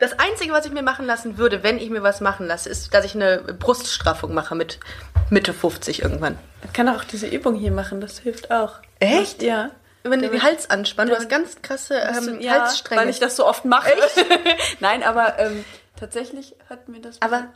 das 0.00 0.18
Einzige, 0.18 0.52
was 0.52 0.66
ich 0.66 0.72
mir 0.72 0.82
machen 0.82 1.06
lassen 1.06 1.38
würde, 1.38 1.62
wenn 1.62 1.78
ich 1.78 1.90
mir 1.90 2.02
was 2.02 2.20
machen 2.20 2.46
lasse, 2.46 2.68
ist, 2.68 2.92
dass 2.94 3.04
ich 3.04 3.14
eine 3.14 3.38
Bruststraffung 3.38 4.34
mache 4.34 4.54
mit 4.54 4.80
Mitte 5.28 5.52
50 5.52 6.02
irgendwann. 6.02 6.38
Man 6.64 6.72
kann 6.72 6.88
auch 6.88 7.04
diese 7.04 7.26
Übung 7.26 7.54
hier 7.54 7.70
machen, 7.70 8.00
das 8.00 8.18
hilft 8.18 8.50
auch. 8.50 8.76
Echt? 8.98 9.42
Ja. 9.42 9.70
Wenn 10.02 10.22
du 10.22 10.30
den 10.30 10.42
Hals 10.42 10.70
anspannst, 10.70 11.12
du 11.12 11.16
hast 11.16 11.28
ganz 11.28 11.60
krasse 11.60 11.94
ähm, 11.94 12.40
ja, 12.40 12.62
Halsstränge. 12.62 13.02
weil 13.02 13.10
ich 13.10 13.18
das 13.20 13.36
so 13.36 13.46
oft 13.46 13.66
mache. 13.66 13.90
Nein, 14.80 15.02
aber 15.02 15.38
ähm, 15.38 15.64
tatsächlich 15.98 16.56
hat 16.70 16.88
mir 16.88 17.02
das. 17.02 17.20
aber 17.20 17.48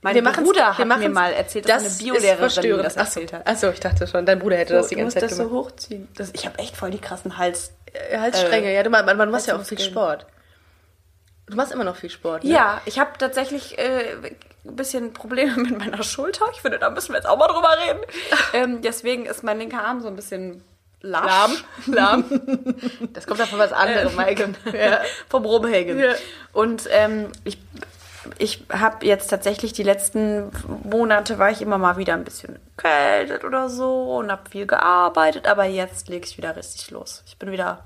mein 0.00 0.14
wir 0.14 0.22
Bruder 0.22 0.74
wir 0.76 0.88
hat 0.88 0.98
mir 0.98 1.08
mal 1.08 1.32
erzählt, 1.32 1.68
dass 1.68 1.82
das 1.82 1.98
eine 1.98 2.12
Biolehrerin 2.12 2.82
das 2.82 2.96
erzählt 2.96 3.32
hat. 3.32 3.48
Achso, 3.48 3.70
ich 3.70 3.80
dachte 3.80 4.06
schon, 4.06 4.24
dein 4.24 4.38
Bruder 4.38 4.58
hätte 4.58 4.74
das 4.74 4.88
die 4.88 4.94
du 4.94 5.02
musst 5.02 5.16
ganze 5.16 5.28
Zeit 5.28 5.30
das 5.30 5.38
so 5.38 5.48
gemacht. 5.48 5.72
hochziehen. 5.72 6.08
Das, 6.14 6.30
ich 6.32 6.46
habe 6.46 6.58
echt 6.58 6.76
voll 6.76 6.90
die 6.90 7.00
krassen 7.00 7.38
Hals. 7.38 7.72
Äh, 7.92 8.18
Halsstränge, 8.18 8.72
ja, 8.72 8.82
du, 8.84 8.90
man, 8.90 9.04
man 9.04 9.30
macht 9.30 9.46
ja 9.46 9.56
auch 9.56 9.64
viel. 9.64 9.80
Sport. 9.80 10.26
Du 11.46 11.56
machst 11.56 11.72
immer 11.72 11.84
noch 11.84 11.96
viel 11.96 12.10
Sport, 12.10 12.44
ne? 12.44 12.50
Ja, 12.50 12.80
ich 12.86 12.98
habe 12.98 13.10
tatsächlich 13.18 13.78
äh, 13.78 14.16
ein 14.64 14.76
bisschen 14.76 15.12
Probleme 15.12 15.56
mit 15.56 15.78
meiner 15.78 16.02
Schulter. 16.02 16.46
Ich 16.52 16.62
finde, 16.62 16.78
da 16.78 16.90
müssen 16.90 17.10
wir 17.10 17.16
jetzt 17.16 17.26
auch 17.26 17.36
mal 17.38 17.48
drüber 17.48 17.76
reden. 17.86 18.00
ähm, 18.54 18.82
deswegen 18.82 19.26
ist 19.26 19.42
mein 19.42 19.58
linker 19.58 19.84
Arm 19.84 20.00
so 20.00 20.08
ein 20.08 20.16
bisschen 20.16 20.62
lahm. 21.00 21.52
Lahm. 21.86 22.24
Das 23.12 23.26
kommt 23.26 23.40
davon 23.40 23.58
was 23.58 23.72
anderem, 23.72 24.14
Maike. 24.14 24.54
Ja. 24.72 25.02
Vom 25.28 25.44
Rumhängen. 25.44 25.98
Ja. 25.98 26.14
Und 26.52 26.88
ähm, 26.90 27.30
ich, 27.44 27.58
ich 28.38 28.64
habe 28.72 29.04
jetzt 29.06 29.28
tatsächlich 29.28 29.74
die 29.74 29.82
letzten 29.82 30.50
Monate 30.82 31.38
war 31.38 31.50
ich 31.50 31.60
immer 31.60 31.78
mal 31.78 31.98
wieder 31.98 32.14
ein 32.14 32.24
bisschen 32.24 32.58
kältet 32.76 33.44
oder 33.44 33.68
so 33.68 34.16
und 34.16 34.32
habe 34.32 34.48
viel 34.50 34.66
gearbeitet, 34.66 35.46
aber 35.46 35.64
jetzt 35.64 36.08
lege 36.08 36.26
ich 36.26 36.38
wieder 36.38 36.56
richtig 36.56 36.90
los. 36.90 37.22
Ich 37.26 37.36
bin 37.36 37.52
wieder 37.52 37.84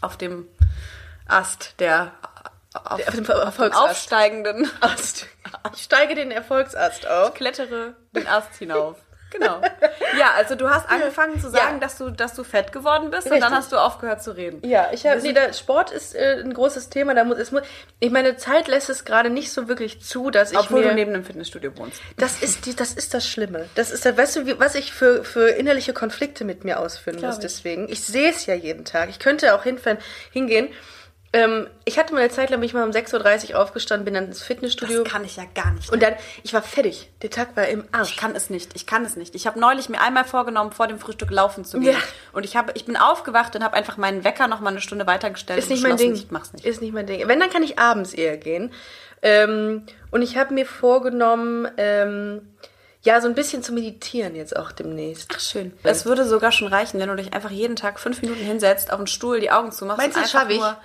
auf 0.00 0.16
dem 0.16 0.48
Ast 1.28 1.74
der 1.78 2.12
auf, 2.84 3.06
Auf 3.06 3.14
dem 3.14 3.30
auf 3.30 3.56
dem 3.56 3.72
aufsteigenden 3.72 4.70
Ast. 4.80 5.26
Ich 5.74 5.82
steige 5.82 6.14
den 6.14 6.30
Erfolgsast 6.30 7.06
auf. 7.08 7.34
klettere 7.34 7.94
den 8.12 8.26
Ast 8.26 8.54
hinauf. 8.56 8.96
Genau. 9.28 9.60
Ja, 10.18 10.30
also 10.36 10.54
du 10.54 10.70
hast 10.70 10.88
angefangen 10.88 11.40
zu 11.40 11.50
sagen, 11.50 11.74
Ja. 11.74 11.80
dass 11.80 11.98
du, 11.98 12.10
dass 12.10 12.34
du 12.34 12.44
fett 12.44 12.72
geworden 12.72 13.10
bist 13.10 13.26
und 13.26 13.32
Richtig. 13.32 13.48
dann 13.48 13.56
hast 13.58 13.72
du 13.72 13.76
aufgehört 13.76 14.22
zu 14.22 14.30
reden. 14.36 14.66
Ja, 14.66 14.88
ich 14.92 15.04
habe 15.04 15.20
nee, 15.20 15.34
Sport 15.52 15.90
ist 15.90 16.14
äh, 16.14 16.40
ein 16.42 16.54
großes 16.54 16.90
Thema. 16.90 17.12
Da 17.12 17.24
muss, 17.24 17.36
es 17.36 17.50
muss, 17.50 17.62
ich 17.98 18.12
meine 18.12 18.36
Zeit 18.36 18.68
lässt 18.68 18.88
es 18.88 19.04
gerade 19.04 19.28
nicht 19.28 19.52
so 19.52 19.66
wirklich 19.66 20.00
zu, 20.00 20.30
dass 20.30 20.52
ich 20.52 20.58
Obwohl 20.58 20.82
mir 20.82 20.90
du 20.90 20.94
neben 20.94 21.12
einem 21.12 21.24
Fitnessstudio 21.24 21.76
wohnst. 21.76 22.00
das 22.16 22.40
ist 22.40 22.66
die, 22.66 22.76
das 22.76 22.92
ist 22.92 23.14
das 23.14 23.26
Schlimme. 23.28 23.68
Das 23.74 23.90
ist 23.90 24.06
das, 24.06 24.16
weißt 24.16 24.36
du, 24.36 24.58
was 24.60 24.76
ich 24.76 24.92
für 24.92 25.24
für 25.24 25.48
innerliche 25.48 25.92
Konflikte 25.92 26.44
mit 26.44 26.62
mir 26.64 26.78
ausführen 26.78 27.20
muss. 27.20 27.34
ich. 27.34 27.40
Deswegen, 27.40 27.88
ich 27.88 28.04
sehe 28.04 28.30
es 28.30 28.46
ja 28.46 28.54
jeden 28.54 28.84
Tag. 28.84 29.10
Ich 29.10 29.18
könnte 29.18 29.54
auch 29.56 29.64
hinfahren, 29.64 29.98
hingehen. 30.30 30.68
Ähm, 31.36 31.66
ich 31.84 31.98
hatte 31.98 32.14
mal 32.14 32.20
eine 32.20 32.30
Zeit 32.30 32.50
lang, 32.50 32.60
bin 32.60 32.66
ich 32.66 32.72
mal 32.74 32.84
um 32.84 32.90
6.30 32.90 33.50
Uhr 33.52 33.60
aufgestanden, 33.60 34.04
bin 34.04 34.14
dann 34.14 34.24
ins 34.26 34.42
Fitnessstudio. 34.42 35.02
Das 35.02 35.12
kann 35.12 35.24
ich 35.24 35.36
ja 35.36 35.44
gar 35.54 35.72
nicht. 35.72 35.90
und 35.92 36.02
dann, 36.02 36.14
ich 36.42 36.54
war 36.54 36.62
fertig. 36.62 37.10
Der 37.22 37.30
Tag 37.30 37.56
war 37.56 37.66
im 37.66 37.84
Arsch. 37.92 38.12
Ich 38.12 38.16
kann 38.16 38.34
es 38.34 38.48
nicht. 38.48 38.70
Ich 38.74 38.86
kann 38.86 39.04
es 39.04 39.16
nicht. 39.16 39.34
Ich 39.34 39.46
habe 39.46 39.58
neulich 39.60 39.88
mir 39.88 40.00
einmal 40.00 40.24
vorgenommen, 40.24 40.72
vor 40.72 40.86
dem 40.86 40.98
Frühstück 40.98 41.30
laufen 41.30 41.64
zu 41.64 41.78
gehen. 41.80 41.92
Ja. 41.92 41.98
Und 42.32 42.44
ich 42.44 42.56
habe, 42.56 42.72
ich 42.74 42.84
bin 42.86 42.96
aufgewacht 42.96 43.54
und 43.56 43.62
habe 43.64 43.76
einfach 43.76 43.96
meinen 43.96 44.24
Wecker 44.24 44.48
noch 44.48 44.60
mal 44.60 44.70
eine 44.70 44.80
Stunde 44.80 45.06
weitergestellt. 45.06 45.58
Ist 45.58 45.68
nicht 45.70 45.82
mein 45.82 45.96
Ding. 45.96 46.14
Ich 46.14 46.30
mach's 46.30 46.52
nicht. 46.52 46.64
Ist 46.64 46.80
nicht 46.80 46.94
mein 46.94 47.06
Ding. 47.06 47.26
Wenn, 47.28 47.40
dann 47.40 47.50
kann 47.50 47.62
ich 47.62 47.78
abends 47.78 48.14
eher 48.14 48.36
gehen. 48.36 48.72
Ähm, 49.22 49.84
und 50.10 50.22
ich 50.22 50.36
habe 50.36 50.54
mir 50.54 50.66
vorgenommen, 50.66 51.68
ähm, 51.76 52.48
ja, 53.02 53.20
so 53.20 53.28
ein 53.28 53.34
bisschen 53.34 53.62
zu 53.62 53.72
meditieren 53.72 54.34
jetzt 54.34 54.56
auch 54.56 54.72
demnächst. 54.72 55.30
Ach, 55.34 55.40
schön. 55.40 55.72
Es 55.84 56.06
würde 56.06 56.24
sogar 56.24 56.50
schon 56.50 56.66
reichen, 56.68 56.98
wenn 56.98 57.08
du 57.08 57.14
dich 57.14 57.32
einfach 57.34 57.50
jeden 57.50 57.76
Tag 57.76 58.00
fünf 58.00 58.20
Minuten 58.20 58.40
hinsetzt, 58.40 58.92
auf 58.92 58.98
den 58.98 59.06
Stuhl, 59.06 59.38
die 59.40 59.50
Augen 59.50 59.70
zumachst. 59.70 59.98
Meinst 59.98 60.16
du, 60.16 60.20
das 60.22 60.30
schaffe 60.32 60.52
ich? 60.52 60.58
nur- 60.58 60.76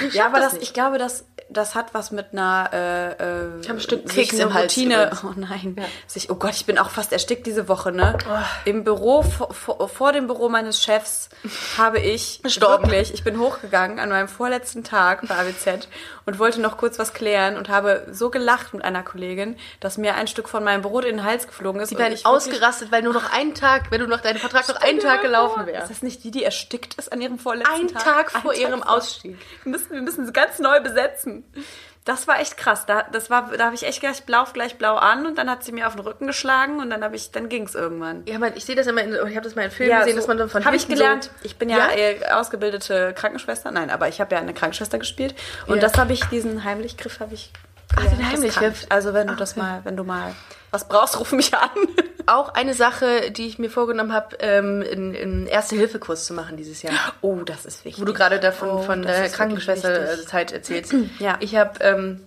Nein. 0.00 0.10
Ja, 0.12 0.26
aber 0.26 0.40
das 0.40 0.48
das, 0.52 0.62
ich 0.62 0.72
glaube, 0.72 0.98
das, 0.98 1.24
das 1.48 1.74
hat 1.74 1.94
was 1.94 2.10
mit 2.10 2.32
einer 2.32 2.70
äh, 2.72 3.08
äh, 3.12 3.60
Ich 3.60 3.68
habe 3.68 3.78
ein 3.78 3.80
Stück 3.80 4.08
sich 4.10 4.28
Keks 4.28 4.38
im 4.40 4.54
Hals. 4.54 4.76
Routine. 4.76 4.94
übrigens. 4.94 5.18
Oh 5.28 5.32
nein. 5.36 5.76
Sich, 6.06 6.30
oh 6.30 6.36
Gott, 6.36 6.54
ich 6.54 6.64
bin 6.64 6.78
auch 6.78 6.90
fast 6.90 7.12
erstickt 7.12 7.46
diese 7.46 7.68
Woche, 7.68 7.92
ne? 7.92 8.16
Im 8.64 8.84
Büro, 8.84 9.22
vor, 9.22 9.88
vor, 9.88 10.12
dem 10.12 10.26
Büro 10.26 10.48
meines 10.48 10.82
Chefs 10.82 11.28
habe 11.76 11.98
ich 11.98 12.40
Gestorben. 12.42 12.84
wirklich, 12.84 13.12
ich 13.12 13.24
bin 13.24 13.38
hochgegangen 13.38 13.98
an 13.98 14.08
meinem 14.08 14.28
vorletzten 14.28 14.84
Tag 14.84 15.26
bei 15.26 15.34
AWZ 15.34 15.88
und 16.28 16.38
wollte 16.38 16.60
noch 16.60 16.76
kurz 16.76 16.98
was 16.98 17.14
klären 17.14 17.56
und 17.56 17.70
habe 17.70 18.06
so 18.12 18.28
gelacht 18.28 18.74
mit 18.74 18.84
einer 18.84 19.02
Kollegin, 19.02 19.56
dass 19.80 19.96
mir 19.96 20.14
ein 20.14 20.26
Stück 20.28 20.46
von 20.46 20.62
meinem 20.62 20.82
Brot 20.82 21.06
in 21.06 21.16
den 21.16 21.24
Hals 21.24 21.46
geflogen 21.46 21.80
ist. 21.80 21.88
Die 21.88 21.94
ich 21.94 22.00
wirklich- 22.00 22.26
ausgerastet, 22.26 22.92
weil 22.92 23.00
nur 23.02 23.14
noch 23.14 23.32
ein 23.32 23.54
Tag, 23.54 23.90
wenn 23.90 24.00
du 24.02 24.06
noch 24.06 24.20
deinen 24.20 24.36
Vertrag 24.38 24.68
noch 24.68 24.76
einen 24.76 25.00
Tag 25.00 25.22
gelaufen 25.22 25.64
wäre. 25.64 25.82
Ist 25.82 25.90
das 25.90 26.02
nicht 26.02 26.22
die, 26.24 26.30
die 26.30 26.44
erstickt 26.44 26.94
ist 26.94 27.10
an 27.10 27.22
ihrem 27.22 27.38
vorletzten 27.38 27.72
Ein 27.74 27.88
Tag? 27.88 28.04
Tag 28.04 28.30
vor 28.42 28.52
Ein 28.52 28.60
ihrem 28.60 28.82
vor. 28.82 28.90
Ausstieg. 28.98 29.38
Wir 29.64 29.72
müssen, 29.72 29.90
wir 29.90 30.02
müssen 30.02 30.26
sie 30.26 30.32
ganz 30.34 30.58
neu 30.58 30.80
besetzen. 30.80 31.44
Das 32.08 32.26
war 32.26 32.40
echt 32.40 32.56
krass. 32.56 32.86
Da, 32.86 33.02
das 33.12 33.28
war, 33.28 33.50
da 33.58 33.66
habe 33.66 33.74
ich 33.74 33.84
echt 33.86 34.00
gedacht, 34.00 34.22
ich 34.24 34.28
lauf 34.30 34.54
gleich 34.54 34.78
blau 34.78 34.96
an 34.96 35.26
und 35.26 35.36
dann 35.36 35.50
hat 35.50 35.62
sie 35.62 35.72
mir 35.72 35.86
auf 35.86 35.94
den 35.94 36.00
Rücken 36.00 36.26
geschlagen 36.26 36.80
und 36.80 36.88
dann 36.88 37.04
habe 37.04 37.14
ich, 37.16 37.32
dann 37.32 37.50
ging's 37.50 37.74
irgendwann. 37.74 38.22
Ja, 38.26 38.38
man, 38.38 38.56
ich 38.56 38.64
sehe 38.64 38.74
das 38.74 38.86
immer, 38.86 39.02
in, 39.02 39.12
ich 39.12 39.36
habe 39.36 39.42
das 39.42 39.54
mal 39.54 39.66
in 39.66 39.70
Filmen 39.70 39.98
gesehen, 39.98 40.16
dass 40.16 40.26
man 40.26 40.38
dann 40.38 40.48
von 40.48 40.64
habe 40.64 40.74
ich 40.74 40.88
gelernt. 40.88 41.24
So, 41.24 41.30
ich 41.42 41.58
bin 41.58 41.68
ja, 41.68 41.90
Ja? 41.90 41.90
äh, 41.94 42.18
ausgebildete 42.32 43.12
Krankenschwester. 43.12 43.70
Nein, 43.72 43.90
aber 43.90 44.08
ich 44.08 44.22
habe 44.22 44.34
ja 44.34 44.40
eine 44.40 44.54
Krankenschwester 44.54 44.98
gespielt 44.98 45.34
und 45.66 45.76
Ja. 45.76 45.82
das 45.82 45.98
habe 45.98 46.14
ich, 46.14 46.24
diesen 46.24 46.64
Heimlichgriff 46.64 47.20
habe 47.20 47.34
ich. 47.34 47.52
Ach, 47.94 48.00
den 48.06 48.26
Heimlichgriff. 48.26 48.86
Also 48.88 49.12
wenn 49.12 49.26
du 49.26 49.34
das 49.36 49.56
mal, 49.56 49.80
wenn 49.84 49.98
du 49.98 50.02
mal 50.04 50.34
was 50.70 50.88
brauchst, 50.88 51.18
ruf 51.18 51.32
mich 51.32 51.54
an. 51.54 51.70
Auch 52.26 52.50
eine 52.54 52.74
Sache, 52.74 53.30
die 53.30 53.46
ich 53.46 53.58
mir 53.58 53.70
vorgenommen 53.70 54.12
habe, 54.12 54.36
ähm, 54.40 54.84
einen 54.90 55.46
Erste-Hilfe-Kurs 55.46 56.26
zu 56.26 56.34
machen 56.34 56.56
dieses 56.58 56.82
Jahr. 56.82 56.92
Oh, 57.22 57.36
das 57.36 57.64
ist 57.64 57.84
wichtig. 57.86 58.02
Wo 58.02 58.04
du 58.04 58.12
gerade 58.12 58.38
davon 58.38 58.68
Oh, 58.68 58.82
von 58.82 59.00
der 59.02 59.22
wichtig. 59.22 59.32
Krankenschwesterzeit 59.32 60.52
erzählst. 60.52 60.94
Ja. 61.18 61.36
Ich 61.40 61.56
habe 61.56 61.80
ähm, 61.80 62.20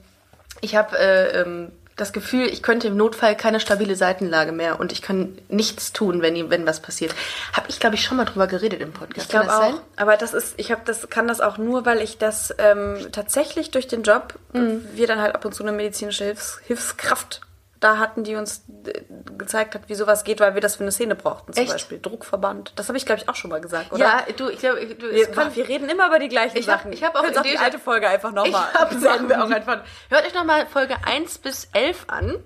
ich 0.61 0.75
habe 0.75 0.97
äh, 0.97 1.41
ähm, 1.41 1.71
das 1.97 2.13
Gefühl, 2.13 2.47
ich 2.47 2.63
könnte 2.63 2.87
im 2.87 2.97
Notfall 2.97 3.35
keine 3.35 3.59
stabile 3.59 3.95
Seitenlage 3.95 4.51
mehr 4.51 4.79
und 4.79 4.91
ich 4.91 5.03
kann 5.03 5.37
nichts 5.49 5.93
tun, 5.93 6.23
wenn, 6.23 6.49
wenn 6.49 6.65
was 6.65 6.79
passiert. 6.79 7.13
Habe 7.53 7.67
ich, 7.69 7.79
glaube 7.79 7.95
ich, 7.95 8.03
schon 8.03 8.17
mal 8.17 8.25
drüber 8.25 8.47
geredet 8.47 8.81
im 8.81 8.91
Podcast. 8.93 9.25
Ich 9.25 9.29
glaube 9.29 9.53
auch. 9.53 9.59
sein? 9.61 9.75
Aber 9.97 10.17
das 10.17 10.33
ist, 10.33 10.55
ich 10.57 10.71
habe 10.71 10.81
das, 10.85 11.09
kann 11.11 11.27
das 11.27 11.41
auch 11.41 11.59
nur, 11.59 11.85
weil 11.85 11.99
ich 12.01 12.17
das 12.17 12.55
ähm, 12.57 12.97
tatsächlich 13.11 13.69
durch 13.69 13.87
den 13.87 14.01
Job, 14.01 14.33
Mhm. 14.53 14.83
wir 14.95 15.05
dann 15.05 15.21
halt 15.21 15.35
ab 15.35 15.45
und 15.45 15.53
zu 15.53 15.61
eine 15.63 15.71
medizinische 15.73 16.23
Hilfs 16.23 16.59
Hilfskraft 16.65 17.41
da 17.81 17.97
hatten, 17.97 18.23
die 18.23 18.35
uns 18.35 18.63
äh, 18.85 19.01
gezeigt 19.37 19.75
hat, 19.75 19.89
wie 19.89 19.95
sowas 19.95 20.23
geht, 20.23 20.39
weil 20.39 20.53
wir 20.53 20.61
das 20.61 20.75
für 20.77 20.83
eine 20.83 20.91
Szene 20.91 21.15
brauchten. 21.15 21.51
Zum 21.51 21.63
Echt? 21.63 21.73
Beispiel 21.73 21.99
Druckverband. 21.99 22.71
Das 22.77 22.87
habe 22.87 22.97
ich, 22.97 23.05
glaube 23.05 23.21
ich, 23.21 23.27
auch 23.27 23.35
schon 23.35 23.49
mal 23.49 23.59
gesagt, 23.59 23.91
oder? 23.91 23.99
Ja, 24.05 24.23
du, 24.37 24.49
ich 24.49 24.59
glaube, 24.59 24.85
du, 24.85 25.11
Wir, 25.11 25.27
kann- 25.31 25.53
wir 25.55 25.67
reden 25.67 25.89
immer 25.89 26.07
über 26.07 26.19
die 26.19 26.29
gleichen 26.29 26.55
Ich 26.57 26.69
hab- 26.69 26.79
Sachen. 26.79 26.93
ich 26.93 27.03
hab 27.03 27.15
auch 27.15 27.23
Hört 27.23 27.37
auch 27.37 27.41
Idee- 27.43 27.51
die 27.53 27.57
alte 27.57 27.79
Folge 27.79 28.07
einfach 28.07 28.29
Ich 28.29 28.35
nochmal. 28.35 28.73
hab, 28.73 28.93
sagen 28.99 29.27
wir 29.27 29.43
auch 29.43 29.49
einfach. 29.49 29.81
Hört 30.09 30.25
euch 30.25 30.33
nochmal 30.33 30.67
Folge 30.67 30.95
1 31.05 31.39
bis 31.39 31.69
11 31.73 32.05
an. 32.07 32.45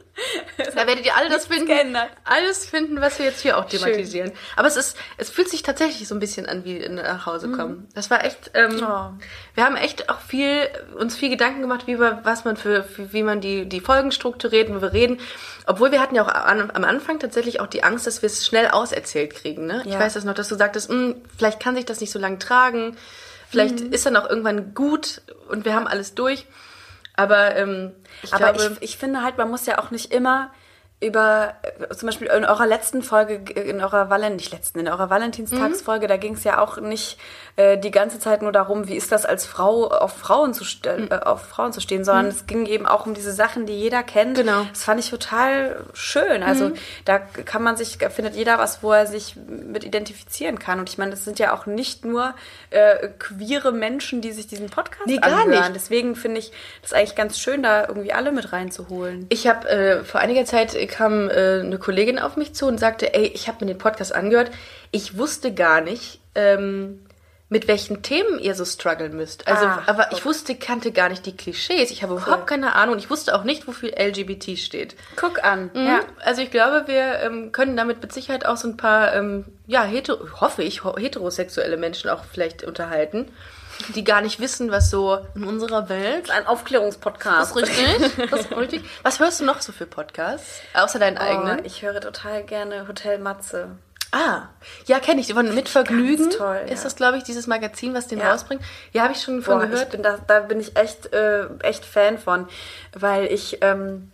Da 0.74 0.88
werdet 0.88 1.06
ihr 1.06 1.16
alle 1.18 1.28
das 1.30 1.48
finden, 1.48 1.66
geändert. 1.68 2.08
alles 2.24 2.66
finden, 2.66 3.02
was 3.02 3.20
wir 3.20 3.26
jetzt 3.26 3.42
hier 3.42 3.58
auch 3.58 3.66
thematisieren. 3.66 4.32
Aber 4.56 4.70
es 4.70 4.78
ist, 4.78 4.96
es 5.18 5.30
fühlt 5.30 5.50
sich 5.50 5.62
tatsächlich 5.64 6.08
so 6.08 6.16
ein 6.16 6.20
bisschen 6.22 6.46
an 6.46 6.64
wie 6.64 6.88
nach 6.88 7.26
Hause 7.26 7.52
kommen. 7.52 7.90
Das 7.94 8.10
war 8.10 8.24
echt, 8.24 8.52
ähm, 8.54 8.82
Oh. 8.82 9.10
Wir 9.56 9.66
haben 9.66 9.76
echt 9.78 10.10
auch 10.10 10.20
viel, 10.20 10.68
uns 11.00 11.16
viel 11.16 11.30
Gedanken 11.30 11.62
gemacht, 11.62 11.88
wie 11.88 11.94
über 11.94 12.20
was 12.24 12.44
man 12.46 12.58
für, 12.58 12.86
wie 12.98 13.24
man 13.24 13.42
die, 13.42 13.66
die 13.68 13.80
Folgen 13.80 14.12
strukturiert, 14.12 14.70
wo 14.70 14.82
wir 14.82 14.94
reden. 14.94 15.20
Obwohl 15.66 15.92
wir 15.92 16.02
hatten 16.02 16.16
ja 16.16 16.24
auch 16.24 16.28
an, 16.28 16.70
am 16.74 16.84
Anfang 16.84 17.20
tatsächlich 17.20 17.60
auch 17.62 17.68
die 17.68 17.84
Angst, 17.84 18.06
dass 18.06 18.22
wir 18.22 18.28
es 18.28 18.46
schnell 18.46 18.68
auserzählt 18.68 19.34
kriegen. 19.34 19.66
Ne? 19.66 19.82
Ich 19.86 19.94
Ja. 19.94 20.00
weiß 20.00 20.14
das 20.14 20.26
noch, 20.26 20.34
dass 20.36 20.50
du 20.50 20.56
sagtest, 20.56 20.90
"Hm, 20.90 21.16
vielleicht 21.38 21.60
kann 21.60 21.76
sich 21.76 21.86
das 21.86 22.02
nicht 22.02 22.12
so 22.12 22.20
lange 22.20 22.38
tragen. 22.38 22.96
Vielleicht 23.50 23.80
Mhm. 23.80 23.92
ist 23.94 24.06
dann 24.06 24.18
auch 24.18 24.30
irgendwann 24.30 24.74
gut 24.74 25.22
und 25.50 25.66
wir 25.66 25.74
haben 25.74 25.88
alles 25.88 26.14
durch. 26.16 26.46
Aber 27.16 27.56
ähm, 27.56 27.92
ich 28.24 28.34
Aber 28.34 28.52
glaube, 28.52 28.78
ich, 28.82 28.90
ich 28.92 28.98
finde 28.98 29.22
halt, 29.24 29.38
man 29.38 29.50
muss 29.50 29.66
ja 29.66 29.80
auch 29.80 29.90
nicht 29.92 30.14
immer 30.14 30.52
über, 31.02 31.54
äh, 31.62 31.94
zum 31.94 32.08
Beispiel 32.08 32.28
in 32.28 32.46
eurer 32.46 32.66
letzten 32.66 33.04
Folge, 33.04 33.36
äh, 33.56 33.70
in 33.70 33.82
eurer 33.82 34.10
Valen, 34.10 34.38
nicht 34.38 34.52
letzten, 34.52 34.80
in 34.80 34.88
eurer 34.88 35.10
Valentinstagsfolge, 35.10 36.08
da 36.08 36.18
ging 36.18 36.34
es 36.36 36.44
ja 36.46 36.60
auch 36.60 36.78
nicht 36.78 37.20
äh, 37.58 37.78
die 37.78 37.92
ganze 37.92 38.18
Zeit 38.20 38.42
nur 38.42 38.52
darum, 38.52 38.88
wie 38.88 38.96
ist 38.96 39.12
das 39.12 39.26
als 39.26 39.46
Frau 39.46 39.88
auf 39.90 40.14
Frauen 40.14 40.54
zu 40.54 40.64
ste- 40.64 41.08
äh, 41.12 41.20
auf 41.26 41.42
Frauen 41.48 41.74
zu 41.74 41.82
stehen, 41.82 42.04
sondern 42.06 42.28
es 42.28 42.48
ging 42.48 42.66
eben 42.66 42.86
auch 42.86 43.06
um 43.06 43.14
diese 43.14 43.34
Sachen, 43.34 43.66
die 43.66 43.74
jeder 43.78 44.04
kennt. 44.04 44.38
Genau. 44.38 44.64
Das 44.70 44.84
fand 44.84 45.00
ich 45.00 45.10
total 45.10 45.84
schön. 45.94 46.44
Also 46.44 46.72
da 47.04 47.20
kann 47.20 47.62
man 47.62 47.76
sich, 47.78 47.98
findet 48.10 48.36
jeder 48.36 48.58
was, 48.58 48.82
wo 48.82 48.92
er 48.94 49.06
sich 49.06 49.36
mit 49.36 49.84
identifizieren 49.84 50.60
kann. 50.60 50.80
Und 50.80 50.90
ich 50.90 50.98
meine, 50.98 51.12
das 51.12 51.24
sind 51.26 51.40
ja 51.40 51.54
auch 51.54 51.66
nicht 51.66 52.06
nur 52.06 52.34
äh, 52.72 53.10
queere 53.20 53.72
Menschen, 53.72 54.22
die 54.22 54.32
sich 54.32 54.48
diesen 54.48 54.70
Podcast 54.70 55.08
Nee, 55.08 55.18
gar 55.18 55.42
anhören. 55.42 55.50
nicht. 55.50 55.76
Deswegen 55.76 56.16
finde 56.16 56.40
ich 56.40 56.52
das 56.82 56.94
eigentlich 56.94 57.16
ganz 57.16 57.38
schön, 57.40 57.64
da 57.64 57.86
irgendwie 57.88 58.14
alle 58.14 58.32
mit 58.32 58.52
reinzuholen. 58.54 59.26
ich 59.30 59.48
habe 59.48 60.04
vor 60.06 60.20
einiger 60.22 60.46
Zeit 60.46 60.74
kam 60.88 61.30
äh, 61.30 61.60
eine 61.62 61.78
Kollegin 61.78 62.20
auf 62.20 62.38
mich 62.38 62.54
zu 62.54 62.66
und 62.68 62.80
sagte, 62.80 63.14
ey, 63.14 63.28
ich 63.28 63.48
habe 63.48 63.64
mir 63.66 63.74
den 63.74 63.78
Podcast 63.78 64.14
angehört. 64.14 64.52
Ich 64.92 65.18
wusste 65.18 65.54
gar 65.54 65.82
nicht, 65.82 66.20
ähm, 66.36 67.06
mit 67.48 67.68
welchen 67.68 68.02
Themen 68.02 68.40
ihr 68.40 68.56
so 68.56 68.66
strugglen 68.66 69.16
müsst. 69.16 69.48
Also, 69.48 69.66
Ah, 69.66 69.84
aber 69.86 70.12
ich 70.12 70.26
wusste, 70.26 70.56
kannte 70.56 70.92
gar 70.92 71.10
nicht 71.10 71.26
die 71.28 71.38
Klischees. 71.38 71.92
Ich 71.92 72.02
habe 72.02 72.16
überhaupt 72.16 72.48
keine 72.48 72.74
Ahnung. 72.74 72.98
Ich 72.98 73.10
wusste 73.12 73.36
auch 73.36 73.44
nicht, 73.44 73.68
wofür 73.68 73.92
LGBT 74.00 74.58
steht. 74.58 74.96
Guck 75.16 75.44
an. 75.44 75.70
Mhm. 75.74 75.86
Ja. 75.86 76.00
Also 76.24 76.42
ich 76.42 76.50
glaube, 76.50 76.86
wir 76.88 77.20
ähm, 77.20 77.52
können 77.52 77.78
damit 77.78 78.02
mit 78.02 78.12
Sicherheit 78.12 78.46
auch 78.48 78.58
so 78.58 78.68
ein 78.68 78.78
paar, 78.78 79.14
ähm, 79.14 79.46
ja, 79.68 79.84
hetero, 79.84 80.42
hoffe 80.42 80.64
ich, 80.64 80.84
heterosexuelle 80.84 81.78
Menschen 81.78 82.10
auch 82.10 82.24
vielleicht 82.26 82.64
unterhalten, 82.64 83.28
die 83.96 84.04
gar 84.04 84.22
nicht 84.22 84.40
wissen, 84.40 84.72
was 84.72 84.90
so 84.90 85.20
in 85.36 85.44
unserer 85.44 85.90
Welt. 85.90 86.30
Ein 86.32 86.48
Aufklärungspodcast. 86.48 87.56
Das 87.56 87.62
ist 87.70 87.78
richtig. 87.78 88.30
Das 88.32 88.40
ist 88.42 88.52
richtig. 88.56 88.84
Was 89.04 89.20
hörst 89.20 89.40
du 89.40 89.46
noch 89.46 89.62
so 89.62 89.72
für 89.72 89.86
Podcasts? 89.86 90.62
Außer 90.74 91.00
deinen 91.00 91.18
eigenen? 91.18 91.60
Oh, 91.60 91.64
ich 91.66 91.82
höre 91.82 92.00
total 92.02 92.44
gerne 92.44 92.88
Hotel 92.88 93.20
Matze. 93.20 93.70
Ah, 94.12 94.44
ja, 94.86 95.00
kenne 95.00 95.20
ich. 95.20 95.34
Von 95.34 95.54
Mit 95.54 95.68
Vergnügen 95.68 96.30
toll, 96.30 96.62
ist 96.70 96.80
ja. 96.80 96.84
das, 96.86 96.96
glaube 96.96 97.18
ich, 97.18 97.24
dieses 97.24 97.48
Magazin, 97.48 97.94
was 97.94 98.08
den 98.08 98.20
Ja. 98.20 98.32
rausbringt. 98.32 98.62
Ja, 98.94 99.04
habe 99.04 99.14
ich 99.14 99.22
schon 99.22 99.42
von 99.42 99.60
Boah, 99.60 99.66
gehört. 99.68 99.90
bin 99.92 100.04
da, 100.04 100.18
da 100.26 100.40
bin 100.40 100.60
ich 100.62 100.78
echt, 100.78 101.12
äh, 101.14 101.48
echt 101.64 101.84
Fan 101.84 102.18
von, 102.18 102.48
weil 102.94 103.26
ich, 103.26 103.58
ähm, 103.62 104.12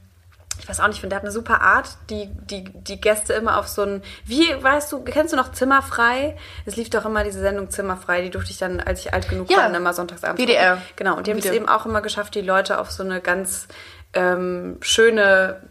ich 0.59 0.69
weiß 0.69 0.79
auch 0.79 0.87
nicht, 0.87 0.95
ich 0.97 1.01
finde, 1.01 1.15
der 1.15 1.17
hat 1.17 1.23
eine 1.23 1.31
super 1.31 1.61
Art, 1.61 1.89
die, 2.09 2.29
die, 2.49 2.63
die 2.65 3.01
Gäste 3.01 3.33
immer 3.33 3.57
auf 3.57 3.67
so 3.67 3.81
ein, 3.83 4.03
wie, 4.25 4.47
weißt 4.61 4.91
du, 4.91 5.03
kennst 5.03 5.33
du 5.33 5.37
noch 5.37 5.51
Zimmerfrei? 5.51 6.37
Es 6.65 6.75
lief 6.75 6.89
doch 6.89 7.05
immer 7.05 7.23
diese 7.23 7.39
Sendung 7.39 7.69
Zimmerfrei, 7.69 8.21
die 8.21 8.29
durfte 8.29 8.51
ich 8.51 8.57
dann, 8.57 8.79
als 8.79 8.99
ich 9.01 9.13
alt 9.13 9.27
genug 9.29 9.49
Ja. 9.49 9.57
war, 9.57 9.63
dann 9.65 9.75
immer 9.75 9.93
sonntagsabends. 9.93 10.41
WDR. 10.41 10.81
Genau, 10.95 11.17
und 11.17 11.27
die 11.27 11.31
haben 11.31 11.39
es 11.39 11.45
eben 11.45 11.67
auch 11.67 11.85
immer 11.85 12.01
geschafft, 12.01 12.35
die 12.35 12.41
Leute 12.41 12.79
auf 12.79 12.91
so 12.91 13.03
eine 13.03 13.21
ganz 13.21 13.67
ähm, 14.13 14.77
schöne 14.81 15.61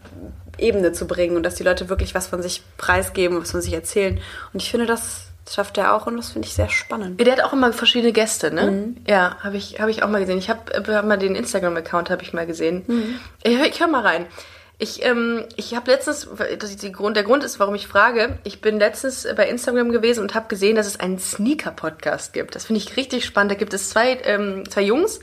Ebene 0.57 0.91
zu 0.91 1.07
bringen 1.07 1.35
und 1.35 1.43
dass 1.43 1.55
die 1.55 1.63
Leute 1.63 1.89
wirklich 1.89 2.13
was 2.13 2.27
von 2.27 2.41
sich 2.41 2.63
preisgeben, 2.77 3.39
was 3.41 3.51
von 3.51 3.61
sich 3.61 3.73
erzählen. 3.73 4.19
Und 4.53 4.61
ich 4.61 4.69
finde, 4.69 4.85
das 4.87 5.27
schafft 5.49 5.77
er 5.77 5.93
auch 5.93 6.07
und 6.07 6.17
das 6.17 6.31
finde 6.31 6.47
ich 6.47 6.53
sehr 6.53 6.69
spannend. 6.69 7.19
Der 7.19 7.31
hat 7.33 7.41
auch 7.41 7.53
immer 7.53 7.73
verschiedene 7.73 8.13
Gäste, 8.13 8.53
ne? 8.53 8.71
Mhm. 8.71 8.97
Ja, 9.07 9.37
habe 9.39 9.57
ich, 9.57 9.79
hab 9.79 9.89
ich 9.89 10.03
auch 10.03 10.09
mal 10.09 10.19
gesehen. 10.19 10.37
Ich 10.37 10.49
habe 10.49 10.61
hab 10.95 11.05
mal 11.05 11.17
den 11.17 11.35
Instagram-Account 11.35 12.09
habe 12.09 12.23
ich 12.23 12.33
mal 12.33 12.45
gesehen. 12.45 12.83
Mhm. 12.87 13.19
Ich, 13.43 13.59
ich 13.59 13.79
höre 13.79 13.87
mal 13.87 14.01
rein. 14.05 14.25
Ich, 14.81 15.05
ähm, 15.05 15.45
ich 15.57 15.75
habe 15.75 15.91
letztens, 15.91 16.27
Grund, 16.91 17.15
der 17.15 17.23
Grund 17.23 17.43
ist, 17.43 17.59
warum 17.59 17.75
ich 17.75 17.85
frage, 17.85 18.39
ich 18.43 18.61
bin 18.61 18.79
letztens 18.79 19.27
bei 19.35 19.47
Instagram 19.47 19.91
gewesen 19.91 20.23
und 20.23 20.33
habe 20.33 20.47
gesehen, 20.47 20.75
dass 20.75 20.87
es 20.87 20.99
einen 20.99 21.19
Sneaker-Podcast 21.19 22.33
gibt. 22.33 22.55
Das 22.55 22.65
finde 22.65 22.79
ich 22.79 22.97
richtig 22.97 23.23
spannend. 23.23 23.51
Da 23.51 23.55
gibt 23.55 23.75
es 23.75 23.91
zwei, 23.91 24.17
ähm, 24.23 24.67
zwei 24.67 24.81
Jungs, 24.81 25.19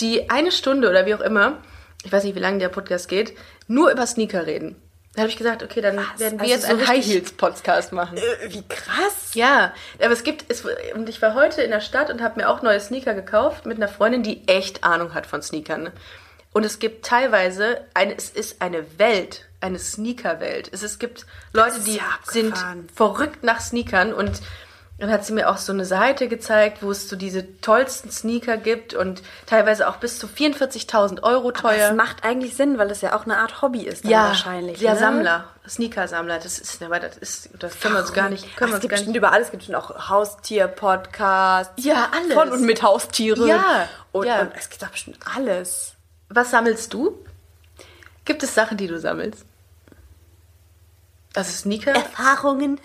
die 0.00 0.30
eine 0.30 0.50
Stunde 0.50 0.88
oder 0.88 1.04
wie 1.04 1.14
auch 1.14 1.20
immer, 1.20 1.58
ich 2.04 2.12
weiß 2.12 2.24
nicht, 2.24 2.36
wie 2.36 2.40
lange 2.40 2.58
der 2.58 2.70
Podcast 2.70 3.10
geht, 3.10 3.36
nur 3.68 3.90
über 3.90 4.06
Sneaker 4.06 4.46
reden. 4.46 4.76
Da 5.14 5.20
habe 5.20 5.30
ich 5.30 5.36
gesagt, 5.36 5.62
okay, 5.62 5.82
dann 5.82 5.96
werden 6.16 6.38
wir 6.38 6.40
Also 6.40 6.54
jetzt 6.54 6.62
so 6.62 6.72
einen 6.72 6.88
High 6.88 7.04
Heels 7.04 7.32
Podcast 7.32 7.92
machen. 7.92 8.16
Äh, 8.16 8.54
wie 8.54 8.66
krass! 8.66 9.34
Ja, 9.34 9.74
aber 9.98 10.12
es 10.12 10.24
gibt, 10.24 10.46
es, 10.48 10.64
und 10.94 11.10
ich 11.10 11.20
war 11.20 11.34
heute 11.34 11.60
in 11.60 11.70
der 11.70 11.82
Stadt 11.82 12.08
und 12.08 12.22
habe 12.22 12.40
mir 12.40 12.48
auch 12.48 12.62
neue 12.62 12.80
Sneaker 12.80 13.12
gekauft 13.12 13.66
mit 13.66 13.76
einer 13.76 13.88
Freundin, 13.88 14.22
die 14.22 14.48
echt 14.48 14.84
Ahnung 14.84 15.12
hat 15.12 15.26
von 15.26 15.42
Sneakern. 15.42 15.92
Und 16.56 16.64
es 16.64 16.78
gibt 16.78 17.04
teilweise, 17.04 17.82
eine, 17.92 18.16
es 18.16 18.30
ist 18.30 18.62
eine 18.62 18.98
Welt, 18.98 19.44
eine 19.60 19.78
Sneaker-Welt. 19.78 20.70
Es, 20.72 20.82
es 20.82 20.98
gibt 20.98 21.26
Leute, 21.52 21.80
die 21.80 21.96
ja 21.96 22.04
sind 22.24 22.54
verrückt 22.94 23.44
nach 23.44 23.60
Sneakern 23.60 24.14
und 24.14 24.40
dann 24.98 25.10
hat 25.10 25.26
sie 25.26 25.34
mir 25.34 25.50
auch 25.50 25.58
so 25.58 25.74
eine 25.74 25.84
Seite 25.84 26.28
gezeigt, 26.28 26.82
wo 26.82 26.90
es 26.90 27.10
so 27.10 27.16
diese 27.16 27.60
tollsten 27.60 28.10
Sneaker 28.10 28.56
gibt 28.56 28.94
und 28.94 29.22
teilweise 29.44 29.86
auch 29.86 29.96
bis 29.96 30.18
zu 30.18 30.28
44.000 30.28 31.22
Euro 31.24 31.52
teuer. 31.52 31.88
Das 31.88 31.94
macht 31.94 32.24
eigentlich 32.24 32.56
Sinn, 32.56 32.78
weil 32.78 32.90
es 32.90 33.02
ja 33.02 33.14
auch 33.14 33.24
eine 33.24 33.36
Art 33.36 33.60
Hobby 33.60 33.82
ist 33.82 34.04
dann 34.04 34.12
ja, 34.12 34.28
wahrscheinlich. 34.28 34.78
der 34.78 34.94
ne? 34.94 34.98
Sammler, 34.98 35.44
Sneaker-Sammler, 35.68 36.38
das 36.38 36.58
ist, 36.58 36.82
aber 36.82 37.00
das 37.00 37.18
ist, 37.18 37.50
das 37.58 37.78
können 37.80 37.96
wir 37.96 38.00
uns 38.00 38.14
gar 38.14 38.30
nicht, 38.30 38.56
können 38.56 38.72
Ach, 38.72 38.76
es 38.76 38.80
gibt 38.80 38.94
bestimmt 38.94 39.14
überall, 39.14 39.42
es 39.42 39.50
gibt 39.50 39.58
bestimmt 39.58 39.76
auch 39.76 40.08
Haustier-Podcasts. 40.08 41.84
Ja, 41.84 42.08
alles. 42.16 42.32
Von 42.32 42.50
und 42.50 42.62
mit 42.62 42.82
Haustieren. 42.82 43.46
Ja, 43.46 43.90
Und, 44.12 44.26
ja. 44.26 44.40
und 44.40 44.52
es 44.56 44.70
gibt 44.70 44.82
doch 44.82 44.88
bestimmt 44.88 45.18
alles. 45.36 45.95
Was 46.28 46.50
sammelst 46.50 46.92
du? 46.92 47.24
Gibt 48.24 48.42
es 48.42 48.54
Sachen, 48.54 48.76
die 48.76 48.86
du 48.88 48.98
sammelst? 48.98 49.44
Also 51.34 51.52
Sneaker? 51.52 51.92
Erfahrungen. 51.92 52.80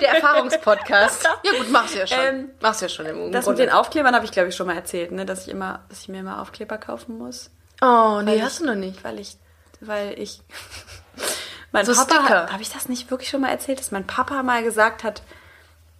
Der 0.00 0.14
Erfahrungspodcast. 0.14 1.24
ja 1.44 1.52
gut, 1.58 1.70
machst 1.70 1.94
du 1.94 1.98
ja 1.98 2.06
schon. 2.06 2.18
Ähm, 2.18 2.50
machst 2.60 2.80
du 2.80 2.86
ja 2.86 2.88
schon 2.88 3.06
im 3.06 3.32
Das 3.32 3.46
mit 3.46 3.58
den 3.58 3.70
Aufklebern 3.70 4.14
habe 4.14 4.24
ich, 4.24 4.32
glaube 4.32 4.48
ich, 4.48 4.56
schon 4.56 4.66
mal 4.66 4.76
erzählt, 4.76 5.12
ne? 5.12 5.26
dass, 5.26 5.42
ich 5.42 5.48
immer, 5.48 5.84
dass 5.90 6.00
ich 6.00 6.08
mir 6.08 6.20
immer 6.20 6.40
Aufkleber 6.40 6.78
kaufen 6.78 7.18
muss. 7.18 7.50
Oh, 7.82 8.22
nee, 8.24 8.40
hast 8.40 8.54
ich- 8.54 8.58
du 8.60 8.66
noch 8.66 8.74
nicht. 8.74 9.04
Weil 9.04 9.18
ich, 9.20 9.36
weil 9.80 10.18
ich, 10.18 10.40
mein 11.72 11.84
So 11.84 11.92
Papa, 11.94 12.14
Sticker. 12.14 12.48
habe 12.50 12.62
ich 12.62 12.70
das 12.72 12.88
nicht 12.88 13.10
wirklich 13.10 13.28
schon 13.28 13.42
mal 13.42 13.50
erzählt, 13.50 13.78
dass 13.78 13.90
mein 13.90 14.06
Papa 14.06 14.42
mal 14.42 14.62
gesagt 14.62 15.04
hat, 15.04 15.20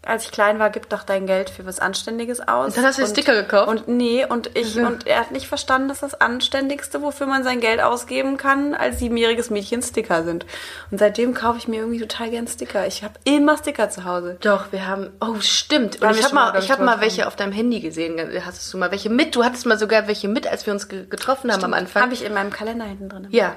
als 0.06 0.24
ich 0.24 0.30
klein 0.30 0.58
war, 0.58 0.70
gib 0.70 0.88
doch 0.88 1.02
dein 1.02 1.26
Geld 1.26 1.50
für 1.50 1.66
was 1.66 1.78
Anständiges 1.80 2.40
aus. 2.46 2.66
Und 2.68 2.76
dann 2.76 2.84
hast 2.84 2.98
du 2.98 3.02
dir 3.02 3.08
Sticker 3.08 3.34
gekauft? 3.34 3.68
Und 3.68 3.88
nee, 3.88 4.24
und 4.24 4.50
ich, 4.56 4.74
Ja. 4.74 4.86
und 4.86 5.06
er 5.06 5.20
hat 5.20 5.30
nicht 5.32 5.46
verstanden, 5.48 5.88
dass 5.88 6.00
das 6.00 6.20
Anständigste, 6.20 7.02
wofür 7.02 7.26
man 7.26 7.44
sein 7.44 7.60
Geld 7.60 7.80
ausgeben 7.80 8.36
kann, 8.36 8.74
als 8.74 8.98
siebenjähriges 8.98 9.50
Mädchen 9.50 9.82
Sticker 9.82 10.22
sind. 10.24 10.46
Und 10.90 10.98
seitdem 10.98 11.34
kaufe 11.34 11.58
ich 11.58 11.68
mir 11.68 11.80
irgendwie 11.80 12.00
total 12.00 12.30
gern 12.30 12.46
Sticker. 12.46 12.86
Ich 12.86 13.02
habe 13.04 13.14
immer 13.24 13.56
Sticker 13.58 13.90
zu 13.90 14.04
Hause. 14.04 14.36
Doch, 14.40 14.72
wir 14.72 14.86
haben. 14.86 15.10
Oh, 15.20 15.36
stimmt. 15.40 16.00
Und 16.02 16.10
ich 16.10 16.24
habe 16.24 16.34
mal, 16.34 16.58
ich 16.58 16.70
hab 16.70 16.80
mal 16.80 17.00
welche 17.00 17.26
auf 17.26 17.36
deinem 17.36 17.52
Handy 17.52 17.80
gesehen. 17.80 18.18
Hattest 18.44 18.72
du 18.72 18.78
mal 18.78 18.90
welche 18.90 19.10
mit? 19.10 19.34
Du 19.34 19.44
hattest 19.44 19.66
mal 19.66 19.78
sogar 19.78 20.06
welche 20.08 20.28
mit, 20.28 20.46
als 20.46 20.66
wir 20.66 20.72
uns 20.72 20.88
ge 20.88 21.06
getroffen 21.06 21.52
haben 21.52 21.64
am 21.64 21.74
Anfang. 21.74 22.02
Habe 22.02 22.14
ich 22.14 22.24
in 22.24 22.32
meinem 22.34 22.50
Kalender 22.50 22.84
hinten 22.84 23.08
drin. 23.08 23.28
ja. 23.30 23.54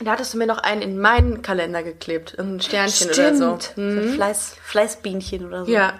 Da 0.00 0.10
hattest 0.12 0.34
du 0.34 0.38
mir 0.38 0.46
noch 0.46 0.58
einen 0.58 0.82
in 0.82 0.98
meinen 0.98 1.42
Kalender 1.42 1.82
geklebt. 1.82 2.34
Irgendein 2.36 2.60
Sternchen 2.60 3.08
oder 3.10 3.34
so. 3.36 3.58
Stimmt. 3.60 4.04
So 4.04 4.12
Fleiß, 4.14 4.56
Fleißbienchen 4.62 5.46
oder 5.46 5.64
so. 5.64 5.70
Ja. 5.70 5.94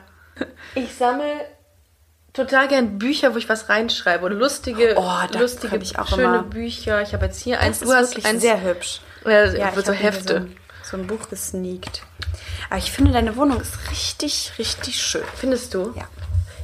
Ich 0.75 0.95
sammle 0.95 1.33
total 2.33 2.69
gern 2.69 2.99
Bücher, 2.99 3.35
wo 3.35 3.39
ich 3.39 3.49
was 3.49 3.69
reinschreibe. 3.69 4.27
Und 4.27 4.33
lustige, 4.33 4.95
Oh, 4.97 5.13
lustige 5.39 5.77
ich 5.79 5.99
auch 5.99 6.09
schöne 6.09 6.23
immer- 6.23 6.43
Bücher. 6.45 7.03
Ich 7.03 7.13
habe 7.15 7.27
jetzt 7.27 7.41
hier 7.41 7.59
eins. 7.61 7.81
Das 7.81 7.89
ist 7.89 7.95
wirklich 8.13 8.27
eins. 8.27 8.43
sehr 8.43 8.63
hübsch. 8.63 9.01
Ja, 9.25 9.45
Ja, 9.47 9.73
so 9.83 9.93
Hefte. 9.93 10.29
So 10.33 10.37
ein, 10.41 10.57
so 10.83 10.97
ein 10.97 11.07
Buch 11.07 11.29
gesneakt. 11.29 12.03
Aber 12.71 12.79
ich 12.79 12.93
finde, 12.93 13.13
deine 13.13 13.35
Wohnung 13.37 13.61
ist 13.61 13.91
richtig, 13.91 14.53
richtig 14.59 15.03
schön. 15.03 15.23
Findest 15.35 15.75
du? 15.75 15.93
Ja. 15.97 16.07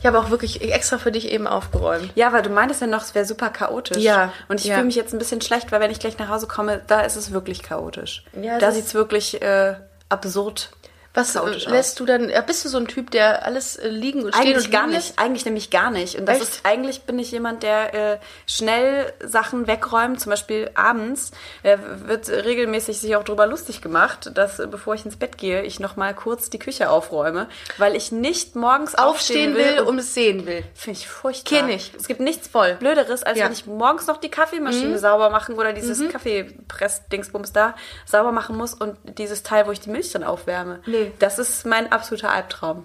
Ich 0.04 0.06
habe 0.06 0.18
auch 0.18 0.28
wirklich 0.28 0.60
extra 0.60 0.98
für 0.98 1.10
dich 1.10 1.32
eben 1.32 1.46
aufgeräumt. 1.46 2.10
Ja, 2.14 2.30
weil 2.34 2.42
du 2.42 2.50
meintest 2.50 2.82
ja 2.82 2.86
noch, 2.86 3.00
es 3.00 3.14
wäre 3.14 3.24
super 3.24 3.48
chaotisch. 3.48 4.02
Ja, 4.02 4.34
Und 4.48 4.60
ich 4.60 4.66
ja. 4.66 4.74
fühle 4.74 4.84
mich 4.84 4.96
jetzt 4.96 5.14
ein 5.14 5.18
bisschen 5.18 5.40
schlecht, 5.40 5.72
weil 5.72 5.80
wenn 5.80 5.90
ich 5.90 5.98
gleich 5.98 6.18
nach 6.18 6.28
Hause 6.28 6.46
komme, 6.46 6.82
da 6.88 7.00
ist 7.00 7.16
es 7.16 7.32
wirklich 7.32 7.62
chaotisch. 7.62 8.22
Ja, 8.38 8.58
da 8.58 8.70
sieht 8.70 8.84
es 8.84 8.92
wirklich 8.92 9.40
äh, 9.40 9.76
absurd 10.10 10.68
Was 11.14 11.36
äh, 11.36 11.40
lässt 11.70 12.00
du 12.00 12.06
dann, 12.06 12.32
bist 12.46 12.64
du 12.64 12.68
so 12.68 12.76
ein 12.76 12.88
Typ, 12.88 13.10
der 13.12 13.46
alles 13.46 13.76
äh, 13.76 13.88
liegen 13.88 14.24
und 14.24 14.34
stehen 14.34 14.48
Eigentlich 14.48 14.64
und 14.66 14.72
gar 14.72 14.86
nicht. 14.88 14.96
lässt? 14.96 15.18
Eigentlich 15.18 15.44
nämlich 15.44 15.70
gar 15.70 15.90
nicht. 15.92 16.18
Und 16.18 16.26
das 16.26 16.38
Echt? 16.40 16.48
ist, 16.48 16.60
eigentlich 16.64 17.02
bin 17.02 17.18
ich 17.20 17.30
jemand, 17.30 17.62
der 17.62 17.94
äh, 18.14 18.18
schnell 18.48 19.12
Sachen 19.24 19.66
wegräumt. 19.68 20.20
Zum 20.20 20.30
Beispiel 20.30 20.70
abends 20.74 21.30
äh, 21.62 21.78
wird 22.06 22.28
regelmäßig 22.28 22.98
sich 22.98 23.14
auch 23.14 23.22
darüber 23.22 23.46
lustig 23.46 23.80
gemacht, 23.80 24.32
dass 24.34 24.58
äh, 24.58 24.66
bevor 24.66 24.94
ich 24.94 25.04
ins 25.04 25.16
Bett 25.16 25.38
gehe, 25.38 25.62
ich 25.62 25.78
noch 25.78 25.94
mal 25.96 26.14
kurz 26.14 26.50
die 26.50 26.58
Küche 26.58 26.90
aufräume, 26.90 27.48
weil 27.78 27.94
ich 27.94 28.10
nicht 28.10 28.56
morgens 28.56 28.94
Aufstehen 28.96 29.54
will, 29.54 29.80
und 29.80 29.86
um 29.86 29.98
es 29.98 30.14
sehen 30.14 30.46
will. 30.46 30.64
Finde 30.74 30.98
ich 30.98 31.06
furchtbar. 31.08 31.60
Kenn 31.60 31.68
ich. 31.70 31.92
Es 31.96 32.08
gibt 32.08 32.20
nichts 32.20 32.48
Voll. 32.48 32.74
Blöderes, 32.74 33.22
als 33.22 33.38
Ja. 33.38 33.44
wenn 33.46 33.52
ich 33.52 33.66
morgens 33.66 34.06
noch 34.08 34.16
die 34.16 34.30
Kaffeemaschine 34.30 34.98
sauber 34.98 35.30
machen 35.30 35.54
oder 35.54 35.72
dieses 35.72 36.08
Kaffeepress-Dingsbums 36.08 37.52
da 37.52 37.74
sauber 38.06 38.32
machen 38.32 38.56
muss 38.56 38.74
und 38.74 38.96
dieses 39.18 39.42
Teil, 39.42 39.66
wo 39.66 39.70
ich 39.72 39.80
die 39.80 39.90
Milch 39.90 40.10
dann 40.12 40.24
aufwärme. 40.24 40.80
Nee. 40.86 41.03
Das 41.18 41.38
ist 41.38 41.64
mein 41.66 41.92
absoluter 41.92 42.30
Albtraum. 42.30 42.84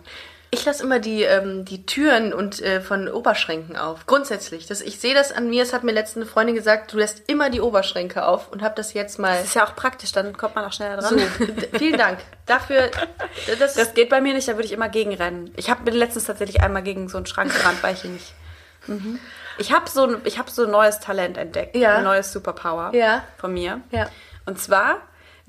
Ich 0.51 0.65
lasse 0.65 0.81
immer 0.81 0.97
die, 0.97 1.21
ähm, 1.21 1.63
die 1.63 1.85
Türen 1.85 2.33
und 2.33 2.59
äh, 2.61 2.81
von 2.81 3.07
Oberschränken 3.07 3.77
auf. 3.77 4.07
Grundsätzlich. 4.07 4.65
Das, 4.65 4.81
ich 4.81 4.99
sehe 4.99 5.13
das 5.13 5.31
an 5.31 5.47
mir. 5.47 5.61
Es 5.61 5.73
hat 5.73 5.83
mir 5.83 5.91
letztens 5.91 6.23
eine 6.23 6.31
Freundin 6.31 6.55
gesagt, 6.55 6.91
du 6.91 6.97
lässt 6.97 7.29
immer 7.29 7.51
die 7.51 7.61
Oberschränke 7.61 8.25
auf 8.25 8.51
und 8.51 8.63
habe 8.63 8.73
das 8.75 8.93
jetzt 8.93 9.19
mal. 9.19 9.35
Das 9.37 9.43
ist 9.49 9.53
ja 9.53 9.63
auch 9.67 9.75
praktisch, 9.75 10.11
dann 10.11 10.35
kommt 10.35 10.55
man 10.55 10.65
auch 10.65 10.73
schneller 10.73 10.99
So, 11.03 11.15
dran. 11.15 11.27
d- 11.55 11.77
vielen 11.77 11.99
Dank. 11.99 12.17
Dafür, 12.47 12.89
das, 13.59 13.75
Das 13.75 13.93
geht 13.93 14.09
bei 14.09 14.21
mir 14.21 14.33
nicht, 14.33 14.47
da 14.47 14.53
würde 14.53 14.65
ich 14.65 14.71
immer 14.71 14.89
gegenrennen. 14.89 15.53
Ich 15.55 15.69
habe 15.69 15.91
letztens 15.91 16.25
tatsächlich 16.25 16.61
einmal 16.63 16.81
gegen 16.81 17.09
so 17.09 17.17
einen 17.17 17.27
Schrank 17.27 17.53
gerannt, 17.53 17.83
weil 17.83 17.93
ich 17.93 18.03
ihn 18.05 18.13
nicht. 18.13 18.33
Mhm. 18.87 19.19
Ich 19.59 19.71
habe 19.71 19.87
so, 19.87 20.05
ein- 20.05 20.21
ich 20.23 20.39
hab 20.39 20.49
so 20.49 20.63
ein 20.65 20.71
neues 20.71 20.99
Talent 20.99 21.37
entdeckt. 21.37 21.75
Ja. 21.75 21.97
Ein 21.97 22.05
neues 22.05 22.31
Superpower 22.33 22.89
Ja. 22.95 23.23
von 23.37 23.53
mir. 23.53 23.81
Ja. 23.91 24.09
Und 24.47 24.59
zwar, 24.59 24.97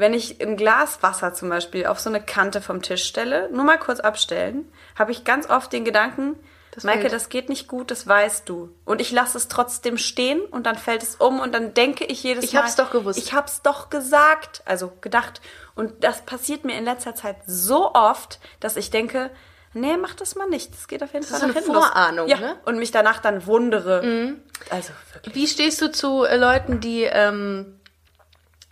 wenn 0.01 0.15
ich 0.15 0.41
ein 0.41 0.57
Glas 0.57 1.03
Wasser 1.03 1.35
zum 1.35 1.49
Beispiel 1.51 1.87
auf 1.87 2.01
so 2.01 2.09
eine 2.09 2.23
Kante 2.23 2.61
vom 2.61 2.81
Tisch 2.83 3.05
stelle, 3.05 3.49
nur 3.53 3.65
mal 3.65 3.79
kurz 3.79 4.01
abstellen, 4.01 4.71
habe 4.99 5.13
ich 5.13 5.25
ganz 5.25 5.49
oft 5.49 5.73
den 5.73 5.85
Gedanken, 5.85 6.37
Das 6.73 6.85
Maike, 6.85 7.03
fällt. 7.03 7.13
das 7.13 7.29
geht 7.29 7.49
nicht 7.49 7.69
gut, 7.69 7.91
das 7.91 8.07
weißt 8.07 8.49
du. 8.49 8.71
Und 8.85 9.01
ich 9.01 9.11
lasse 9.13 9.37
es 9.37 9.49
trotzdem 9.49 9.99
stehen 9.99 10.41
und 10.41 10.65
dann 10.67 10.77
fällt 10.77 11.03
es 11.03 11.17
um 11.17 11.39
und 11.41 11.53
dann 11.55 11.75
denke 11.75 12.05
ich 12.05 12.23
jedes 12.23 12.45
Ich 12.45 12.55
Mal. 12.55 12.63
hab's 12.63 12.77
doch 12.77 12.91
gewusst. 12.91 13.19
Ich 13.19 13.33
hab's 13.35 13.61
doch 13.63 13.91
gesagt, 13.91 14.63
also 14.65 14.91
gedacht. 15.01 15.41
Und 15.75 16.03
das 16.05 16.23
passiert 16.23 16.65
mir 16.65 16.79
in 16.79 16.85
letzter 16.85 17.15
Zeit 17.15 17.37
so 17.47 17.93
oft, 17.95 18.41
dass 18.61 18.77
ich 18.77 18.91
denke, 18.91 19.31
nee, 19.75 19.97
mach 19.97 20.15
das 20.15 20.35
mal 20.37 20.49
nicht. 20.49 20.73
Das 20.73 20.89
geht 20.89 21.03
auf 21.03 21.13
jeden 21.13 21.27
Das 21.29 21.39
Fall 21.41 21.51
ist 21.51 21.67
so 21.67 21.73
nach 21.73 21.83
eine. 21.83 21.91
Vorahnung, 21.91 22.29
ja, 22.29 22.39
ne? 22.39 22.57
Und 22.65 22.79
mich 22.79 22.91
danach 22.91 23.19
dann 23.19 23.47
wundere. 23.47 24.37
Also 24.71 24.93
wirklich. 25.13 25.35
Wie 25.35 25.47
stehst 25.47 25.81
du 25.83 25.91
zu 25.93 26.25
äh, 26.25 26.37
Leuten, 26.37 26.81
die, 26.81 27.03
ähm, 27.03 27.80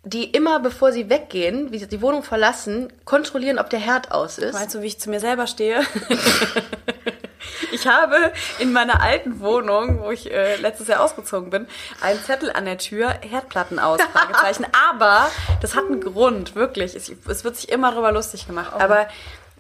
die 0.09 0.25
immer, 0.31 0.61
bevor 0.61 0.93
sie 0.93 1.11
weggehen, 1.11 1.73
wie 1.73 1.79
sie 1.79 1.89
die 1.89 2.01
Wohnung 2.01 2.23
verlassen, 2.23 2.93
kontrollieren, 3.05 3.59
ob 3.59 3.69
der 3.71 3.79
Herd 3.79 4.11
aus 4.11 4.39
ist? 4.39 4.55
Meinst 4.55 4.75
du, 4.75 4.83
wie 4.83 4.87
ich 4.87 4.99
zu 4.99 5.11
mir 5.11 5.21
selber 5.21 5.47
stehe? 5.47 5.83
ich 7.73 7.87
habe 7.87 8.33
in 8.59 8.73
meiner 8.73 9.03
alten 9.03 9.41
Wohnung, 9.41 10.01
wo 10.01 10.11
ich 10.11 10.33
äh, 10.33 10.57
letztes 10.57 10.89
Jahr 10.89 11.03
ausgezogen 11.03 11.51
bin, 11.51 11.67
einen 12.01 12.23
Zettel 12.23 12.51
an 12.51 12.65
der 12.65 12.79
Tür, 12.79 13.15
Herdplatten 13.21 13.79
aus, 13.79 14.01
Fragezeichen. 14.13 14.67
Aber 14.91 15.31
das 15.61 15.75
hat 15.75 15.85
einen 15.87 16.01
Grund, 16.01 16.55
wirklich. 16.55 16.95
Es, 16.95 17.11
es 17.29 17.45
wird 17.45 17.57
sich 17.57 17.69
immer 17.69 17.91
darüber 17.91 18.13
lustig 18.13 18.47
gemacht. 18.47 18.73
Aber 18.73 19.09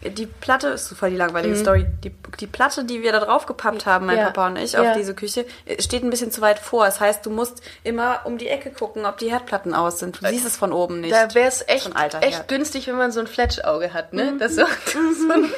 die 0.02 0.26
Platte, 0.26 0.68
ist 0.68 0.88
so 0.88 0.94
voll 0.94 1.10
die 1.10 1.16
langweilige 1.16 1.56
Story, 1.56 1.86
die, 2.04 2.12
die 2.40 2.46
Platte, 2.46 2.84
die 2.84 3.02
wir 3.02 3.12
da 3.12 3.20
drauf 3.20 3.46
gepappt 3.46 3.86
haben, 3.86 4.06
mein 4.06 4.16
Ja. 4.18 4.24
Papa 4.26 4.46
und 4.46 4.56
ich, 4.56 4.72
Ja. 4.72 4.82
auf 4.82 4.96
diese 4.96 5.14
Küche, 5.14 5.44
äh, 5.66 5.80
steht 5.82 6.02
ein 6.04 6.10
bisschen 6.10 6.30
zu 6.30 6.40
weit 6.40 6.58
vor. 6.58 6.84
Das 6.84 7.00
heißt, 7.00 7.24
du 7.26 7.30
musst 7.30 7.62
immer 7.84 8.20
um 8.24 8.38
die 8.38 8.48
Ecke 8.48 8.70
gucken, 8.70 9.06
ob 9.06 9.18
die 9.18 9.30
Herdplatten 9.30 9.74
aus 9.74 9.98
sind. 9.98 10.22
Du 10.22 10.28
siehst 10.28 10.46
es 10.46 10.56
von 10.56 10.72
oben 10.72 11.00
nicht. 11.00 11.12
Da 11.14 11.34
wäre 11.34 11.48
es 11.48 11.62
echt, 11.66 11.90
echt 11.96 12.14
Herd. 12.14 12.48
günstig, 12.48 12.86
wenn 12.86 12.96
man 12.96 13.10
so 13.12 13.20
ein 13.20 13.26
Fletschauge 13.26 13.92
hat, 13.92 14.12
ne? 14.12 14.34
Das 14.38 14.54
so, 14.54 14.64
so, 14.86 15.32
ein, 15.32 15.52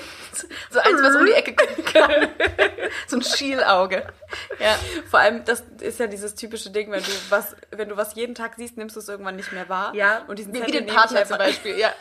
so 0.70 0.78
eins, 0.80 1.03
was 1.03 1.16
um 1.16 1.26
die 1.26 1.32
Ecke 1.32 1.55
gucken 1.55 1.84
kann. 1.93 2.28
so 3.09 3.16
ein 3.16 3.22
Schielauge. 3.22 4.05
Ja. 4.59 4.76
Vor 5.11 5.20
allem, 5.20 5.45
das 5.45 5.64
ist 5.80 5.99
ja 6.01 6.07
dieses 6.07 6.34
typische 6.34 6.70
Ding, 6.70 6.91
wenn 6.91 7.03
du 7.03 7.11
was, 7.28 7.55
wenn 7.72 7.88
du 7.88 7.97
was 7.97 8.14
jeden 8.14 8.34
Tag 8.34 8.53
siehst, 8.57 8.76
nimmst 8.76 8.97
du 8.97 9.01
es 9.01 9.09
irgendwann 9.09 9.36
nicht 9.36 9.53
mehr 9.53 9.68
wahr. 9.68 9.93
Und 10.28 10.38
diesen 10.38 10.55
wie, 10.55 10.64
wie 10.66 10.70
den 10.72 10.86
Partner 10.86 11.24
zum 11.24 11.38
Beispiel, 11.38 11.76
ja. 11.78 11.91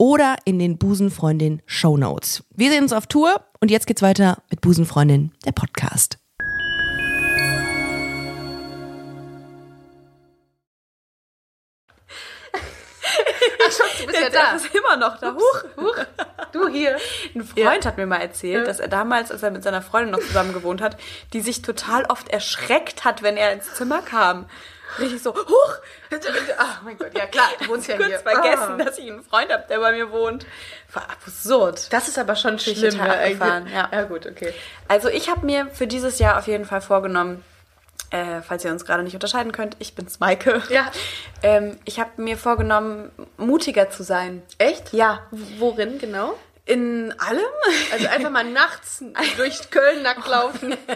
oder 0.00 0.36
in 0.46 0.58
den 0.58 0.78
Busenfreundin 0.78 1.60
Show 1.66 1.98
Notes. 1.98 2.42
Wir 2.56 2.70
sehen 2.70 2.84
uns 2.84 2.94
auf 2.94 3.06
Tour 3.06 3.44
und 3.60 3.70
jetzt 3.70 3.86
geht's 3.86 4.00
weiter 4.00 4.38
mit 4.50 4.62
Busenfreundin, 4.62 5.32
der 5.44 5.52
Podcast. 5.52 6.16
Du 14.00 14.06
bist 14.06 14.18
ja 14.20 14.28
Der 14.30 14.30
da. 14.30 14.52
ist 14.56 14.74
immer 14.74 14.96
noch 14.96 15.18
da. 15.18 15.34
Huch, 15.34 15.64
Huch, 15.76 15.96
du 16.52 16.68
hier. 16.68 16.96
Ein 17.34 17.44
Freund 17.44 17.86
hat 17.86 17.96
mir 17.98 18.06
mal 18.06 18.16
erzählt, 18.20 18.66
dass 18.66 18.80
er 18.80 18.88
damals, 18.88 19.30
als 19.30 19.42
er 19.42 19.50
mit 19.50 19.62
seiner 19.62 19.82
Freundin 19.82 20.12
noch 20.12 20.20
zusammen 20.20 20.52
gewohnt 20.52 20.80
hat, 20.80 20.96
die 21.32 21.40
sich 21.40 21.62
total 21.62 22.04
oft 22.06 22.28
erschreckt 22.28 23.04
hat, 23.04 23.22
wenn 23.22 23.36
er 23.36 23.52
ins 23.52 23.74
Zimmer 23.74 24.02
kam. 24.02 24.46
Richtig 24.98 25.22
so, 25.22 25.34
huch, 25.34 25.74
Ach 26.58 26.82
mein 26.82 26.98
Gott, 26.98 27.16
ja 27.16 27.26
klar, 27.26 27.48
du 27.60 27.68
wohnst 27.68 27.88
ja 27.88 27.96
kurz 27.96 28.08
hier. 28.08 28.18
vergessen, 28.18 28.80
Ah. 28.80 28.84
dass 28.84 28.98
ich 28.98 29.10
einen 29.10 29.22
Freund 29.22 29.52
habe, 29.52 29.64
der 29.68 29.78
bei 29.78 29.92
mir 29.92 30.10
wohnt. 30.10 30.46
War 30.92 31.08
absurd. 31.10 31.92
Das 31.92 32.08
ist 32.08 32.18
aber 32.18 32.34
schon 32.36 32.58
schlimm. 32.58 32.96
ne, 32.96 33.66
ja. 33.72 33.88
ja, 33.92 34.02
gut, 34.04 34.26
okay. 34.26 34.52
Also 34.88 35.08
ich 35.08 35.28
habe 35.30 35.46
mir 35.46 35.66
für 35.72 35.86
dieses 35.86 36.18
Jahr 36.18 36.38
auf 36.38 36.46
jeden 36.46 36.64
Fall 36.64 36.80
vorgenommen, 36.80 37.44
äh, 38.10 38.42
falls 38.42 38.64
ihr 38.64 38.72
uns 38.72 38.84
gerade 38.84 39.02
nicht 39.04 39.14
unterscheiden 39.14 39.52
könnt, 39.52 39.76
ich 39.78 39.94
bin's 39.94 40.18
Maike. 40.18 40.62
Ja. 40.70 40.90
Ähm, 41.42 41.78
ich 41.84 42.00
habe 42.00 42.10
mir 42.16 42.36
vorgenommen, 42.36 43.12
mutiger 43.36 43.88
zu 43.90 44.02
sein. 44.02 44.42
Echt? 44.58 44.92
Ja. 44.92 45.20
Worin 45.58 45.98
genau? 45.98 46.34
In 46.70 47.12
allem? 47.18 47.42
Also 47.92 48.06
einfach 48.08 48.30
mal 48.30 48.44
nachts 48.44 49.02
durch 49.36 49.70
Köln 49.70 50.02
nackt 50.02 50.28
laufen. 50.28 50.70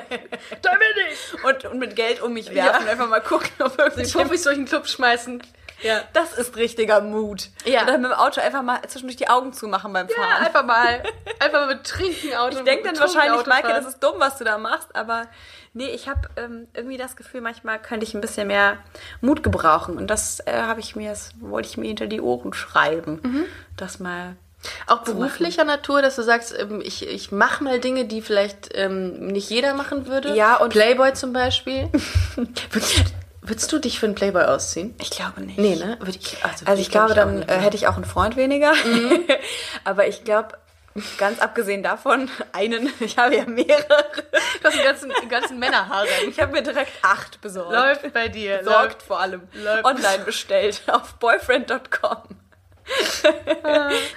da 0.62 0.70
bin 0.72 0.80
ich. 1.10 1.44
Und, 1.44 1.64
und 1.64 1.78
mit 1.80 1.96
Geld 1.96 2.22
um 2.22 2.32
mich 2.32 2.54
werfen. 2.54 2.86
Ja. 2.86 2.92
Einfach 2.92 3.08
mal 3.08 3.20
gucken, 3.20 3.48
ob 3.58 3.76
Die 3.76 3.82
irgendjemand... 3.82 4.12
Puffis 4.28 4.42
durch 4.44 4.56
den 4.56 4.66
Club 4.66 4.86
schmeißen. 4.86 5.42
Ja. 5.82 6.02
Das 6.12 6.32
ist 6.32 6.56
richtiger 6.56 7.00
Mut. 7.00 7.48
Ja. 7.64 7.82
Oder 7.82 7.98
mit 7.98 8.10
dem 8.10 8.16
Auto 8.16 8.40
einfach 8.40 8.62
mal 8.62 8.80
zwischendurch 8.86 9.16
die 9.16 9.28
Augen 9.28 9.52
zumachen 9.52 9.92
beim 9.92 10.06
Ja, 10.08 10.14
Fahren. 10.14 10.46
einfach 10.46 10.64
mal, 10.64 11.02
einfach 11.40 11.66
mal 11.66 11.74
mit 11.74 11.84
Trinken 11.84 12.34
Auto. 12.36 12.58
ich 12.58 12.64
denke 12.64 12.84
dann 12.84 12.98
wahrscheinlich, 13.00 13.40
Auto 13.40 13.48
Maike, 13.50 13.68
fahren. 13.68 13.82
das 13.84 13.94
ist 13.94 14.02
dumm, 14.02 14.14
was 14.18 14.38
du 14.38 14.44
da 14.44 14.56
machst, 14.56 14.94
aber 14.94 15.26
nee, 15.72 15.88
ich 15.88 16.08
habe 16.08 16.28
ähm, 16.36 16.68
irgendwie 16.72 16.96
das 16.96 17.16
Gefühl, 17.16 17.40
manchmal 17.40 17.82
könnte 17.82 18.06
ich 18.06 18.14
ein 18.14 18.20
bisschen 18.20 18.46
mehr 18.46 18.78
Mut 19.20 19.42
gebrauchen. 19.42 19.98
Und 19.98 20.06
das 20.06 20.38
äh, 20.46 20.52
habe 20.52 20.78
ich 20.80 20.94
mir, 20.96 21.10
das 21.10 21.30
wollte 21.40 21.68
ich 21.68 21.76
mir 21.76 21.88
hinter 21.88 22.06
die 22.06 22.20
Ohren 22.20 22.54
schreiben. 22.54 23.20
Mhm. 23.22 23.44
Das 23.76 23.98
mal 23.98 24.36
Auch 24.86 24.98
beruflicher 25.02 25.64
Natur, 25.64 26.02
dass 26.02 26.16
du 26.16 26.22
sagst, 26.22 26.54
ähm, 26.58 26.80
ich, 26.84 27.06
ich 27.06 27.32
mache 27.32 27.62
mal 27.64 27.80
Dinge, 27.80 28.04
die 28.06 28.22
vielleicht 28.22 28.70
ähm, 28.74 29.26
nicht 29.28 29.50
jeder 29.50 29.74
machen 29.74 30.06
würde. 30.06 30.34
Ja, 30.34 30.56
und- 30.56 30.70
Playboy 30.70 31.12
zum 31.14 31.32
Beispiel. 31.32 31.90
würdest, 33.42 33.72
du 33.72 33.78
dich 33.78 33.98
für 34.00 34.06
einen 34.06 34.14
Playboy 34.14 34.44
ausziehen? 34.44 34.94
Ich 35.00 35.10
glaube 35.10 35.40
nicht. 35.42 35.58
Nee, 35.58 35.76
ne? 35.76 35.96
Würde 36.00 36.18
ich, 36.18 36.36
Also 36.44 36.66
würde 36.66 36.80
ich 36.80 36.90
glaube, 36.90 37.12
auch 37.12 37.14
dann 37.16 37.42
äh, 37.42 37.58
hätte 37.58 37.76
ich 37.76 37.86
auch 37.86 37.96
einen 37.96 38.04
Freund 38.04 38.36
weniger. 38.36 38.72
Aber 39.84 40.06
ich 40.06 40.24
glaube, 40.24 40.56
ganz 41.18 41.40
abgesehen 41.40 41.82
davon, 41.82 42.30
einen, 42.52 42.92
ich 43.00 43.18
habe 43.18 43.36
ja 43.36 43.44
mehrere. 43.46 44.04
Du 44.62 44.64
hast 44.68 44.76
den 44.76 44.84
ganzen, 44.84 45.12
ganzen 45.28 45.58
Männerhaare. 45.58 46.06
Ich 46.28 46.40
habe 46.40 46.52
mir 46.52 46.62
direkt 46.62 46.92
acht 47.02 47.40
besorgt. 47.40 47.72
Läuft 47.72 48.12
bei 48.12 48.28
dir. 48.28 48.58
Besorgt 48.58 49.02
vor 49.02 49.20
allem. 49.20 49.42
Läuft. 49.52 49.84
Online 49.84 50.24
bestellt 50.24 50.82
auf 50.86 51.14
boyfriend.com. 51.14 52.22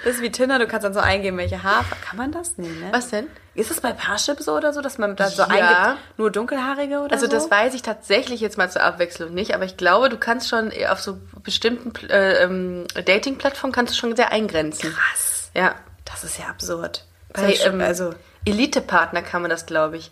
das 0.04 0.14
ist 0.16 0.22
wie 0.22 0.30
Tinder, 0.30 0.58
du 0.58 0.66
kannst 0.66 0.84
dann 0.84 0.94
so 0.94 1.00
eingeben, 1.00 1.36
welche 1.38 1.62
Haarfarbe. 1.62 1.96
Kann 2.04 2.16
man 2.16 2.32
das? 2.32 2.58
Nee, 2.58 2.68
ne? 2.68 2.88
Was 2.92 3.08
denn? 3.10 3.26
Ist 3.54 3.70
es 3.70 3.80
bei 3.80 3.92
Parship 3.92 4.40
so 4.40 4.56
oder 4.56 4.72
so, 4.72 4.80
dass 4.82 4.98
man 4.98 5.16
da 5.16 5.28
so 5.28 5.42
Ja. 5.42 5.48
eingibt, 5.48 6.02
nur 6.18 6.30
dunkelhaarige 6.30 7.00
oder 7.00 7.12
Also 7.12 7.26
so? 7.26 7.32
das 7.32 7.50
weiß 7.50 7.74
ich 7.74 7.82
tatsächlich 7.82 8.40
jetzt 8.40 8.56
mal 8.58 8.70
zur 8.70 8.82
Abwechslung 8.82 9.34
nicht, 9.34 9.54
aber 9.54 9.64
ich 9.64 9.76
glaube, 9.76 10.08
du 10.10 10.16
kannst 10.16 10.48
schon 10.48 10.70
auf 10.88 11.00
so 11.00 11.18
bestimmten 11.42 11.92
äh, 12.10 12.42
ähm, 12.44 12.86
Dating-Plattformen 13.04 13.72
kannst 13.72 13.94
du 13.94 13.98
schon 13.98 14.14
sehr 14.14 14.30
eingrenzen. 14.32 14.92
Krass. 14.92 15.50
Ja. 15.54 15.74
Das 16.04 16.24
ist 16.24 16.38
ja 16.38 16.46
absurd. 16.46 17.04
Bei 17.34 17.52
ähm, 17.64 17.80
also 17.80 18.14
Elite-Partner 18.46 19.22
kann 19.22 19.42
man 19.42 19.50
das, 19.50 19.66
glaube 19.66 19.96
ich. 19.98 20.10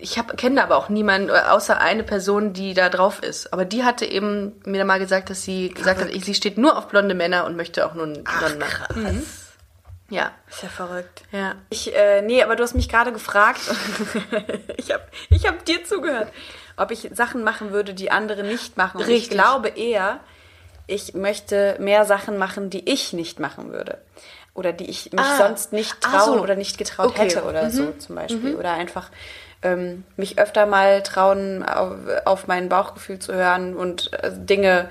Ich 0.00 0.18
hab, 0.18 0.36
kenne 0.36 0.62
aber 0.62 0.76
auch 0.76 0.88
niemanden, 0.88 1.28
äh, 1.30 1.32
außer 1.48 1.80
eine 1.80 2.02
Person, 2.02 2.52
die 2.52 2.74
da 2.74 2.88
drauf 2.88 3.22
ist. 3.22 3.52
Aber 3.52 3.64
die 3.64 3.84
hatte 3.84 4.04
eben 4.04 4.52
mir 4.64 4.84
mal 4.84 4.98
gesagt, 4.98 5.30
dass 5.30 5.42
sie 5.42 5.70
gesagt 5.70 6.00
hat, 6.00 6.08
sie 6.12 6.34
steht 6.34 6.58
nur 6.58 6.76
auf 6.76 6.88
blonde 6.88 7.14
Männer 7.14 7.44
und 7.46 7.56
möchte 7.56 7.86
auch 7.86 7.94
nur 7.94 8.04
einen 8.04 8.24
blonden 8.24 8.58
Mann. 8.58 9.14
Mhm. 9.14 9.22
Ja. 10.08 10.30
ist 10.48 10.62
ja 10.62 10.68
verrückt. 10.68 11.22
Ja. 11.32 11.56
Ich, 11.70 11.94
äh, 11.96 12.22
nee, 12.22 12.42
aber 12.42 12.54
du 12.56 12.62
hast 12.62 12.74
mich 12.74 12.88
gerade 12.88 13.12
gefragt. 13.12 13.60
ich 14.76 14.92
habe 14.92 15.02
ich 15.30 15.46
hab 15.46 15.64
dir 15.64 15.84
zugehört, 15.84 16.28
ob 16.76 16.90
ich 16.90 17.10
Sachen 17.12 17.42
machen 17.42 17.72
würde, 17.72 17.92
die 17.94 18.10
andere 18.10 18.42
nicht 18.44 18.76
machen. 18.76 18.98
Und 18.98 19.02
ich 19.08 19.08
Richtig. 19.22 19.30
glaube 19.30 19.68
eher, 19.70 20.20
ich 20.86 21.14
möchte 21.14 21.76
mehr 21.80 22.04
Sachen 22.04 22.38
machen, 22.38 22.70
die 22.70 22.88
ich 22.88 23.12
nicht 23.14 23.40
machen 23.40 23.72
würde. 23.72 23.98
Oder 24.54 24.72
die 24.72 24.88
ich 24.88 25.10
mich 25.12 25.20
Ah. 25.20 25.38
sonst 25.38 25.72
nicht 25.72 26.00
trauen 26.00 26.38
so. 26.38 26.40
oder 26.40 26.54
nicht 26.54 26.78
getraut 26.78 27.08
Okay. 27.08 27.24
Mhm. 27.24 27.28
hätte 27.28 27.42
oder 27.44 27.70
so 27.70 27.92
zum 27.98 28.14
Beispiel. 28.14 28.54
Oder 28.54 28.72
einfach 28.74 29.10
ähm, 29.66 30.04
mich 30.16 30.38
öfter 30.38 30.66
mal 30.66 31.02
trauen, 31.02 31.62
auf, 31.64 31.92
auf 32.24 32.46
mein 32.46 32.68
Bauchgefühl 32.68 33.18
zu 33.18 33.34
hören 33.34 33.74
und 33.74 34.12
äh, 34.12 34.30
Dinge 34.32 34.88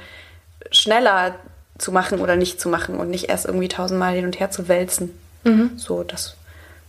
schneller 0.71 1.35
zu 1.77 1.91
machen 1.91 2.19
oder 2.21 2.35
nicht 2.35 2.59
zu 2.61 2.69
machen 2.69 2.97
und 2.99 3.09
nicht 3.09 3.29
erst 3.29 3.45
irgendwie 3.45 3.67
tausendmal 3.67 4.13
hin 4.15 4.25
und 4.25 4.39
her 4.39 4.49
zu 4.51 4.67
wälzen. 4.67 5.17
Mhm. 5.43 5.71
So, 5.77 6.03
das, 6.03 6.35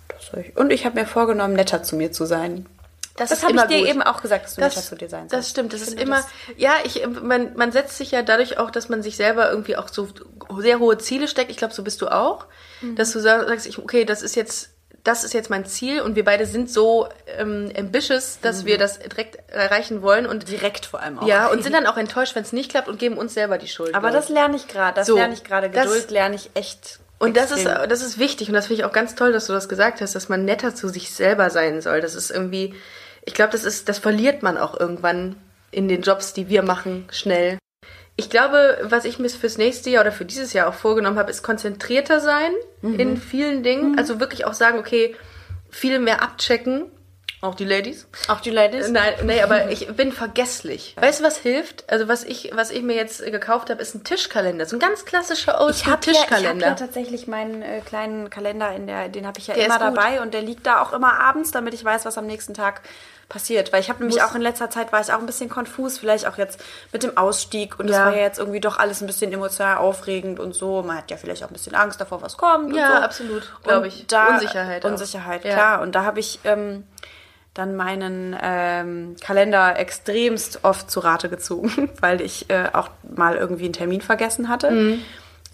das 0.09 0.26
soll 0.26 0.41
ich. 0.41 0.57
Und 0.57 0.70
ich 0.70 0.84
habe 0.87 0.99
mir 0.99 1.07
vorgenommen, 1.07 1.55
netter 1.55 1.82
zu 1.82 1.97
mir 1.97 2.12
zu 2.12 2.24
sein. 2.24 2.66
Das, 3.16 3.30
ist 3.30 3.43
habe 3.45 3.55
ich 3.57 3.62
dir 3.62 3.78
gut. 3.78 3.89
eben 3.89 4.03
auch 4.03 4.20
gesagt, 4.20 4.45
dass 4.45 4.55
du 4.57 4.61
netter 4.61 4.74
Das, 4.74 4.89
zu 4.89 4.95
dir 4.95 5.09
sein 5.09 5.22
sollst. 5.28 5.32
das 5.34 5.51
stimmt, 5.51 5.72
das 5.72 5.80
Ich 5.82 5.89
ist 5.89 6.01
immer, 6.01 6.22
ja, 6.57 6.72
ich, 6.84 7.07
man, 7.22 7.57
man 7.57 7.72
setzt 7.72 7.97
sich 7.97 8.11
ja 8.11 8.20
dadurch 8.22 8.59
auch, 8.59 8.70
dass 8.70 8.89
man 8.91 9.03
sich 9.03 9.16
selber 9.16 9.51
irgendwie 9.51 9.76
auch 9.76 9.89
so 9.89 10.07
sehr 10.59 10.78
hohe 10.78 10.99
Ziele 10.99 11.26
steckt. 11.26 11.51
Ich 11.51 11.57
glaube, 11.57 11.72
so 11.74 11.82
bist 11.82 12.01
du 12.03 12.09
auch, 12.09 12.45
Mhm. 12.82 12.95
dass 12.97 13.12
du 13.12 13.20
sa- 13.20 13.47
sagst, 13.49 13.64
ich, 13.66 13.78
okay, 13.78 14.05
das 14.05 14.20
ist 14.20 14.37
jetzt, 14.37 14.68
das 15.07 15.24
ist 15.24 15.34
jetzt 15.34 15.50
mein 15.50 15.64
Ziel 15.66 16.00
und 16.00 16.16
wir 16.16 16.24
beide 16.24 16.46
sind 16.46 16.70
so 16.70 17.09
ähm, 17.38 17.70
ambitious, 17.78 18.38
dass 18.42 18.62
Mhm. 18.62 18.66
wir 18.66 18.78
das 18.78 18.98
direkt 18.98 19.38
erreichen 19.50 20.02
wollen 20.02 20.26
und 20.26 20.48
direkt 20.48 20.86
vor 20.86 21.00
allem 21.00 21.18
auch. 21.18 21.26
ja 21.26 21.46
und 21.48 21.62
sind 21.62 21.72
dann 21.74 21.86
auch 21.86 21.96
enttäuscht, 21.96 22.34
wenn 22.34 22.42
es 22.42 22.52
nicht 22.52 22.70
klappt 22.70 22.88
und 22.88 22.98
geben 22.98 23.16
uns 23.16 23.34
selber 23.34 23.59
die 23.59 23.68
Schuld. 23.68 23.94
Aber 23.94 24.11
das 24.11 24.28
lerne 24.28 24.57
ich 24.57 24.66
gerade. 24.68 24.94
Das 24.96 25.07
So, 25.07 25.16
lerne 25.16 25.34
ich 25.34 25.44
gerade. 25.44 25.70
das- 25.70 25.84
Geduld 25.84 26.11
lerne 26.11 26.34
ich 26.34 26.50
echt. 26.54 26.98
Und 27.18 27.36
das 27.38 27.50
ist, 27.50 27.64
das 27.64 28.02
ist 28.02 28.18
wichtig 28.18 28.48
und 28.48 28.54
das 28.54 28.66
finde 28.66 28.82
ich 28.82 28.84
auch 28.86 28.92
ganz 28.92 29.14
toll, 29.14 29.32
dass 29.32 29.46
du 29.46 29.52
das 29.54 29.68
gesagt 29.70 30.00
hast, 30.02 30.14
dass 30.14 30.28
man 30.28 30.44
netter 30.44 30.74
zu 30.74 30.88
sich 30.88 31.14
selber 31.14 31.48
sein 31.48 31.80
soll. 31.80 32.02
Das 32.02 32.14
ist 32.14 32.30
irgendwie, 32.30 32.74
ich 33.24 33.32
glaube, 33.32 33.52
das 33.52 33.64
ist, 33.64 33.88
das 33.88 33.98
verliert 33.98 34.42
man 34.42 34.59
auch 34.59 34.78
irgendwann 34.78 35.36
in 35.70 35.88
den 35.88 36.02
Jobs, 36.02 36.34
die 36.34 36.48
wir 36.50 36.62
machen, 36.62 37.09
schnell. 37.11 37.57
Ich 38.18 38.30
glaube, 38.30 38.78
was 38.82 39.04
ich 39.04 39.18
mir 39.18 39.28
fürs 39.28 39.58
nächste 39.58 39.90
Jahr 39.90 40.02
oder 40.02 40.12
für 40.12 40.24
dieses 40.24 40.54
Jahr 40.54 40.68
auch 40.68 40.74
vorgenommen 40.74 41.18
habe, 41.18 41.30
ist 41.30 41.42
konzentrierter 41.42 42.20
sein 42.20 42.50
in 42.82 43.16
vielen 43.18 43.62
Dingen. 43.62 43.98
Also 43.98 44.20
wirklich 44.20 44.46
auch 44.46 44.54
sagen, 44.54 44.78
okay, 44.78 45.14
viel 45.70 45.98
mehr 45.98 46.22
abchecken. 46.22 46.90
Auch 47.42 47.54
die 47.54 47.66
Ladies. 47.66 48.08
Auch 48.28 48.40
die 48.40 48.50
Ladies? 48.50 48.88
Nein, 48.88 49.12
nee, 49.24 49.42
aber 49.42 49.70
ich 49.70 49.86
bin 49.88 50.10
vergesslich. 50.12 50.96
Weißt 50.98 51.20
du, 51.20 51.24
was 51.24 51.36
hilft? 51.36 51.84
Also 51.90 52.08
was 52.08 52.24
ich, 52.24 52.50
was 52.54 52.70
ich 52.70 52.82
mir 52.82 52.96
jetzt 52.96 53.22
gekauft 53.22 53.68
habe, 53.68 53.82
ist 53.82 53.94
ein 53.94 54.04
Tischkalender. 54.04 54.64
So 54.64 54.76
ein 54.76 54.80
ganz 54.80 55.04
klassischer 55.04 55.52
Ich 55.52 55.58
habe 55.58 55.66
ja, 55.66 55.70
ich 55.70 55.86
hab 55.86 56.06
Oldschool-Tischkalender. 56.06 56.66
ja 56.66 56.74
tatsächlich 56.74 57.26
meinen 57.26 57.60
äh, 57.60 57.82
kleinen 57.84 58.30
Kalender, 58.30 58.74
in 58.74 58.86
der, 58.86 59.10
den 59.10 59.26
habe 59.26 59.38
ich 59.38 59.48
ja 59.48 59.54
Der 59.54 59.66
immer 59.66 59.78
dabei 59.78 60.22
und 60.22 60.32
der 60.32 60.40
liegt 60.40 60.66
da 60.66 60.80
auch 60.80 60.94
immer 60.94 61.20
abends, 61.20 61.50
damit 61.50 61.74
ich 61.74 61.84
weiß, 61.84 62.06
was 62.06 62.16
am 62.16 62.26
nächsten 62.26 62.54
Tag 62.54 62.80
passiert. 63.29 63.72
Weil 63.72 63.81
ich 63.81 63.89
habe 63.89 64.01
nämlich 64.01 64.22
auch 64.22 64.35
in 64.35 64.41
letzter 64.41 64.70
Zeit 64.70 64.93
war 64.93 65.01
ich 65.01 65.12
auch 65.12 65.18
ein 65.18 65.27
bisschen 65.27 65.49
konfus, 65.49 65.99
vielleicht 65.99 66.27
auch 66.27 66.39
jetzt 66.39 66.62
mit 66.93 67.03
dem 67.03 67.16
Ausstieg 67.16 67.79
und 67.79 67.89
das 67.89 67.97
Ja. 67.97 68.07
war 68.07 68.14
ja 68.14 68.22
jetzt 68.22 68.39
irgendwie 68.39 68.61
doch 68.61 68.79
alles 68.79 69.01
ein 69.01 69.07
bisschen 69.07 69.33
emotional 69.33 69.79
aufregend 69.79 70.39
und 70.41 70.55
so. 70.55 70.83
Man 70.83 70.97
hat 70.99 71.11
ja 71.11 71.16
vielleicht 71.16 71.43
auch 71.45 71.49
ein 71.49 71.53
bisschen 71.53 71.74
Angst 71.74 72.01
davor, 72.01 72.22
was 72.22 72.37
kommt. 72.37 72.74
Ja, 72.77 72.89
und 72.91 72.97
so. 72.99 73.03
absolut, 73.03 73.53
glaub 73.64 73.79
Und 73.83 73.87
ich. 73.89 74.07
Da, 74.07 74.35
Unsicherheit 74.35 74.85
auch. 74.85 74.91
Unsicherheit, 74.91 75.45
Ja. 75.45 75.55
klar. 75.55 75.81
Und 75.83 75.95
da 75.95 76.05
habe 76.05 76.20
ich 76.20 76.39
ähm, 76.45 76.85
dann 77.55 77.74
meinen 77.74 78.37
ähm, 78.41 79.16
Kalender 79.20 79.79
extremst 79.79 80.61
oft 80.62 80.91
zu 80.91 81.01
Rate 81.01 81.29
gezogen, 81.29 81.91
weil 82.01 82.20
ich 82.20 82.49
äh, 82.51 82.68
auch 82.74 82.91
mal 83.03 83.37
irgendwie 83.37 83.64
einen 83.64 83.72
Termin 83.72 84.03
vergessen 84.03 84.49
hatte, 84.49 84.70
Mhm. 84.70 85.03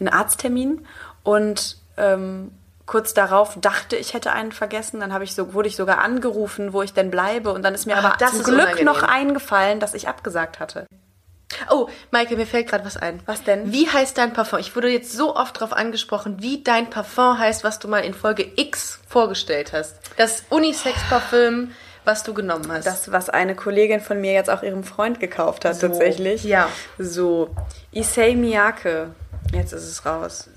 einen 0.00 0.08
Arzttermin 0.08 0.86
und 1.22 1.76
ähm, 1.96 2.50
kurz 2.86 3.14
darauf 3.14 3.56
dachte 3.60 3.96
ich 3.96 4.12
hätte 4.14 4.32
einen 4.32 4.52
vergessen, 4.52 5.00
dann 5.00 5.12
habe 5.12 5.24
ich 5.24 5.34
so 5.34 5.54
wurde 5.54 5.68
ich 5.68 5.76
sogar 5.76 5.98
angerufen, 5.98 6.72
wo 6.72 6.82
ich 6.82 6.92
denn 6.92 7.10
bleibe 7.10 7.52
und 7.52 7.62
dann 7.62 7.74
ist 7.74 7.86
mir 7.86 7.96
Ah, 7.96 8.00
aber 8.00 8.16
das 8.18 8.32
zum 8.32 8.42
Glück 8.42 8.54
unangenehm. 8.62 8.84
noch 8.86 9.02
eingefallen, 9.02 9.80
dass 9.80 9.94
ich 9.94 10.08
abgesagt 10.08 10.58
hatte. 10.60 10.86
Oh, 11.70 11.86
Maike, 12.10 12.34
mir 12.36 12.46
fällt 12.46 12.68
gerade 12.70 12.84
was 12.84 12.96
ein. 12.96 13.20
Was 13.26 13.44
denn? 13.44 13.72
Wie 13.72 13.88
heißt 13.88 14.16
dein 14.16 14.32
Parfum? 14.32 14.58
Ich 14.58 14.74
wurde 14.74 14.88
jetzt 14.88 15.12
so 15.12 15.36
oft 15.36 15.56
darauf 15.56 15.74
angesprochen, 15.74 16.36
wie 16.40 16.62
dein 16.64 16.88
Parfum 16.88 17.38
heißt, 17.38 17.62
was 17.62 17.78
du 17.78 17.88
mal 17.88 17.98
in 18.00 18.14
Folge 18.14 18.50
X 18.56 19.00
vorgestellt 19.06 19.72
hast. 19.74 19.96
Das 20.16 20.44
Unisex-Parfüm, 20.48 21.72
was 22.04 22.22
du 22.24 22.32
genommen 22.34 22.72
hast. 22.72 22.86
Das, 22.86 23.12
was 23.12 23.28
eine 23.28 23.54
Kollegin 23.54 24.00
von 24.00 24.20
mir 24.20 24.32
jetzt 24.32 24.48
auch 24.50 24.62
ihrem 24.62 24.82
Freund 24.82 25.20
gekauft 25.20 25.64
hat, 25.66 25.76
So, 25.76 25.88
tatsächlich. 25.88 26.42
ja. 26.44 26.68
So, 26.98 27.50
Issei 27.92 28.34
Miyake. 28.34 29.10
Jetzt 29.52 29.72
ist 29.72 29.86
es 29.86 30.06
raus. 30.06 30.48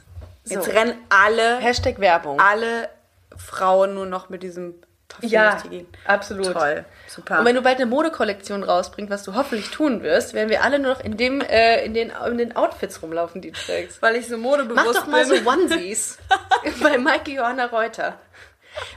Jetzt 0.45 0.65
So. 0.65 0.71
rennen 0.71 0.93
alle, 1.09 1.57
Hashtag 1.57 1.99
Werbung. 1.99 2.39
alle 2.39 2.89
Frauen 3.35 3.93
nur 3.95 4.05
noch 4.05 4.29
mit 4.29 4.43
diesem 4.43 4.75
Parfüm 5.07 5.29
Ja, 5.29 5.57
absolut. 6.05 6.53
Toll, 6.53 6.85
super. 7.07 7.39
Und 7.39 7.45
wenn 7.45 7.55
du 7.55 7.61
bald 7.61 7.77
eine 7.77 7.85
Modekollektion 7.85 8.63
rausbringst, 8.63 9.11
was 9.11 9.23
du 9.23 9.35
hoffentlich 9.35 9.69
tun 9.69 10.01
wirst, 10.03 10.33
werden 10.33 10.49
wir 10.49 10.63
alle 10.63 10.79
nur 10.79 10.93
noch 10.93 10.99
in, 11.01 11.15
dem, 11.17 11.41
äh, 11.41 11.85
in, 11.85 11.93
den, 11.93 12.11
in 12.27 12.37
den 12.37 12.55
Outfits 12.55 13.01
rumlaufen, 13.01 13.41
die 13.41 13.51
du 13.51 13.59
trägst. 13.59 14.01
Weil 14.01 14.15
ich 14.15 14.27
so 14.27 14.37
modebewusst 14.37 14.85
Mach 14.85 14.93
doch 14.93 15.07
mal 15.07 15.25
bin. 15.25 15.43
so 15.43 15.49
Onesies 15.49 16.17
bei 16.81 16.97
Maike 16.97 17.31
Johanna 17.31 17.65
Reuter. 17.65 18.17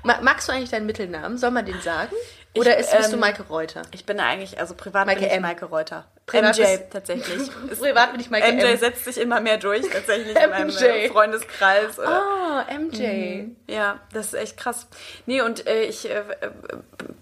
Ma 0.02 0.18
magst 0.22 0.48
du 0.48 0.52
eigentlich 0.52 0.70
deinen 0.70 0.86
Mittelnamen? 0.86 1.36
Soll 1.38 1.50
man 1.50 1.64
den 1.66 1.80
sagen? 1.80 2.12
Oder 2.58 2.76
ist, 2.78 2.96
bist 2.96 3.10
du 3.10 3.14
ähm, 3.14 3.20
Maike 3.20 3.42
Reuter? 3.48 3.82
Ich 3.92 4.04
bin 4.06 4.20
eigentlich, 4.20 4.58
also 4.60 4.74
privat 4.74 5.06
Maike 5.06 5.20
bin 5.20 5.28
ich 5.28 5.34
M. 5.34 5.42
Maike 5.42 5.64
Reuter. 5.66 6.04
Privat 6.26 6.56
MJ 6.58 6.62
bist- 6.62 6.82
tatsächlich. 6.92 7.38
Ist- 7.70 7.80
Privat 7.80 8.12
bin 8.12 8.20
ich 8.20 8.30
Maike 8.30 8.52
MJ 8.52 8.64
M. 8.64 8.76
setzt 8.78 9.04
sich 9.04 9.18
immer 9.18 9.40
mehr 9.40 9.56
durch, 9.56 9.88
tatsächlich 9.88 10.36
in 10.36 10.50
meinem 10.50 10.68
äh, 10.68 11.08
Freundeskreis. 11.08 11.98
Oder? 11.98 12.08
Ah, 12.22 12.64
MJ. 12.78 13.44
Ja, 13.66 13.98
das 14.12 14.26
ist 14.28 14.34
echt 14.34 14.56
krass. 14.58 14.86
Nee, 15.26 15.40
und 15.42 15.66
äh, 15.66 15.82
ich 15.84 16.08
äh, 16.10 16.18
äh, 16.18 16.50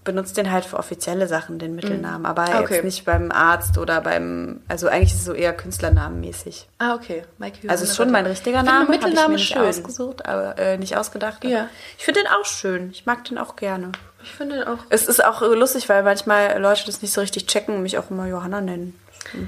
benutze 0.05 0.35
den 0.35 0.51
halt 0.51 0.65
für 0.65 0.77
offizielle 0.79 1.29
Sachen, 1.29 1.59
den 1.59 1.75
Mittelnamen, 1.75 2.27
aber 2.27 2.43
Okay. 2.61 2.75
jetzt 2.77 2.85
nicht 2.85 3.05
beim 3.05 3.31
Arzt 3.31 3.79
oder 3.79 4.01
beim, 4.01 4.63
also 4.69 4.89
eigentlich 4.89 5.13
ist 5.13 5.19
es 5.21 5.25
so 5.25 5.33
eher 5.35 5.53
Künstlernamenmäßig. 5.53 6.69
Ah, 6.79 6.95
okay. 6.95 7.23
Maike 7.39 7.57
Johanna 7.59 7.73
Also 7.73 7.85
ist 7.85 7.97
schon 7.97 8.11
mein 8.11 8.27
richtiger 8.27 8.63
Name, 8.63 8.89
Mittelname 8.89 9.23
habe 9.23 9.35
ich 9.35 9.51
mir 9.51 9.57
schön. 9.57 9.67
nicht 9.67 9.79
ausgesucht, 9.79 10.27
aber 10.27 10.59
äh, 10.59 10.79
nicht 10.79 10.97
ausgedacht. 10.97 11.45
Ja. 11.45 11.69
Ich 11.99 12.05
finde 12.05 12.21
den 12.23 12.29
auch 12.31 12.45
schön. 12.45 12.91
Ich 12.91 13.07
mag 13.07 13.25
den 13.25 13.39
auch 13.39 13.57
gerne. 13.57 13.93
Ich 14.27 14.33
finde 14.33 14.57
den 14.57 14.65
auch. 14.65 14.79
Es 14.91 15.07
ist 15.07 15.25
auch 15.25 15.41
lustig, 15.41 15.89
weil 15.89 16.03
manchmal 16.03 16.61
Leute 16.61 16.85
das 16.85 17.01
nicht 17.01 17.15
so 17.15 17.21
richtig 17.21 17.47
checken 17.47 17.77
und 17.77 17.83
mich 17.83 17.97
auch 17.97 18.11
immer 18.11 18.27
Johanna 18.27 18.61
nennen. 18.61 18.99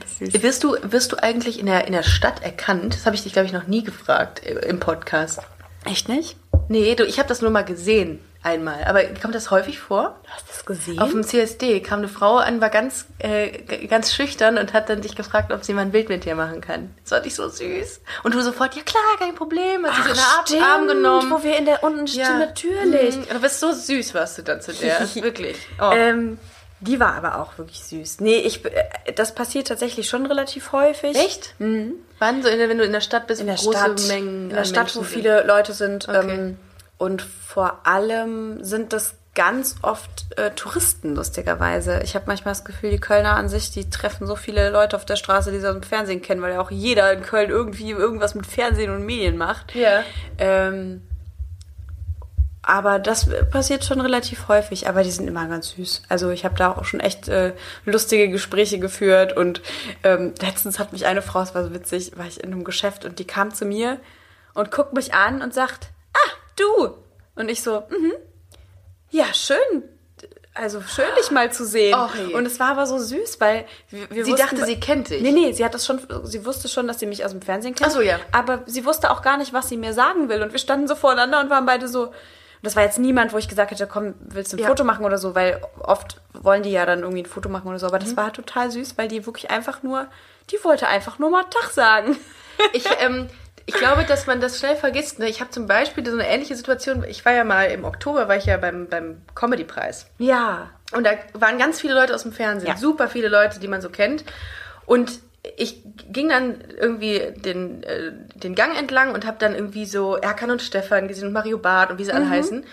Das 0.00 0.12
ist 0.12 0.32
süß. 0.32 0.42
Wirst 0.42 0.64
du, 0.64 0.76
wirst 0.82 1.12
du 1.12 1.16
eigentlich 1.16 1.58
in 1.58 1.66
der, 1.66 1.86
in 1.86 1.92
der 1.92 2.04
Stadt 2.04 2.42
erkannt? 2.42 2.94
Das 2.94 3.04
habe 3.04 3.16
ich 3.16 3.24
dich, 3.24 3.32
glaube 3.32 3.46
ich, 3.46 3.52
noch 3.52 3.66
nie 3.66 3.82
gefragt 3.82 4.44
äh, 4.46 4.54
im 4.68 4.78
Podcast. 4.78 5.40
Echt 5.84 6.08
nicht? 6.08 6.36
Nee, 6.68 6.94
du, 6.94 7.04
ich 7.04 7.18
habe 7.18 7.28
das 7.28 7.42
nur 7.42 7.50
mal 7.50 7.64
gesehen 7.64 8.20
einmal. 8.42 8.84
Aber 8.84 9.02
kommt 9.20 9.34
das 9.34 9.50
häufig 9.50 9.78
vor? 9.78 10.18
Hast 10.28 10.46
du 10.46 10.52
das 10.52 10.64
gesehen? 10.66 10.98
Auf 11.00 11.10
dem 11.10 11.22
CSD 11.24 11.80
kam 11.80 11.98
eine 11.98 12.08
Frau 12.08 12.36
an, 12.36 12.60
war 12.60 12.70
ganz, 12.70 13.06
äh, 13.18 13.86
ganz 13.86 14.12
schüchtern 14.14 14.58
und 14.58 14.72
hat 14.72 14.88
dann 14.88 15.00
dich 15.00 15.16
gefragt, 15.16 15.52
ob 15.52 15.64
sie 15.64 15.74
mal 15.74 15.82
ein 15.82 15.90
Bild 15.90 16.08
mit 16.08 16.24
dir 16.24 16.34
machen 16.34 16.60
kann. 16.60 16.94
Das 17.02 17.10
fand 17.10 17.26
ich 17.26 17.34
so 17.34 17.48
süß. 17.48 18.00
Und 18.22 18.34
du 18.34 18.40
sofort, 18.40 18.74
ja 18.74 18.82
klar, 18.82 19.02
kein 19.18 19.34
Problem. 19.34 19.84
Hat 19.86 19.94
sie 19.96 20.02
so 20.02 20.08
in 20.08 20.60
den 20.60 20.62
Arm, 20.62 20.80
Arm 20.80 20.88
genommen. 20.88 21.30
wo 21.30 21.42
wir 21.42 21.56
in 21.58 21.64
der 21.66 21.82
unten 21.82 22.06
ja. 22.06 22.24
stehen, 22.24 22.38
natürlich. 22.38 23.16
Mhm. 23.16 23.24
Du 23.32 23.40
bist 23.40 23.60
so 23.60 23.72
süß, 23.72 24.14
warst 24.14 24.38
du 24.38 24.42
dann 24.42 24.60
zu 24.60 24.72
der. 24.72 25.00
Wirklich. 25.14 25.56
Oh. 25.80 25.90
Ähm, 25.92 26.38
Die 26.80 27.00
war 27.00 27.14
aber 27.16 27.40
auch 27.40 27.58
wirklich 27.58 27.82
süß. 27.82 28.20
Nee, 28.20 28.36
ich, 28.36 28.64
äh, 28.64 29.12
das 29.16 29.34
passiert 29.34 29.66
tatsächlich 29.66 30.08
schon 30.08 30.26
relativ 30.26 30.70
häufig. 30.70 31.16
Echt? 31.16 31.54
Wann 31.58 32.42
so, 32.42 32.48
in 32.48 32.58
der, 32.58 32.68
wenn 32.68 32.78
du 32.78 32.84
in 32.84 32.92
der 32.92 33.00
Stadt 33.00 33.26
bist, 33.26 33.40
In 33.40 33.48
der 33.48 33.58
wo 33.58 33.64
große 33.64 33.78
Stadt, 33.78 34.06
Mengen 34.06 34.50
in 34.50 34.56
der 34.56 34.64
Stadt, 34.64 34.84
Menschen 34.84 35.00
wo 35.00 35.04
sind? 35.04 35.12
viele 35.14 35.44
Leute 35.44 35.72
sind. 35.72 36.08
Okay. 36.08 36.34
Ähm, 36.34 36.58
und 36.98 37.22
vor 37.22 37.86
allem 37.86 38.62
sind 38.62 38.92
das 38.92 39.14
ganz 39.34 39.76
oft 39.82 40.26
äh, 40.36 40.50
Touristen, 40.50 41.14
lustigerweise. 41.14 42.00
Ich 42.02 42.16
habe 42.16 42.24
manchmal 42.26 42.54
das 42.54 42.64
Gefühl, 42.64 42.90
die 42.90 42.98
Kölner 42.98 43.36
an 43.36 43.48
sich, 43.48 43.70
die 43.70 43.88
treffen 43.88 44.26
so 44.26 44.34
viele 44.34 44.70
Leute 44.70 44.96
auf 44.96 45.04
der 45.04 45.14
Straße, 45.14 45.52
die 45.52 45.60
sie 45.60 45.66
aus 45.68 45.74
dem 45.74 45.84
Fernsehen 45.84 46.22
kennen, 46.22 46.42
weil 46.42 46.54
ja 46.54 46.60
auch 46.60 46.72
jeder 46.72 47.12
in 47.12 47.22
Köln 47.22 47.48
irgendwie 47.48 47.92
irgendwas 47.92 48.34
mit 48.34 48.46
Fernsehen 48.46 48.90
und 48.90 49.06
Medien 49.06 49.36
macht. 49.36 49.76
Ja. 49.76 50.02
Ähm, 50.38 51.02
aber 52.62 52.98
das 52.98 53.28
passiert 53.50 53.84
schon 53.84 54.00
relativ 54.00 54.48
häufig, 54.48 54.88
aber 54.88 55.04
die 55.04 55.10
sind 55.12 55.28
immer 55.28 55.46
ganz 55.46 55.70
süß. 55.70 56.02
Also 56.08 56.30
ich 56.30 56.44
habe 56.44 56.56
da 56.56 56.72
auch 56.72 56.84
schon 56.84 56.98
echt 56.98 57.28
äh, 57.28 57.54
lustige 57.84 58.28
Gespräche 58.28 58.80
geführt 58.80 59.36
und 59.36 59.62
ähm, 60.02 60.34
letztens 60.42 60.80
hat 60.80 60.92
mich 60.92 61.06
eine 61.06 61.22
Frau, 61.22 61.40
es 61.42 61.54
war 61.54 61.62
so 61.62 61.72
witzig, 61.72 62.12
war 62.16 62.26
ich 62.26 62.42
in 62.42 62.52
einem 62.52 62.64
Geschäft 62.64 63.04
und 63.04 63.20
die 63.20 63.26
kam 63.26 63.54
zu 63.54 63.66
mir 63.66 64.00
und 64.52 64.72
guckt 64.72 64.94
mich 64.94 65.14
an 65.14 65.42
und 65.42 65.54
sagt, 65.54 65.90
du. 66.58 66.94
Und 67.36 67.48
ich 67.50 67.62
so, 67.62 67.82
mhm, 67.90 68.12
ja, 69.10 69.32
schön. 69.32 69.58
Also 70.54 70.80
schön, 70.82 71.06
dich 71.16 71.30
mal 71.30 71.52
zu 71.52 71.64
sehen. 71.64 71.96
Je. 72.16 72.34
und 72.34 72.44
es 72.44 72.58
war 72.58 72.70
aber 72.72 72.84
so 72.86 72.98
süß, 72.98 73.40
weil 73.40 73.64
wir, 73.90 74.10
wir 74.10 74.24
Sie 74.24 74.32
wussten- 74.32 74.44
dachte, 74.44 74.64
sie 74.64 74.80
kennt 74.80 75.08
dich. 75.08 75.22
Nee, 75.22 75.30
nee, 75.30 75.52
sie 75.52 75.64
hat 75.64 75.72
das 75.72 75.86
schon, 75.86 76.00
sie 76.24 76.44
wusste 76.44 76.68
schon, 76.68 76.88
dass 76.88 76.98
sie 76.98 77.06
mich 77.06 77.24
aus 77.24 77.30
dem 77.30 77.40
Fernsehen 77.42 77.76
kennt. 77.76 77.90
Ach 77.90 77.94
so, 77.94 78.00
ja. 78.00 78.18
Aber 78.32 78.62
sie 78.66 78.84
wusste 78.84 79.12
auch 79.12 79.22
gar 79.22 79.36
nicht, 79.38 79.52
was 79.52 79.68
sie 79.68 79.76
mir 79.76 79.92
sagen 79.92 80.28
will. 80.28 80.42
Und 80.42 80.50
wir 80.50 80.58
standen 80.58 80.88
so 80.88 80.96
voreinander 80.96 81.38
und 81.40 81.48
waren 81.48 81.64
beide 81.64 81.86
so. 81.86 82.06
Und 82.06 82.12
das 82.64 82.74
war 82.74 82.82
jetzt 82.82 82.98
niemand, 82.98 83.32
wo 83.32 83.38
ich 83.38 83.46
gesagt 83.48 83.70
hätte, 83.70 83.86
komm, 83.86 84.14
willst 84.18 84.52
du 84.52 84.56
ein 84.56 84.60
Ja. 84.62 84.66
Foto 84.66 84.82
machen 84.82 85.04
oder 85.04 85.16
so, 85.16 85.36
weil 85.36 85.60
oft 85.78 86.20
wollen 86.32 86.64
die 86.64 86.72
ja 86.72 86.84
dann 86.86 87.00
irgendwie 87.02 87.22
ein 87.22 87.26
Foto 87.26 87.48
machen 87.48 87.68
oder 87.68 87.78
so. 87.78 87.86
Aber 87.86 87.98
Mhm. 88.00 88.04
das 88.04 88.16
war 88.16 88.32
total 88.32 88.72
süß, 88.72 88.98
weil 88.98 89.06
die 89.06 89.26
wirklich 89.26 89.50
einfach 89.52 89.84
nur, 89.84 90.08
die 90.50 90.58
wollte 90.64 90.88
einfach 90.88 91.20
nur 91.20 91.30
mal 91.30 91.44
Tag 91.44 91.70
sagen. 91.70 92.16
Ich, 92.72 92.84
ähm, 92.98 93.28
ich 93.68 93.74
glaube, 93.74 94.04
dass 94.04 94.26
man 94.26 94.40
das 94.40 94.58
schnell 94.58 94.76
vergisst. 94.76 95.18
Ne? 95.18 95.28
Ich 95.28 95.40
habe 95.40 95.50
zum 95.50 95.66
Beispiel 95.66 96.04
so 96.06 96.12
eine 96.12 96.26
ähnliche 96.26 96.56
Situation. 96.56 97.04
Ich 97.06 97.22
war 97.26 97.32
ja 97.34 97.44
mal 97.44 97.64
im 97.70 97.84
Oktober, 97.84 98.26
war 98.26 98.36
ich 98.36 98.46
ja 98.46 98.56
beim, 98.56 98.86
beim 98.88 99.20
Comedy-Preis. 99.34 100.06
Ja. 100.16 100.70
Und 100.92 101.04
da 101.06 101.10
waren 101.34 101.58
ganz 101.58 101.78
viele 101.78 101.92
Leute 101.92 102.14
aus 102.14 102.22
dem 102.22 102.32
Fernsehen. 102.32 102.70
Ja. 102.70 102.76
Super 102.78 103.08
viele 103.08 103.28
Leute, 103.28 103.60
die 103.60 103.68
man 103.68 103.82
so 103.82 103.90
kennt. 103.90 104.24
Und 104.86 105.20
ich 105.58 105.82
ging 106.10 106.30
dann 106.30 106.62
irgendwie 106.78 107.20
den, 107.36 107.82
äh, 107.82 108.12
den 108.36 108.54
Gang 108.54 108.74
entlang 108.78 109.12
und 109.12 109.26
habe 109.26 109.36
dann 109.38 109.54
irgendwie 109.54 109.84
so 109.84 110.16
Erkan 110.16 110.50
und 110.50 110.62
Stefan 110.62 111.06
gesehen 111.06 111.26
und 111.26 111.34
Mario 111.34 111.58
Barth 111.58 111.90
und 111.90 111.98
wie 111.98 112.04
sie 112.04 112.10
Mhm. 112.12 112.16
alle 112.16 112.30
heißen. 112.30 112.64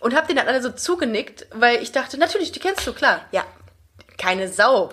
Und 0.00 0.14
habe 0.14 0.26
denen 0.26 0.36
dann 0.40 0.48
alle 0.48 0.62
so 0.62 0.70
zugenickt, 0.70 1.46
weil 1.54 1.82
ich 1.82 1.90
dachte, 1.90 2.18
natürlich, 2.18 2.52
die 2.52 2.60
kennst 2.60 2.86
du, 2.86 2.92
klar. 2.92 3.22
Ja. 3.32 3.44
Keine 4.18 4.48
Sau. 4.48 4.90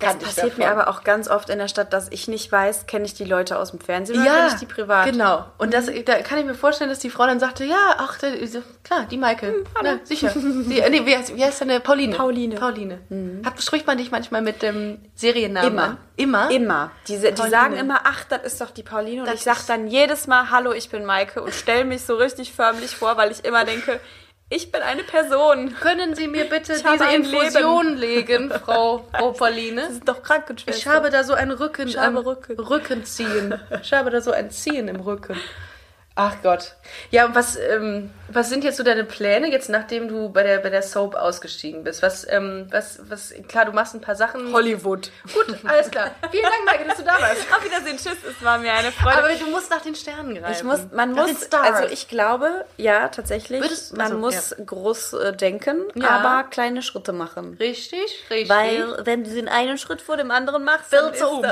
Das 0.00 0.16
passiert 0.18 0.58
mir 0.58 0.64
davon. 0.64 0.80
aber 0.80 0.90
auch 0.90 1.04
ganz 1.04 1.28
oft 1.28 1.50
in 1.50 1.58
der 1.58 1.68
Stadt, 1.68 1.92
dass 1.92 2.08
ich 2.10 2.26
nicht 2.28 2.50
weiß, 2.50 2.86
kenne 2.86 3.04
ich 3.04 3.14
die 3.14 3.24
Leute 3.24 3.58
aus 3.58 3.70
dem 3.70 3.80
Fernsehen 3.80 4.20
oder 4.20 4.30
kenne 4.30 4.48
ich 4.48 4.54
die 4.54 4.66
privat. 4.66 5.06
Genau. 5.10 5.44
Und 5.58 5.74
das, 5.74 5.86
da 6.04 6.20
kann 6.22 6.38
ich 6.38 6.44
mir 6.44 6.54
vorstellen, 6.54 6.90
dass 6.90 6.98
die 6.98 7.10
Frau 7.10 7.26
dann 7.26 7.38
sagte, 7.40 7.64
ja, 7.64 7.94
ach, 7.98 8.18
da, 8.18 8.28
klar, 8.82 9.06
die 9.10 9.16
Maike. 9.18 9.64
ja, 9.84 9.98
sicher. 10.04 10.32
Die, 10.34 10.80
äh, 10.80 10.90
nee, 10.90 11.04
wie, 11.06 11.16
heißt, 11.16 11.34
wie 11.36 11.44
heißt 11.44 11.60
deine? 11.60 11.80
Pauline. 11.80 12.16
Pauline. 12.16 12.56
Pauline. 12.56 12.98
Hat, 13.44 13.62
spricht 13.62 13.86
man 13.86 13.98
dich 13.98 14.10
manchmal 14.10 14.42
mit 14.42 14.62
dem 14.62 14.98
Seriennamen 15.14 15.70
Immer. 15.72 15.82
an? 15.84 15.96
Immer? 16.16 16.50
Immer. 16.50 16.90
Die 17.08 17.16
Pauline. 17.16 17.50
sagen 17.50 17.76
immer, 17.76 18.00
ach, 18.04 18.24
das 18.24 18.42
ist 18.44 18.60
doch 18.60 18.70
die 18.70 18.82
Pauline. 18.82 19.20
Und 19.22 19.26
Das 19.28 19.36
ich 19.36 19.42
sag 19.42 19.56
ist- 19.58 19.68
dann 19.68 19.86
jedes 19.88 20.26
Mal, 20.26 20.50
hallo, 20.50 20.72
ich 20.72 20.88
bin 20.90 21.04
Maike 21.04 21.42
und 21.42 21.54
stell 21.54 21.84
mich 21.84 22.02
so 22.02 22.16
richtig 22.16 22.52
förmlich 22.52 22.94
vor, 22.96 23.16
weil 23.16 23.30
ich 23.30 23.44
immer 23.44 23.64
denke, 23.64 24.00
ich 24.50 24.70
bin 24.72 24.82
eine 24.82 25.04
Person. 25.04 25.74
Können 25.80 26.14
Sie 26.14 26.28
mir 26.28 26.44
bitte 26.44 26.74
Ich 26.74 26.82
diese 26.82 27.06
Infusion 27.14 27.96
legen, 27.96 28.50
Frau, 28.50 28.98
Pauline? 29.38 29.82
Das 29.82 29.92
ist 29.92 30.08
doch 30.08 30.22
Krankenschwester. 30.22 30.78
Ich 30.78 30.86
habe 30.86 31.08
da 31.10 31.24
so 31.24 31.34
ein 31.34 31.50
Rücken, 31.50 31.88
Ich 31.88 31.96
habe 31.96 32.26
Rücken. 32.26 32.58
Rückenziehen. 32.58 33.58
Ich 33.82 33.92
habe 33.92 34.10
da 34.10 34.20
so 34.20 34.32
ein 34.32 34.50
Ziehen 34.50 34.88
im 34.88 35.00
Rücken. 35.00 35.36
Ach 36.16 36.34
Gott. 36.42 36.74
Ja, 37.10 37.26
und 37.26 37.34
was, 37.34 37.56
ähm, 37.56 38.10
was 38.32 38.48
sind 38.48 38.64
jetzt 38.64 38.76
so 38.76 38.82
deine 38.82 39.04
Pläne, 39.04 39.50
jetzt 39.50 39.68
nachdem 39.68 40.08
du 40.08 40.28
bei 40.28 40.42
der, 40.42 40.58
bei 40.58 40.70
der 40.70 40.82
Soap 40.82 41.14
ausgestiegen 41.14 41.84
bist? 41.84 42.02
Was, 42.02 42.26
ähm, 42.30 42.66
was, 42.70 43.00
was, 43.08 43.34
klar, 43.48 43.64
du 43.64 43.72
machst 43.72 43.94
ein 43.94 44.00
paar 44.00 44.14
Sachen. 44.14 44.52
Hollywood. 44.52 45.10
Gut, 45.34 45.56
alles 45.64 45.90
klar. 45.90 46.10
Vielen 46.30 46.44
Dank, 46.44 46.64
Maike, 46.64 46.84
dass 46.88 46.96
du 46.98 47.02
da 47.02 47.20
warst. 47.20 47.52
Auf 47.52 47.64
Wiedersehen, 47.64 47.96
tschüss, 47.96 48.16
es 48.28 48.44
war 48.44 48.58
mir 48.58 48.72
eine 48.72 48.92
Freude. 48.92 49.18
Aber 49.18 49.34
du 49.34 49.50
musst 49.50 49.70
nach 49.70 49.80
den 49.80 49.94
Sternen 49.94 50.34
greifen. 50.36 50.52
ich 50.52 50.62
muss, 50.62 50.80
man 50.92 51.12
nach 51.12 51.26
muss, 51.26 51.50
also 51.52 51.88
ich 51.92 52.08
glaube, 52.08 52.64
ja, 52.76 53.08
tatsächlich, 53.08 53.60
Würdest- 53.60 53.96
man 53.96 54.06
also, 54.06 54.18
muss 54.18 54.54
groß 54.64 55.12
äh, 55.14 55.32
denken, 55.36 55.88
Ja. 55.94 56.10
aber 56.10 56.48
kleine 56.48 56.82
Schritte 56.82 57.12
machen. 57.12 57.56
Richtig, 57.58 58.24
richtig. 58.30 58.50
wenn 59.04 59.24
du 59.24 59.30
den 59.30 59.48
einen 59.48 59.78
Schritt 59.78 60.00
vor 60.02 60.16
dem 60.16 60.30
anderen 60.30 60.64
machst, 60.64 60.90
Filze 60.90 61.26
um. 61.26 61.44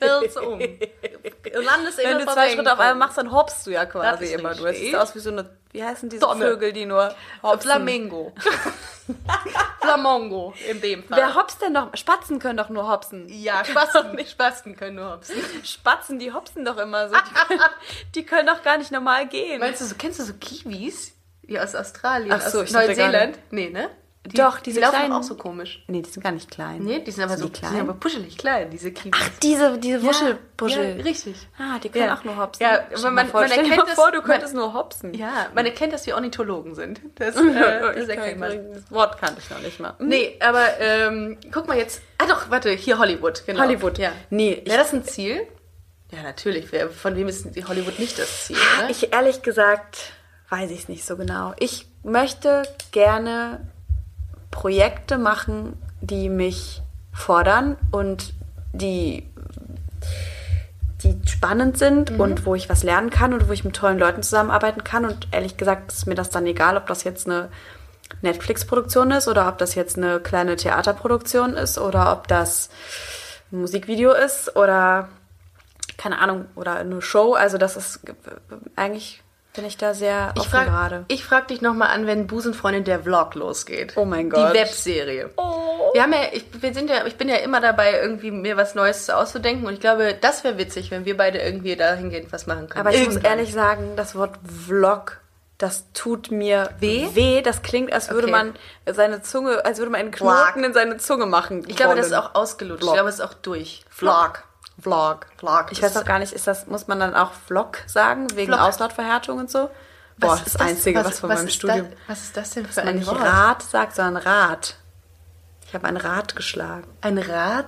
Filze 0.00 0.42
um. 0.42 0.58
Landest 1.52 1.98
Wenn 1.98 2.18
du 2.18 2.26
zwei 2.26 2.50
Schritte 2.50 2.72
auf 2.72 2.78
einmal 2.78 2.94
machst, 2.94 3.18
dann 3.18 3.32
hoppst 3.32 3.66
du 3.66 3.70
ja 3.70 3.86
quasi 3.86 4.32
immer. 4.32 4.54
Du 4.54 4.66
siehst 4.72 4.94
aus 4.94 5.14
wie 5.14 5.18
so 5.18 5.30
eine, 5.30 5.48
wie 5.72 5.82
heißen 5.82 6.08
diese. 6.20 6.46
Vögel, 6.46 6.72
die 6.72 6.86
nur 6.86 7.14
hopsen? 7.42 7.60
Flamingo. 7.60 8.32
Flamongo 9.80 10.54
in 10.68 10.80
dem 10.80 11.02
Fall. 11.04 11.18
Wer 11.18 11.34
hopst 11.34 11.60
denn 11.62 11.72
noch? 11.72 11.96
Spatzen 11.96 12.38
können 12.38 12.56
doch 12.56 12.68
nur 12.68 12.88
hopsen. 12.88 13.26
ja, 13.28 13.64
Spasten, 13.64 14.24
Spasten 14.26 14.76
können 14.76 14.96
nur 14.96 15.12
hopsen. 15.12 15.36
Spatzen, 15.64 16.18
die 16.18 16.32
hopsen 16.32 16.64
doch 16.64 16.76
immer 16.78 17.08
so. 17.08 17.14
Die 17.16 17.34
können, 17.34 17.60
die 18.14 18.24
können 18.24 18.46
doch 18.46 18.62
gar 18.62 18.78
nicht 18.78 18.90
normal 18.92 19.26
gehen. 19.26 19.60
Meinst 19.60 19.80
du, 19.80 19.84
so, 19.86 19.94
kennst 19.96 20.20
du 20.20 20.24
so 20.24 20.34
Kiwis? 20.34 21.12
Die 21.42 21.58
aus 21.58 21.74
Australien, 21.74 22.32
Ach 22.32 22.40
so, 22.40 22.62
aus 22.62 22.70
Neuseeland? 22.70 23.38
Nee, 23.50 23.70
ne? 23.70 23.90
Die, 24.26 24.36
Doch, 24.36 24.60
diese 24.60 24.76
die 24.80 24.84
laufen 24.84 24.96
kleinen- 24.98 25.12
auch 25.14 25.22
so 25.22 25.34
komisch. 25.34 25.82
nee, 25.88 26.02
die 26.02 26.10
sind 26.10 26.22
gar 26.22 26.32
nicht 26.32 26.50
klein. 26.50 26.82
Nee, 26.84 26.98
die 27.02 27.10
sind 27.10 27.24
aber 27.24 27.38
so 27.38 27.46
die 27.46 27.52
die 27.54 27.58
klein. 27.60 27.72
sind 27.72 27.80
aber 27.80 27.94
puschelig 27.94 28.36
klein, 28.36 28.70
diese 28.70 28.92
Kiwis. 28.92 29.12
Ach, 29.18 29.30
diese, 29.42 29.78
diese 29.78 29.96
Ja, 29.98 30.02
Wuschelbuschel. 30.04 30.98
Ja, 30.98 31.02
richtig. 31.04 31.36
Ah, 31.58 31.78
die 31.78 31.88
können 31.88 32.04
Ja. 32.04 32.18
auch 32.18 32.24
nur 32.24 32.36
hopsen. 32.36 32.62
Ja, 32.62 32.80
aber 32.94 33.10
man- 33.12 33.28
vor, 33.28 33.40
man 33.40 33.50
erkennt 33.50 33.78
das- 33.88 33.94
vor, 33.94 34.12
du 34.12 34.18
man- 34.18 34.26
könntest 34.26 34.54
nur 34.54 34.74
hopsen. 34.74 35.14
Ja, 35.14 35.46
man 35.54 35.64
erkennt, 35.64 35.94
dass 35.94 36.06
wir 36.06 36.16
Ornithologen 36.16 36.74
sind. 36.74 37.00
Das, 37.14 37.34
äh, 37.36 37.94
das 37.94 38.08
erkennt 38.08 38.40
man. 38.40 38.72
Das 38.74 38.90
Wort 38.90 39.18
kannte 39.18 39.40
ich 39.42 39.48
noch 39.48 39.60
nicht 39.62 39.80
mal. 39.80 39.94
Nee, 39.98 40.36
aber 40.40 40.78
ähm, 40.78 41.38
guck 41.50 41.66
mal 41.66 41.78
jetzt. 41.78 42.02
Ah 42.18 42.26
doch, 42.26 42.50
warte, 42.50 42.70
hier 42.72 42.98
Hollywood, 42.98 43.42
genau. 43.46 43.60
Hollywood. 43.62 43.96
Ja. 43.96 44.12
Nee, 44.28 44.62
Wäre 44.66 44.78
das 44.78 44.92
ein 44.92 45.02
Ziel? 45.02 45.46
Ja, 46.12 46.22
natürlich. 46.22 46.66
Von 46.94 47.16
wem 47.16 47.26
ist 47.28 47.56
die 47.56 47.64
Hollywood 47.64 47.98
nicht 47.98 48.18
das 48.18 48.44
Ziel? 48.44 48.56
Ne? 48.82 48.90
Ich 48.90 49.12
ehrlich 49.14 49.40
gesagt 49.42 50.12
weiß 50.50 50.70
ich 50.72 50.80
es 50.80 50.88
nicht 50.88 51.06
so 51.06 51.16
genau. 51.16 51.54
Ich 51.58 51.86
möchte 52.02 52.64
gerne 52.90 53.66
Projekte 54.50 55.18
machen, 55.18 55.76
die 56.00 56.28
mich 56.28 56.82
fordern 57.12 57.76
und 57.90 58.32
die, 58.72 59.28
die 61.02 61.20
spannend 61.26 61.78
sind 61.78 62.18
und 62.18 62.46
wo 62.46 62.54
ich 62.54 62.68
was 62.68 62.82
lernen 62.82 63.10
kann 63.10 63.32
und 63.32 63.48
wo 63.48 63.52
ich 63.52 63.64
mit 63.64 63.76
tollen 63.76 63.98
Leuten 63.98 64.22
zusammenarbeiten 64.22 64.84
kann. 64.84 65.04
Und 65.04 65.28
ehrlich 65.32 65.56
gesagt 65.56 65.92
ist 65.92 66.06
mir 66.06 66.14
das 66.14 66.30
dann 66.30 66.46
egal, 66.46 66.76
ob 66.76 66.86
das 66.86 67.04
jetzt 67.04 67.26
eine 67.26 67.48
Netflix-Produktion 68.22 69.10
ist 69.12 69.28
oder 69.28 69.48
ob 69.48 69.58
das 69.58 69.74
jetzt 69.74 69.96
eine 69.96 70.20
kleine 70.20 70.56
Theaterproduktion 70.56 71.54
ist 71.54 71.78
oder 71.78 72.12
ob 72.12 72.28
das 72.28 72.70
ein 73.52 73.60
Musikvideo 73.60 74.12
ist 74.12 74.56
oder 74.56 75.08
keine 76.00 76.18
Ahnung, 76.18 76.46
oder 76.54 76.76
eine 76.76 77.02
Show. 77.02 77.34
Also 77.34 77.58
das 77.58 77.76
ist 77.76 78.00
eigentlich 78.74 79.22
bin 79.54 79.64
ich 79.64 79.76
da 79.76 79.94
sehr 79.94 80.32
Ich 80.34 80.40
offen 80.42 80.50
frage 80.50 80.70
gerade. 80.70 81.04
ich 81.08 81.24
frag 81.24 81.48
dich 81.48 81.60
nochmal 81.60 81.88
an, 81.88 82.06
wenn 82.06 82.26
Busenfreundin 82.26 82.84
der 82.84 83.00
Vlog 83.02 83.34
losgeht. 83.34 83.94
Oh 83.96 84.04
mein 84.04 84.30
Gott. 84.30 84.50
Die 84.54 84.58
Webserie. 84.58 85.30
Wir 85.92 86.02
haben 86.02 86.12
ja, 86.12 86.20
ich, 86.32 86.44
wir 86.60 86.72
sind 86.72 86.88
ja, 86.88 87.04
ich 87.06 87.16
bin 87.16 87.28
ja 87.28 87.36
immer 87.36 87.60
dabei, 87.60 88.00
irgendwie 88.00 88.30
mir 88.30 88.56
was 88.56 88.74
Neues 88.76 89.10
auszudenken 89.10 89.66
und 89.66 89.74
ich 89.74 89.80
glaube, 89.80 90.14
das 90.20 90.44
wäre 90.44 90.56
witzig, 90.58 90.90
wenn 90.92 91.04
wir 91.04 91.16
beide 91.16 91.38
irgendwie 91.38 91.74
dahingehend 91.74 92.32
was 92.32 92.46
machen 92.46 92.68
können. 92.68 92.86
Aber 92.86 92.94
ich 92.94 93.04
muss 93.04 93.16
Irgendwann. 93.16 93.38
ehrlich 93.38 93.52
sagen, 93.52 93.96
das 93.96 94.14
Wort 94.14 94.38
Vlog, 94.66 95.18
das 95.58 95.92
tut 95.94 96.30
mir 96.30 96.70
Weh? 96.78 97.08
Weh, 97.14 97.42
das 97.42 97.62
klingt, 97.62 97.92
als 97.92 98.08
würde 98.10 98.28
Okay. 98.28 98.32
man 98.32 98.54
seine 98.86 99.20
Zunge, 99.22 99.64
als 99.64 99.78
würde 99.78 99.90
man 99.90 100.00
einen 100.00 100.10
Knoten 100.12 100.62
in 100.62 100.72
seine 100.72 100.96
Zunge 100.98 101.26
machen. 101.26 101.64
Ich 101.66 101.76
glaube, 101.76 101.96
das 101.96 102.06
ist 102.06 102.12
wollen. 102.12 102.22
auch 102.22 102.34
ausgelutscht. 102.36 102.82
Vlog. 102.82 102.92
Ich 102.92 102.96
glaube, 102.96 103.08
es 103.08 103.14
ist 103.16 103.20
auch 103.22 103.34
durch. 103.34 103.82
Vlog. 103.90 104.44
Vlog. 104.82 105.26
Vlog. 105.38 105.66
Ich 105.70 105.82
weiß 105.82 105.96
auch 105.96 106.04
gar 106.04 106.18
nicht, 106.18 106.32
ist 106.32 106.46
das, 106.46 106.66
muss 106.66 106.86
man 106.88 107.00
dann 107.00 107.14
auch 107.14 107.32
Vlog 107.46 107.78
sagen, 107.86 108.26
wegen 108.34 108.52
Vlog. 108.52 108.60
Auslautverhärtung 108.66 109.38
und 109.38 109.50
so? 109.50 109.70
Boah, 110.18 110.36
das 110.36 110.46
ist 110.48 110.54
das 110.56 110.60
Einzige, 110.66 111.04
was, 111.04 111.20
von 111.20 111.28
meinem 111.30 111.46
ist 111.46 111.54
Studium, 111.54 111.88
Das, 111.90 111.98
was 112.08 112.20
ist 112.24 112.36
das 112.36 112.50
denn 112.50 112.64
für 112.66 112.74
dass 112.74 112.76
man 112.84 112.88
ein 112.88 112.96
nicht 112.98 113.08
Wort? 113.08 113.20
Rad 113.22 113.62
sagt, 113.62 113.94
sondern 113.96 114.22
Rad. 114.22 114.76
Ich 115.66 115.74
habe 115.74 115.86
ein 115.86 115.96
Rad 115.96 116.36
geschlagen. 116.36 116.86
Ein 117.00 117.16
Rad 117.18 117.64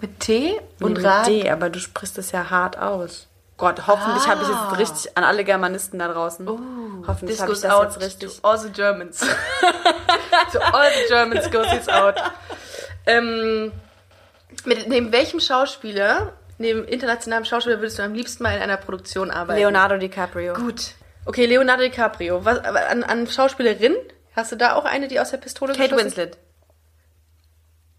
mit 0.00 0.18
T 0.20 0.60
und 0.80 0.86
Und 0.86 0.92
mit 0.94 1.04
Rad. 1.04 1.26
D, 1.28 1.48
aber 1.50 1.70
du 1.70 1.78
sprichst 1.78 2.18
es 2.18 2.32
ja 2.32 2.50
hart 2.50 2.78
aus. 2.78 3.28
Gott, 3.56 3.86
hoffentlich 3.86 4.26
habe 4.26 4.42
ich 4.42 4.48
Ah. 4.48 4.70
jetzt 4.70 4.78
richtig 4.80 5.16
an 5.16 5.22
alle 5.22 5.44
Germanisten 5.44 6.00
da 6.00 6.08
draußen. 6.08 6.44
hoffentlich 7.06 7.36
This 7.38 7.40
habe 7.42 7.52
ich 7.52 7.60
das 7.60 7.70
out 7.70 7.92
jetzt 7.92 8.00
richtig. 8.02 8.40
to 8.40 8.48
all 8.48 8.58
the 8.58 8.70
Germans. 8.72 9.20
to 10.52 10.58
all 10.60 10.90
the 10.90 11.08
Germans 11.08 11.48
goes 11.52 11.68
this 11.70 11.88
out. 11.88 12.16
Ähm, 13.06 13.70
mit 14.64 14.88
neben 14.88 15.12
welchem 15.12 15.38
Schauspieler, 15.38 16.32
neben 16.64 16.84
internationalem 16.84 17.44
Schauspieler, 17.44 17.78
würdest 17.78 17.98
du 17.98 18.02
am 18.02 18.14
liebsten 18.14 18.42
mal 18.42 18.56
in 18.56 18.62
einer 18.62 18.76
Produktion 18.76 19.30
arbeiten? 19.30 19.60
Leonardo 19.60 19.96
DiCaprio. 19.98 20.54
Gut. 20.54 20.92
Okay, 21.26 21.46
Leonardo 21.46 21.82
DiCaprio. 21.84 22.44
Was, 22.44 22.58
an, 22.58 23.04
an 23.04 23.26
Schauspielerin? 23.26 23.94
Hast 24.34 24.50
du 24.52 24.56
da 24.56 24.74
auch 24.74 24.84
eine, 24.84 25.06
die 25.08 25.20
aus 25.20 25.30
der 25.30 25.36
Pistole 25.38 25.72
Kate 25.74 25.90
geschossen- 25.94 26.04
Winslet. 26.04 26.38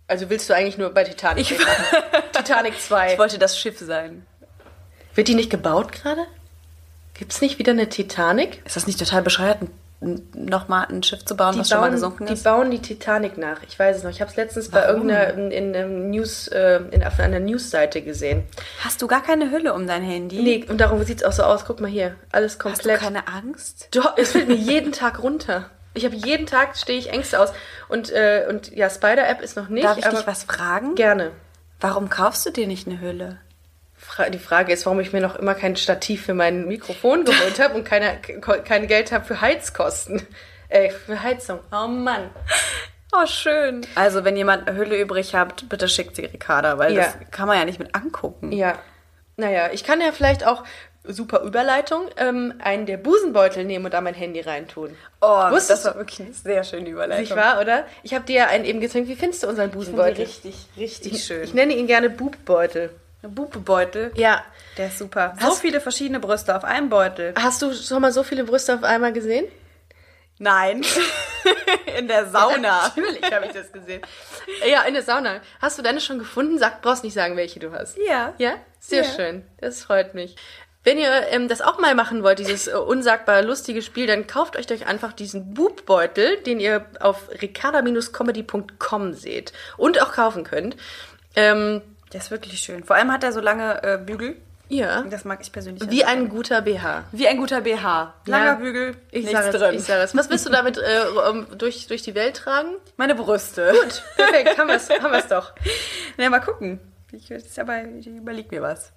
Also 0.08 0.30
willst 0.30 0.50
du 0.50 0.54
eigentlich 0.56 0.78
nur 0.78 0.90
bei 0.92 1.04
Titanic 1.04 1.50
Ich-? 1.52 1.58
Titanic 2.34 2.80
2. 2.80 3.14
Ich 3.14 3.20
wollte 3.20 3.40
das 3.40 3.58
Schiff 3.58 3.80
sein. 3.80 4.26
Wird 5.16 5.28
die 5.28 5.36
nicht 5.36 5.50
gebaut 5.50 5.92
gerade? 5.94 6.26
Gibt's 7.14 7.42
nicht 7.42 7.58
wieder 7.60 7.72
eine 7.72 7.88
Titanic? 7.90 8.62
Ist 8.66 8.76
das 8.76 8.86
nicht 8.88 9.00
total 9.00 9.22
bescheuert, 9.22 9.60
nochmal 10.34 10.88
ein 10.90 11.04
Schiff 11.04 11.26
zu 11.26 11.36
bauen, 11.36 11.58
was 11.58 11.70
schon 11.70 11.80
mal 11.80 11.92
gesunken 11.92 12.26
die 12.26 12.34
ist? 12.34 12.44
bauen 12.44 12.72
die 12.72 12.82
Titanic 12.82 13.38
nach. 13.38 13.62
Ich 13.68 13.78
weiß 13.78 13.98
es 13.98 14.04
noch. 14.04 14.12
Ich 14.12 14.22
habe 14.22 14.30
es 14.32 14.38
letztens 14.38 14.70
bei 14.70 14.82
Warum? 14.82 15.10
irgendeiner 15.10 15.34
in, 15.52 15.74
in 15.74 16.10
News, 16.12 16.48
äh, 16.48 16.82
in, 16.92 17.04
auf 17.04 17.20
einer 17.20 17.40
Newsseite 17.40 18.02
gesehen. 18.02 18.44
Hast 18.84 19.02
du 19.02 19.08
gar 19.08 19.22
keine 19.24 19.52
Hülle 19.52 19.74
um 19.74 19.88
dein 19.88 20.04
Handy? 20.04 20.42
Nee, 20.42 20.66
und 20.68 20.80
darum 20.80 21.04
sieht's 21.04 21.24
auch 21.24 21.32
so 21.32 21.44
aus. 21.44 21.66
Guck 21.66 21.82
mal 21.82 21.90
hier, 21.90 22.16
alles 22.32 22.54
Hast 22.54 22.64
du 22.66 22.70
komplett. 22.70 23.00
keine 23.00 23.28
Angst? 23.28 23.90
Doch, 23.92 24.18
es 24.18 24.32
fällt 24.32 24.48
mir 24.48 24.56
jeden 24.56 24.92
Tag 24.92 25.22
runter. 25.22 25.70
Ich 25.94 26.06
habe 26.06 26.16
jeden 26.16 26.46
Tag 26.46 26.76
stehe 26.78 27.00
ich 27.00 27.10
Ängste 27.12 27.40
aus. 27.40 27.54
Und, 27.88 28.12
äh, 28.12 28.46
und 28.50 28.76
ja, 28.76 28.90
Spider-App 28.90 29.42
ist 29.42 29.56
noch 29.56 29.70
nicht. 29.70 29.86
Darf 29.86 29.98
ich 29.98 30.06
dich 30.06 30.28
was 30.28 30.44
fragen? 30.44 30.96
Gerne. 30.96 31.32
Warum 31.80 32.10
kaufst 32.10 32.46
du 32.46 32.52
dir 32.52 32.68
nicht 32.68 32.88
eine 32.88 33.00
Hülle? 33.00 33.40
Fra 34.08 34.30
die 34.30 34.40
Frage 34.40 34.72
ist, 34.74 34.86
warum 34.86 35.00
ich 35.00 35.14
mir 35.14 35.22
noch 35.22 35.36
immer 35.36 35.56
kein 35.56 35.76
Stativ 35.76 36.26
für 36.26 36.34
mein 36.34 36.68
Mikrofon 36.68 37.26
geholt 37.26 37.60
habe 37.60 37.74
und 37.76 37.84
keine, 37.84 38.18
kein 38.64 38.88
Geld 38.88 39.12
habe 39.12 39.26
für 39.26 39.42
Heizkosten. 39.42 40.22
Äh, 40.70 40.90
für 40.90 41.22
Heizung. 41.22 41.60
Oh 41.72 41.88
Mann. 41.88 42.30
Oh, 43.14 43.26
schön. 43.28 43.86
Also, 43.96 44.24
wenn 44.26 44.36
jemand 44.36 44.68
eine 44.68 44.78
Hülle 44.78 45.00
übrig 45.00 45.36
habt, 45.36 45.70
bitte 45.70 45.88
schickt 45.88 46.16
sie 46.16 46.26
Ricarda, 46.26 46.78
weil 46.78 46.94
Ja. 46.96 47.04
das 47.06 47.16
kann 47.32 47.48
man 47.48 47.58
ja 47.58 47.66
nicht 47.66 47.80
mit 47.80 47.94
angucken. 47.96 48.52
Ja. 48.52 48.78
Naja, 49.38 49.70
ich 49.72 49.84
kann 49.84 50.02
ja 50.02 50.12
vielleicht 50.12 50.46
auch, 50.46 50.64
super 51.08 51.42
Überleitung, 51.42 52.02
ähm, 52.18 52.56
einen 52.64 52.88
der 52.88 52.98
Busenbeutel 52.98 53.64
nehmen 53.64 53.86
und 53.86 53.94
da 53.94 54.02
mein 54.02 54.16
Handy 54.16 54.42
reintun. 54.42 54.98
Oh, 55.22 55.52
Wusstest 55.52 55.70
das 55.70 55.82
du- 55.84 55.88
war 55.90 55.96
wirklich 55.98 56.20
eine 56.22 56.34
sehr 56.34 56.64
schöne 56.64 56.90
Überleitung. 56.90 57.22
Nicht 57.26 57.36
wahr, 57.36 57.62
oder? 57.62 57.86
Ich 58.02 58.14
habe 58.16 58.26
dir 58.26 58.36
ja 58.36 58.48
einen 58.48 58.66
eben 58.66 58.80
gezeigt. 58.82 59.08
Wie 59.08 59.16
findest 59.16 59.44
du 59.44 59.48
unseren 59.48 59.70
Busenbeutel? 59.70 60.26
richtig, 60.26 60.56
richtig 60.78 61.14
Ich, 61.14 61.24
schön. 61.26 61.44
ich 61.44 61.54
nenne 61.54 61.74
ihn 61.76 61.86
gerne 61.86 62.10
Bubbeutel. 62.10 62.90
Bubebeutel. 63.30 64.12
Ja. 64.16 64.44
Der 64.78 64.88
ist 64.88 64.98
super. 64.98 65.34
So 65.40 65.48
Hast- 65.48 65.62
viele 65.62 65.80
verschiedene 65.82 66.20
Brüste 66.20 66.56
auf 66.56 66.64
einem 66.64 66.90
Beutel. 66.90 67.34
Hast 67.40 67.62
du 67.62 67.74
schon 67.74 68.02
mal 68.02 68.12
so 68.12 68.24
viele 68.24 68.44
Brüste 68.44 68.74
auf 68.76 68.84
einmal 68.84 69.14
gesehen? 69.14 69.46
Nein. 70.38 70.84
In 71.98 72.08
der 72.10 72.26
Sauna. 72.28 72.88
Natürlich 72.96 73.24
habe 73.32 73.46
ich 73.46 73.54
das 73.54 73.72
gesehen. 73.72 74.02
Ja, 74.70 74.82
in 74.82 74.94
der 74.94 75.04
Sauna. 75.04 75.40
Hast 75.62 75.78
du 75.78 75.82
deine 75.82 76.02
schon 76.02 76.20
gefunden? 76.20 76.58
Sag, 76.60 76.82
brauchst 76.82 77.06
nicht 77.06 77.14
sagen, 77.14 77.38
welche 77.38 77.60
du 77.60 77.72
hast. 77.72 77.98
Ja. 78.06 78.34
Ja? 78.38 78.56
Sehr 78.80 79.04
Ja. 79.04 79.10
schön. 79.10 79.46
Das 79.62 79.84
freut 79.84 80.14
mich. 80.14 80.36
Wenn 80.84 80.98
ihr 80.98 81.10
ähm, 81.30 81.48
das 81.48 81.62
auch 81.62 81.80
mal 81.80 81.96
machen 81.96 82.22
wollt, 82.22 82.40
dieses 82.40 82.68
äh, 82.68 82.74
unsagbar 82.74 83.42
lustige 83.44 83.82
Spiel, 83.82 84.08
dann 84.08 84.28
kauft 84.28 84.58
euch 84.58 84.68
doch 84.68 84.86
einfach 84.86 85.14
diesen 85.14 85.54
Bubbeutel, 85.54 86.38
den 86.42 86.60
ihr 86.60 86.86
auf 87.00 87.30
ricarda-comedy.com 87.42 89.14
seht 89.14 89.54
und 89.78 90.02
auch 90.02 90.12
kaufen 90.12 90.44
könnt. 90.44 90.76
Ähm, 91.36 91.82
Der 92.14 92.20
ist 92.22 92.32
wirklich 92.32 92.60
schön. 92.60 92.84
Vor 92.84 92.96
allem 92.96 93.12
hat 93.12 93.24
er 93.24 93.32
so 93.32 93.40
lange 93.42 93.84
äh, 93.84 93.98
Bügel. 93.98 94.36
ja. 94.70 95.02
Das 95.04 95.26
mag 95.26 95.40
ich 95.42 95.52
persönlich. 95.52 95.90
Wie 95.90 96.06
ein 96.06 96.30
guter 96.30 96.62
BH. 96.62 97.04
Wie 97.12 97.28
ein 97.28 97.38
guter 97.38 97.62
BH. 97.62 98.14
Langer 98.26 98.46
Ja. 98.46 98.54
Bügel, 98.56 98.96
Ich 99.12 99.26
nichts 99.26 99.32
sage 99.32 99.50
es, 99.50 99.62
drin. 99.62 99.76
ich 99.76 99.84
sage 99.84 100.02
es. 100.04 100.16
Was 100.16 100.30
willst 100.30 100.46
du 100.46 100.50
damit 100.50 100.78
äh, 100.78 101.04
durch, 101.58 101.88
durch 101.88 102.02
die 102.04 102.16
Welt 102.16 102.38
tragen? 102.38 102.70
Meine 102.98 103.16
Brüste. 103.16 103.72
Gut, 103.74 104.04
perfekt, 104.16 104.58
haben 104.58 104.68
wir 104.68 104.76
es 104.76 104.90
haben 104.90 105.12
wir's 105.12 105.28
doch. 105.28 105.54
Na, 106.18 106.30
mal 106.30 106.40
gucken. 106.40 106.80
Ich, 107.12 107.32
aber, 107.60 107.84
ich 108.00 108.08
überleg 108.08 108.52
mir 108.52 108.62
was. 108.62 108.92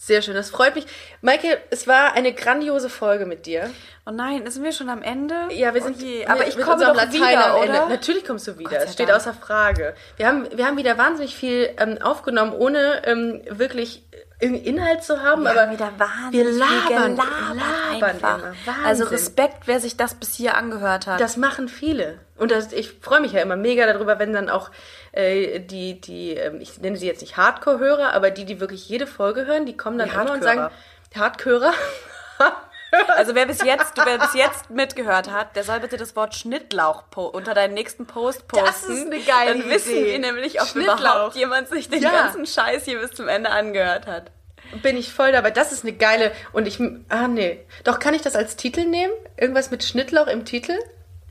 Sehr 0.00 0.22
schön, 0.22 0.34
das 0.34 0.50
freut 0.50 0.76
mich. 0.76 0.86
Maike, 1.22 1.58
es 1.70 1.88
war 1.88 2.12
eine 2.12 2.32
grandiose 2.32 2.88
Folge 2.88 3.26
mit 3.26 3.46
dir. 3.46 3.68
Oh 4.06 4.12
nein, 4.12 4.48
sind 4.48 4.62
wir 4.62 4.70
schon 4.70 4.90
am 4.90 5.02
Ende? 5.02 5.34
Ja, 5.50 5.74
wir 5.74 5.82
sind. 5.82 5.96
Oh 6.00 6.04
je, 6.04 6.24
aber 6.24 6.46
ich 6.46 6.56
komme 6.56 6.84
doch 6.84 6.94
Latein 6.94 7.14
wieder, 7.14 7.54
am 7.56 7.62
Ende. 7.64 7.78
oder? 7.80 7.88
Natürlich 7.88 8.24
kommst 8.24 8.46
du 8.46 8.58
wieder. 8.58 8.84
Es 8.84 8.92
steht 8.92 9.08
Dank. 9.08 9.18
außer 9.18 9.34
Frage. 9.34 9.96
Wir 10.16 10.28
haben, 10.28 10.46
wir 10.56 10.66
haben 10.66 10.76
wieder 10.76 10.96
wahnsinnig 10.98 11.34
viel 11.34 11.70
ähm, 11.78 11.98
aufgenommen, 12.00 12.52
ohne 12.52 13.02
ähm, 13.06 13.42
wirklich 13.50 14.04
irgendwie 14.40 14.68
Inhalt 14.68 15.02
zu 15.02 15.22
haben. 15.22 15.42
Wir 15.42 15.50
aber 15.50 15.62
haben 15.62 15.72
wieder 15.72 15.92
wir 16.30 16.44
labern, 16.44 17.16
labern. 17.16 18.42
Wahnsinn. 18.64 18.84
Also 18.84 19.04
Respekt, 19.04 19.66
wer 19.66 19.80
sich 19.80 19.96
das 19.96 20.14
bis 20.14 20.34
hier 20.34 20.56
angehört 20.56 21.06
hat. 21.06 21.20
Das 21.20 21.36
machen 21.36 21.68
viele. 21.68 22.20
Und 22.36 22.52
das, 22.52 22.72
ich 22.72 22.92
freue 23.00 23.20
mich 23.20 23.32
ja 23.32 23.40
immer 23.42 23.56
mega 23.56 23.86
darüber, 23.92 24.20
wenn 24.20 24.32
dann 24.32 24.48
auch 24.48 24.70
äh, 25.10 25.58
die, 25.58 26.00
die, 26.00 26.34
ähm, 26.34 26.60
ich 26.60 26.80
nenne 26.80 26.96
sie 26.96 27.06
jetzt 27.06 27.20
nicht 27.20 27.36
Hardcore-Hörer, 27.36 28.12
aber 28.12 28.30
die, 28.30 28.44
die 28.44 28.60
wirklich 28.60 28.88
jede 28.88 29.08
Folge 29.08 29.44
hören, 29.44 29.66
die 29.66 29.76
kommen 29.76 29.98
dann 29.98 30.08
Die 30.08 30.14
immer 30.14 30.32
und 30.32 30.42
sagen, 30.42 30.70
Hardcorer. 31.16 31.72
Also 33.16 33.34
wer 33.34 33.46
bis 33.46 33.62
jetzt, 33.62 33.92
wer 34.02 34.18
bis 34.18 34.34
jetzt 34.34 34.70
mitgehört 34.70 35.30
hat, 35.30 35.54
der 35.56 35.64
soll 35.64 35.80
bitte 35.80 35.96
das 35.96 36.16
Wort 36.16 36.34
Schnittlauch 36.34 37.04
unter 37.16 37.52
deinen 37.54 37.74
nächsten 37.74 38.06
Post 38.06 38.48
posten. 38.48 38.64
Das 38.66 38.82
ist 38.88 39.06
eine 39.06 39.20
geile 39.20 39.58
Dann 39.60 39.70
wissen 39.70 39.90
Idee. 39.92 40.12
wir 40.12 40.18
nämlich, 40.20 40.60
ob 40.62 40.74
überhaupt 40.74 41.34
jemand 41.36 41.68
sich 41.68 41.88
den 41.90 42.02
Ja. 42.02 42.10
ganzen 42.10 42.46
Scheiß 42.46 42.84
hier 42.84 42.98
bis 43.00 43.10
zum 43.12 43.28
Ende 43.28 43.50
angehört 43.50 44.06
hat. 44.06 44.30
bin 44.82 44.96
ich 44.96 45.12
voll 45.12 45.32
dabei. 45.32 45.50
Das 45.50 45.72
ist 45.72 45.84
eine 45.84 45.92
geile. 45.94 46.30
Und 46.52 46.66
ich. 46.68 46.78
Ah, 47.08 47.26
nee. 47.28 47.64
Doch, 47.84 47.98
kann 47.98 48.14
ich 48.14 48.22
das 48.22 48.36
als 48.36 48.56
Titel 48.56 48.84
nehmen? 48.84 49.12
Irgendwas 49.36 49.70
mit 49.70 49.82
Schnittlauch 49.84 50.26
im 50.26 50.44
Titel? 50.44 50.76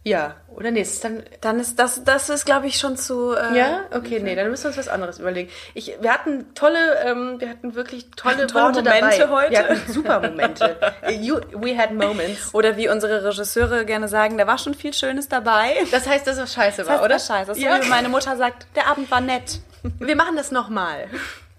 Ja. 0.07 0.35
Oder 0.55 0.71
nee, 0.71 0.81
ist 0.81 1.03
dann. 1.03 1.21
Dann 1.41 1.59
ist 1.59 1.77
das, 1.77 2.03
das 2.03 2.29
ist, 2.29 2.45
glaube 2.45 2.65
ich, 2.65 2.79
schon 2.79 2.97
zu. 2.97 3.33
Äh, 3.35 3.57
Ja? 3.57 3.81
Okay, 3.93 4.19
nee, 4.19 4.35
dann 4.35 4.49
müssen 4.49 4.63
wir 4.63 4.67
uns 4.69 4.77
was 4.77 4.87
anderes 4.87 5.19
überlegen. 5.19 5.51
Ich, 5.75 5.95
wir 6.01 6.11
hatten 6.11 6.53
tolle, 6.55 6.79
ähm, 7.05 7.35
wir 7.39 7.49
hatten 7.49 7.75
wirklich 7.75 8.09
tolle, 8.15 8.37
hatten 8.37 8.47
tolle 8.47 8.63
Worte 8.65 8.81
Momente 8.83 9.17
dabei. 9.19 9.29
heute. 9.29 9.51
Wir 9.51 9.59
hatten 9.69 9.91
super 9.93 10.19
Momente. 10.21 10.77
you, 11.19 11.39
we 11.53 11.77
had 11.77 11.91
moments. 11.93 12.53
Oder 12.53 12.75
wie 12.77 12.89
unsere 12.89 13.23
Regisseure 13.23 13.85
gerne 13.85 14.07
sagen, 14.07 14.37
da 14.37 14.47
war 14.47 14.57
schon 14.57 14.73
viel 14.73 14.93
Schönes 14.93 15.27
dabei. 15.27 15.75
Das 15.91 16.07
heißt, 16.07 16.25
dass 16.25 16.37
es 16.37 16.53
scheiße 16.53 16.77
Das 16.77 16.87
war, 16.87 16.93
heißt, 16.95 17.03
oder? 17.03 17.13
das 17.15 17.27
scheiße. 17.27 17.47
Das 17.49 17.57
ist 17.57 17.63
Ja. 17.63 17.77
so 17.77 17.83
wie 17.83 17.89
meine 17.89 18.09
Mutter 18.09 18.35
sagt, 18.37 18.65
der 18.75 18.87
Abend 18.87 19.11
war 19.11 19.21
nett. 19.21 19.59
Wir 19.99 20.15
machen 20.15 20.35
das 20.35 20.51
nochmal. 20.51 21.05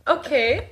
Okay. 0.09 0.63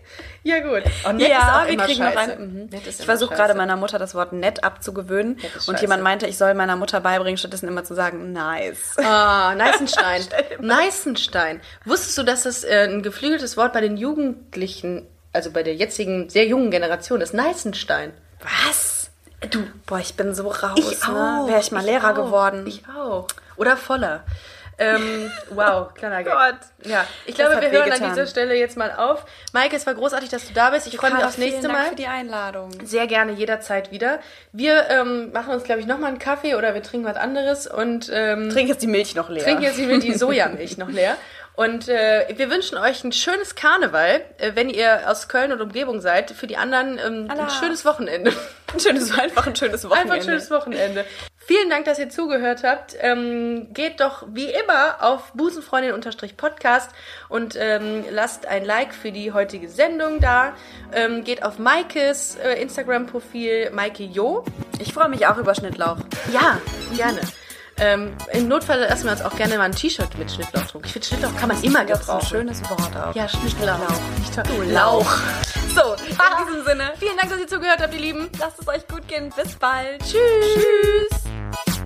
Ja, 0.42 0.60
gut. 0.60 0.82
Oh, 1.04 1.12
nett 1.12 1.28
ja, 1.28 1.38
ist 1.38 1.44
auch 1.44 1.66
wir 1.68 1.76
kriegen 1.84 2.02
scheiße. 2.02 2.14
noch 2.14 2.38
ein. 2.38 2.68
Mhm. 2.68 2.68
Ich 2.86 2.96
versuche 3.04 3.34
gerade 3.34 3.54
meiner 3.54 3.76
Mutter 3.76 3.98
das 3.98 4.14
Wort 4.14 4.32
nett 4.32 4.62
abzugewöhnen. 4.62 5.36
Nett 5.36 5.68
Und 5.68 5.80
jemand 5.80 6.02
meinte, 6.04 6.26
ich 6.26 6.38
soll 6.38 6.54
meiner 6.54 6.76
Mutter 6.76 7.00
beibringen, 7.00 7.36
stattdessen 7.36 7.66
immer 7.68 7.82
zu 7.82 7.94
sagen, 7.94 8.32
nice. 8.32 8.96
Ah, 8.98 9.54
Neißenstein. 9.56 10.22
Neißenstein. 10.60 11.60
Wusstest 11.84 12.16
du, 12.18 12.22
dass 12.22 12.44
das 12.44 12.62
äh, 12.62 12.86
ein 12.88 13.02
geflügeltes 13.02 13.56
Wort 13.56 13.72
bei 13.72 13.80
den 13.80 13.96
Jugendlichen, 13.96 15.06
also 15.32 15.50
bei 15.50 15.64
der 15.64 15.74
jetzigen 15.74 16.28
sehr 16.30 16.46
jungen 16.46 16.70
Generation 16.70 17.20
ist? 17.20 17.34
Neißenstein. 17.34 18.12
Was? 18.40 19.10
Du, 19.50 19.64
boah, 19.86 19.98
ich 19.98 20.14
bin 20.14 20.34
so 20.34 20.48
raus, 20.48 20.76
ne? 21.08 21.44
Wäre 21.46 21.60
ich 21.60 21.72
mal 21.72 21.84
Lehrer 21.84 22.12
auch. 22.12 22.14
geworden. 22.14 22.66
Ich 22.66 22.84
auch. 22.88 23.26
Oder 23.56 23.76
voller. 23.76 24.24
Ähm, 24.78 25.30
wow, 25.50 25.92
kleiner 25.94 26.22
Gag. 26.22 26.32
Gott. 26.32 26.90
Ja, 26.90 27.06
ich 27.24 27.34
glaube, 27.34 27.60
wir 27.60 27.70
hören 27.70 27.84
an 27.84 27.90
wehgetan. 27.90 28.10
dieser 28.10 28.26
Stelle 28.26 28.54
jetzt 28.54 28.76
mal 28.76 28.92
auf. 28.92 29.24
Maike, 29.52 29.74
es 29.74 29.86
war 29.86 29.94
großartig, 29.94 30.28
dass 30.28 30.46
du 30.46 30.52
da 30.52 30.70
bist. 30.70 30.86
Ich 30.86 30.96
freue 30.96 31.14
mich 31.14 31.24
aufs 31.24 31.38
nächste 31.38 31.62
Dank 31.62 31.78
Mal. 31.78 31.88
für 31.88 31.94
die 31.94 32.06
Einladung. 32.06 32.70
Sehr 32.84 33.06
gerne 33.06 33.32
jederzeit 33.32 33.90
wieder. 33.90 34.20
Wir 34.52 34.90
ähm, 34.90 35.32
machen 35.32 35.54
uns, 35.54 35.64
glaube 35.64 35.80
ich, 35.80 35.86
nochmal 35.86 36.10
einen 36.10 36.18
Kaffee 36.18 36.54
oder 36.56 36.74
wir 36.74 36.82
trinken 36.82 37.06
was 37.06 37.16
anderes 37.16 37.66
und 37.66 38.10
ähm, 38.12 38.50
Trink 38.50 38.68
jetzt 38.68 38.82
die 38.82 38.86
Milch 38.86 39.14
noch 39.14 39.30
leer. 39.30 39.44
trinken 39.44 39.62
jetzt 39.62 39.78
wieder 39.78 39.98
die 39.98 40.12
Sojamilch 40.18 40.76
noch 40.76 40.90
leer. 40.90 41.16
Und 41.54 41.88
äh, 41.88 42.26
wir 42.36 42.50
wünschen 42.50 42.76
euch 42.76 43.02
ein 43.02 43.12
schönes 43.12 43.54
Karneval, 43.54 44.20
äh, 44.36 44.52
wenn 44.54 44.68
ihr 44.68 45.08
aus 45.10 45.26
Köln 45.26 45.52
und 45.52 45.62
Umgebung 45.62 46.02
seid. 46.02 46.30
Für 46.32 46.46
die 46.46 46.58
anderen 46.58 46.98
ähm, 46.98 47.30
ein 47.30 47.48
schönes 47.48 47.86
Wochenende. 47.86 48.30
ein 48.74 48.78
schönes, 48.80 49.18
einfach 49.18 49.46
ein 49.46 49.56
schönes 49.56 49.84
Wochenende. 49.84 50.12
Einfach 50.12 50.16
ein 50.16 50.22
schönes 50.22 50.50
Wochenende. 50.50 51.06
Vielen 51.46 51.70
Dank, 51.70 51.84
dass 51.84 52.00
ihr 52.00 52.10
zugehört 52.10 52.64
habt. 52.64 52.96
Ähm, 53.00 53.68
geht 53.72 54.00
doch 54.00 54.26
wie 54.32 54.46
immer 54.50 54.96
auf 55.00 55.32
busenfreundin-podcast 55.34 56.90
und 57.28 57.54
ähm, 57.56 58.04
lasst 58.10 58.46
ein 58.46 58.64
Like 58.64 58.92
für 58.92 59.12
die 59.12 59.30
heutige 59.30 59.68
Sendung 59.68 60.18
da. 60.20 60.54
Ähm, 60.92 61.22
geht 61.22 61.44
auf 61.44 61.60
Maikes 61.60 62.34
äh, 62.34 62.60
Instagram-Profil, 62.60 63.70
Maike 63.70 64.02
Jo. 64.02 64.44
Ich 64.80 64.92
freue 64.92 65.08
mich 65.08 65.28
auch 65.28 65.38
über 65.38 65.54
Schnittlauch. 65.54 65.98
Ja, 66.32 66.60
gerne. 66.96 67.20
Ähm, 67.78 68.16
Im 68.32 68.48
Notfall 68.48 68.80
lassen 68.80 69.04
wir 69.04 69.12
uns 69.12 69.22
auch 69.22 69.36
gerne 69.36 69.58
mal 69.58 69.64
ein 69.64 69.72
T-Shirt 69.74 70.16
mit 70.18 70.30
Schnittlauch 70.30 70.64
drucken. 70.66 70.86
Ich 70.86 70.92
finde, 70.92 71.06
Schnittlauch 71.08 71.36
kann 71.36 71.48
man 71.48 71.62
immer 71.62 71.84
Das 71.84 72.00
ist 72.00 72.08
ein 72.08 72.16
gebrauchen. 72.18 72.28
schönes 72.28 72.62
Wort 72.70 72.96
auch. 72.96 73.14
Ja, 73.14 73.28
Schnittlauch. 73.28 73.78
Nicht 74.18 74.34
toll. 74.34 74.44
Du 74.46 74.62
Lauch. 74.72 75.16
So, 75.74 75.92
in 76.08 76.16
diesem 76.48 76.64
Sinne, 76.64 76.92
Vielen 76.98 77.16
Dank, 77.18 77.30
dass 77.30 77.38
ihr 77.38 77.46
zugehört 77.48 77.80
habt, 77.82 77.92
ihr 77.92 78.00
Lieben. 78.00 78.30
lasst 78.38 78.58
es 78.60 78.66
euch 78.66 78.86
gut 78.88 79.06
gehen. 79.08 79.30
Bis 79.36 79.54
bald. 79.56 80.00
Tschüss. 80.02 80.16
Tschüss. 80.54 81.85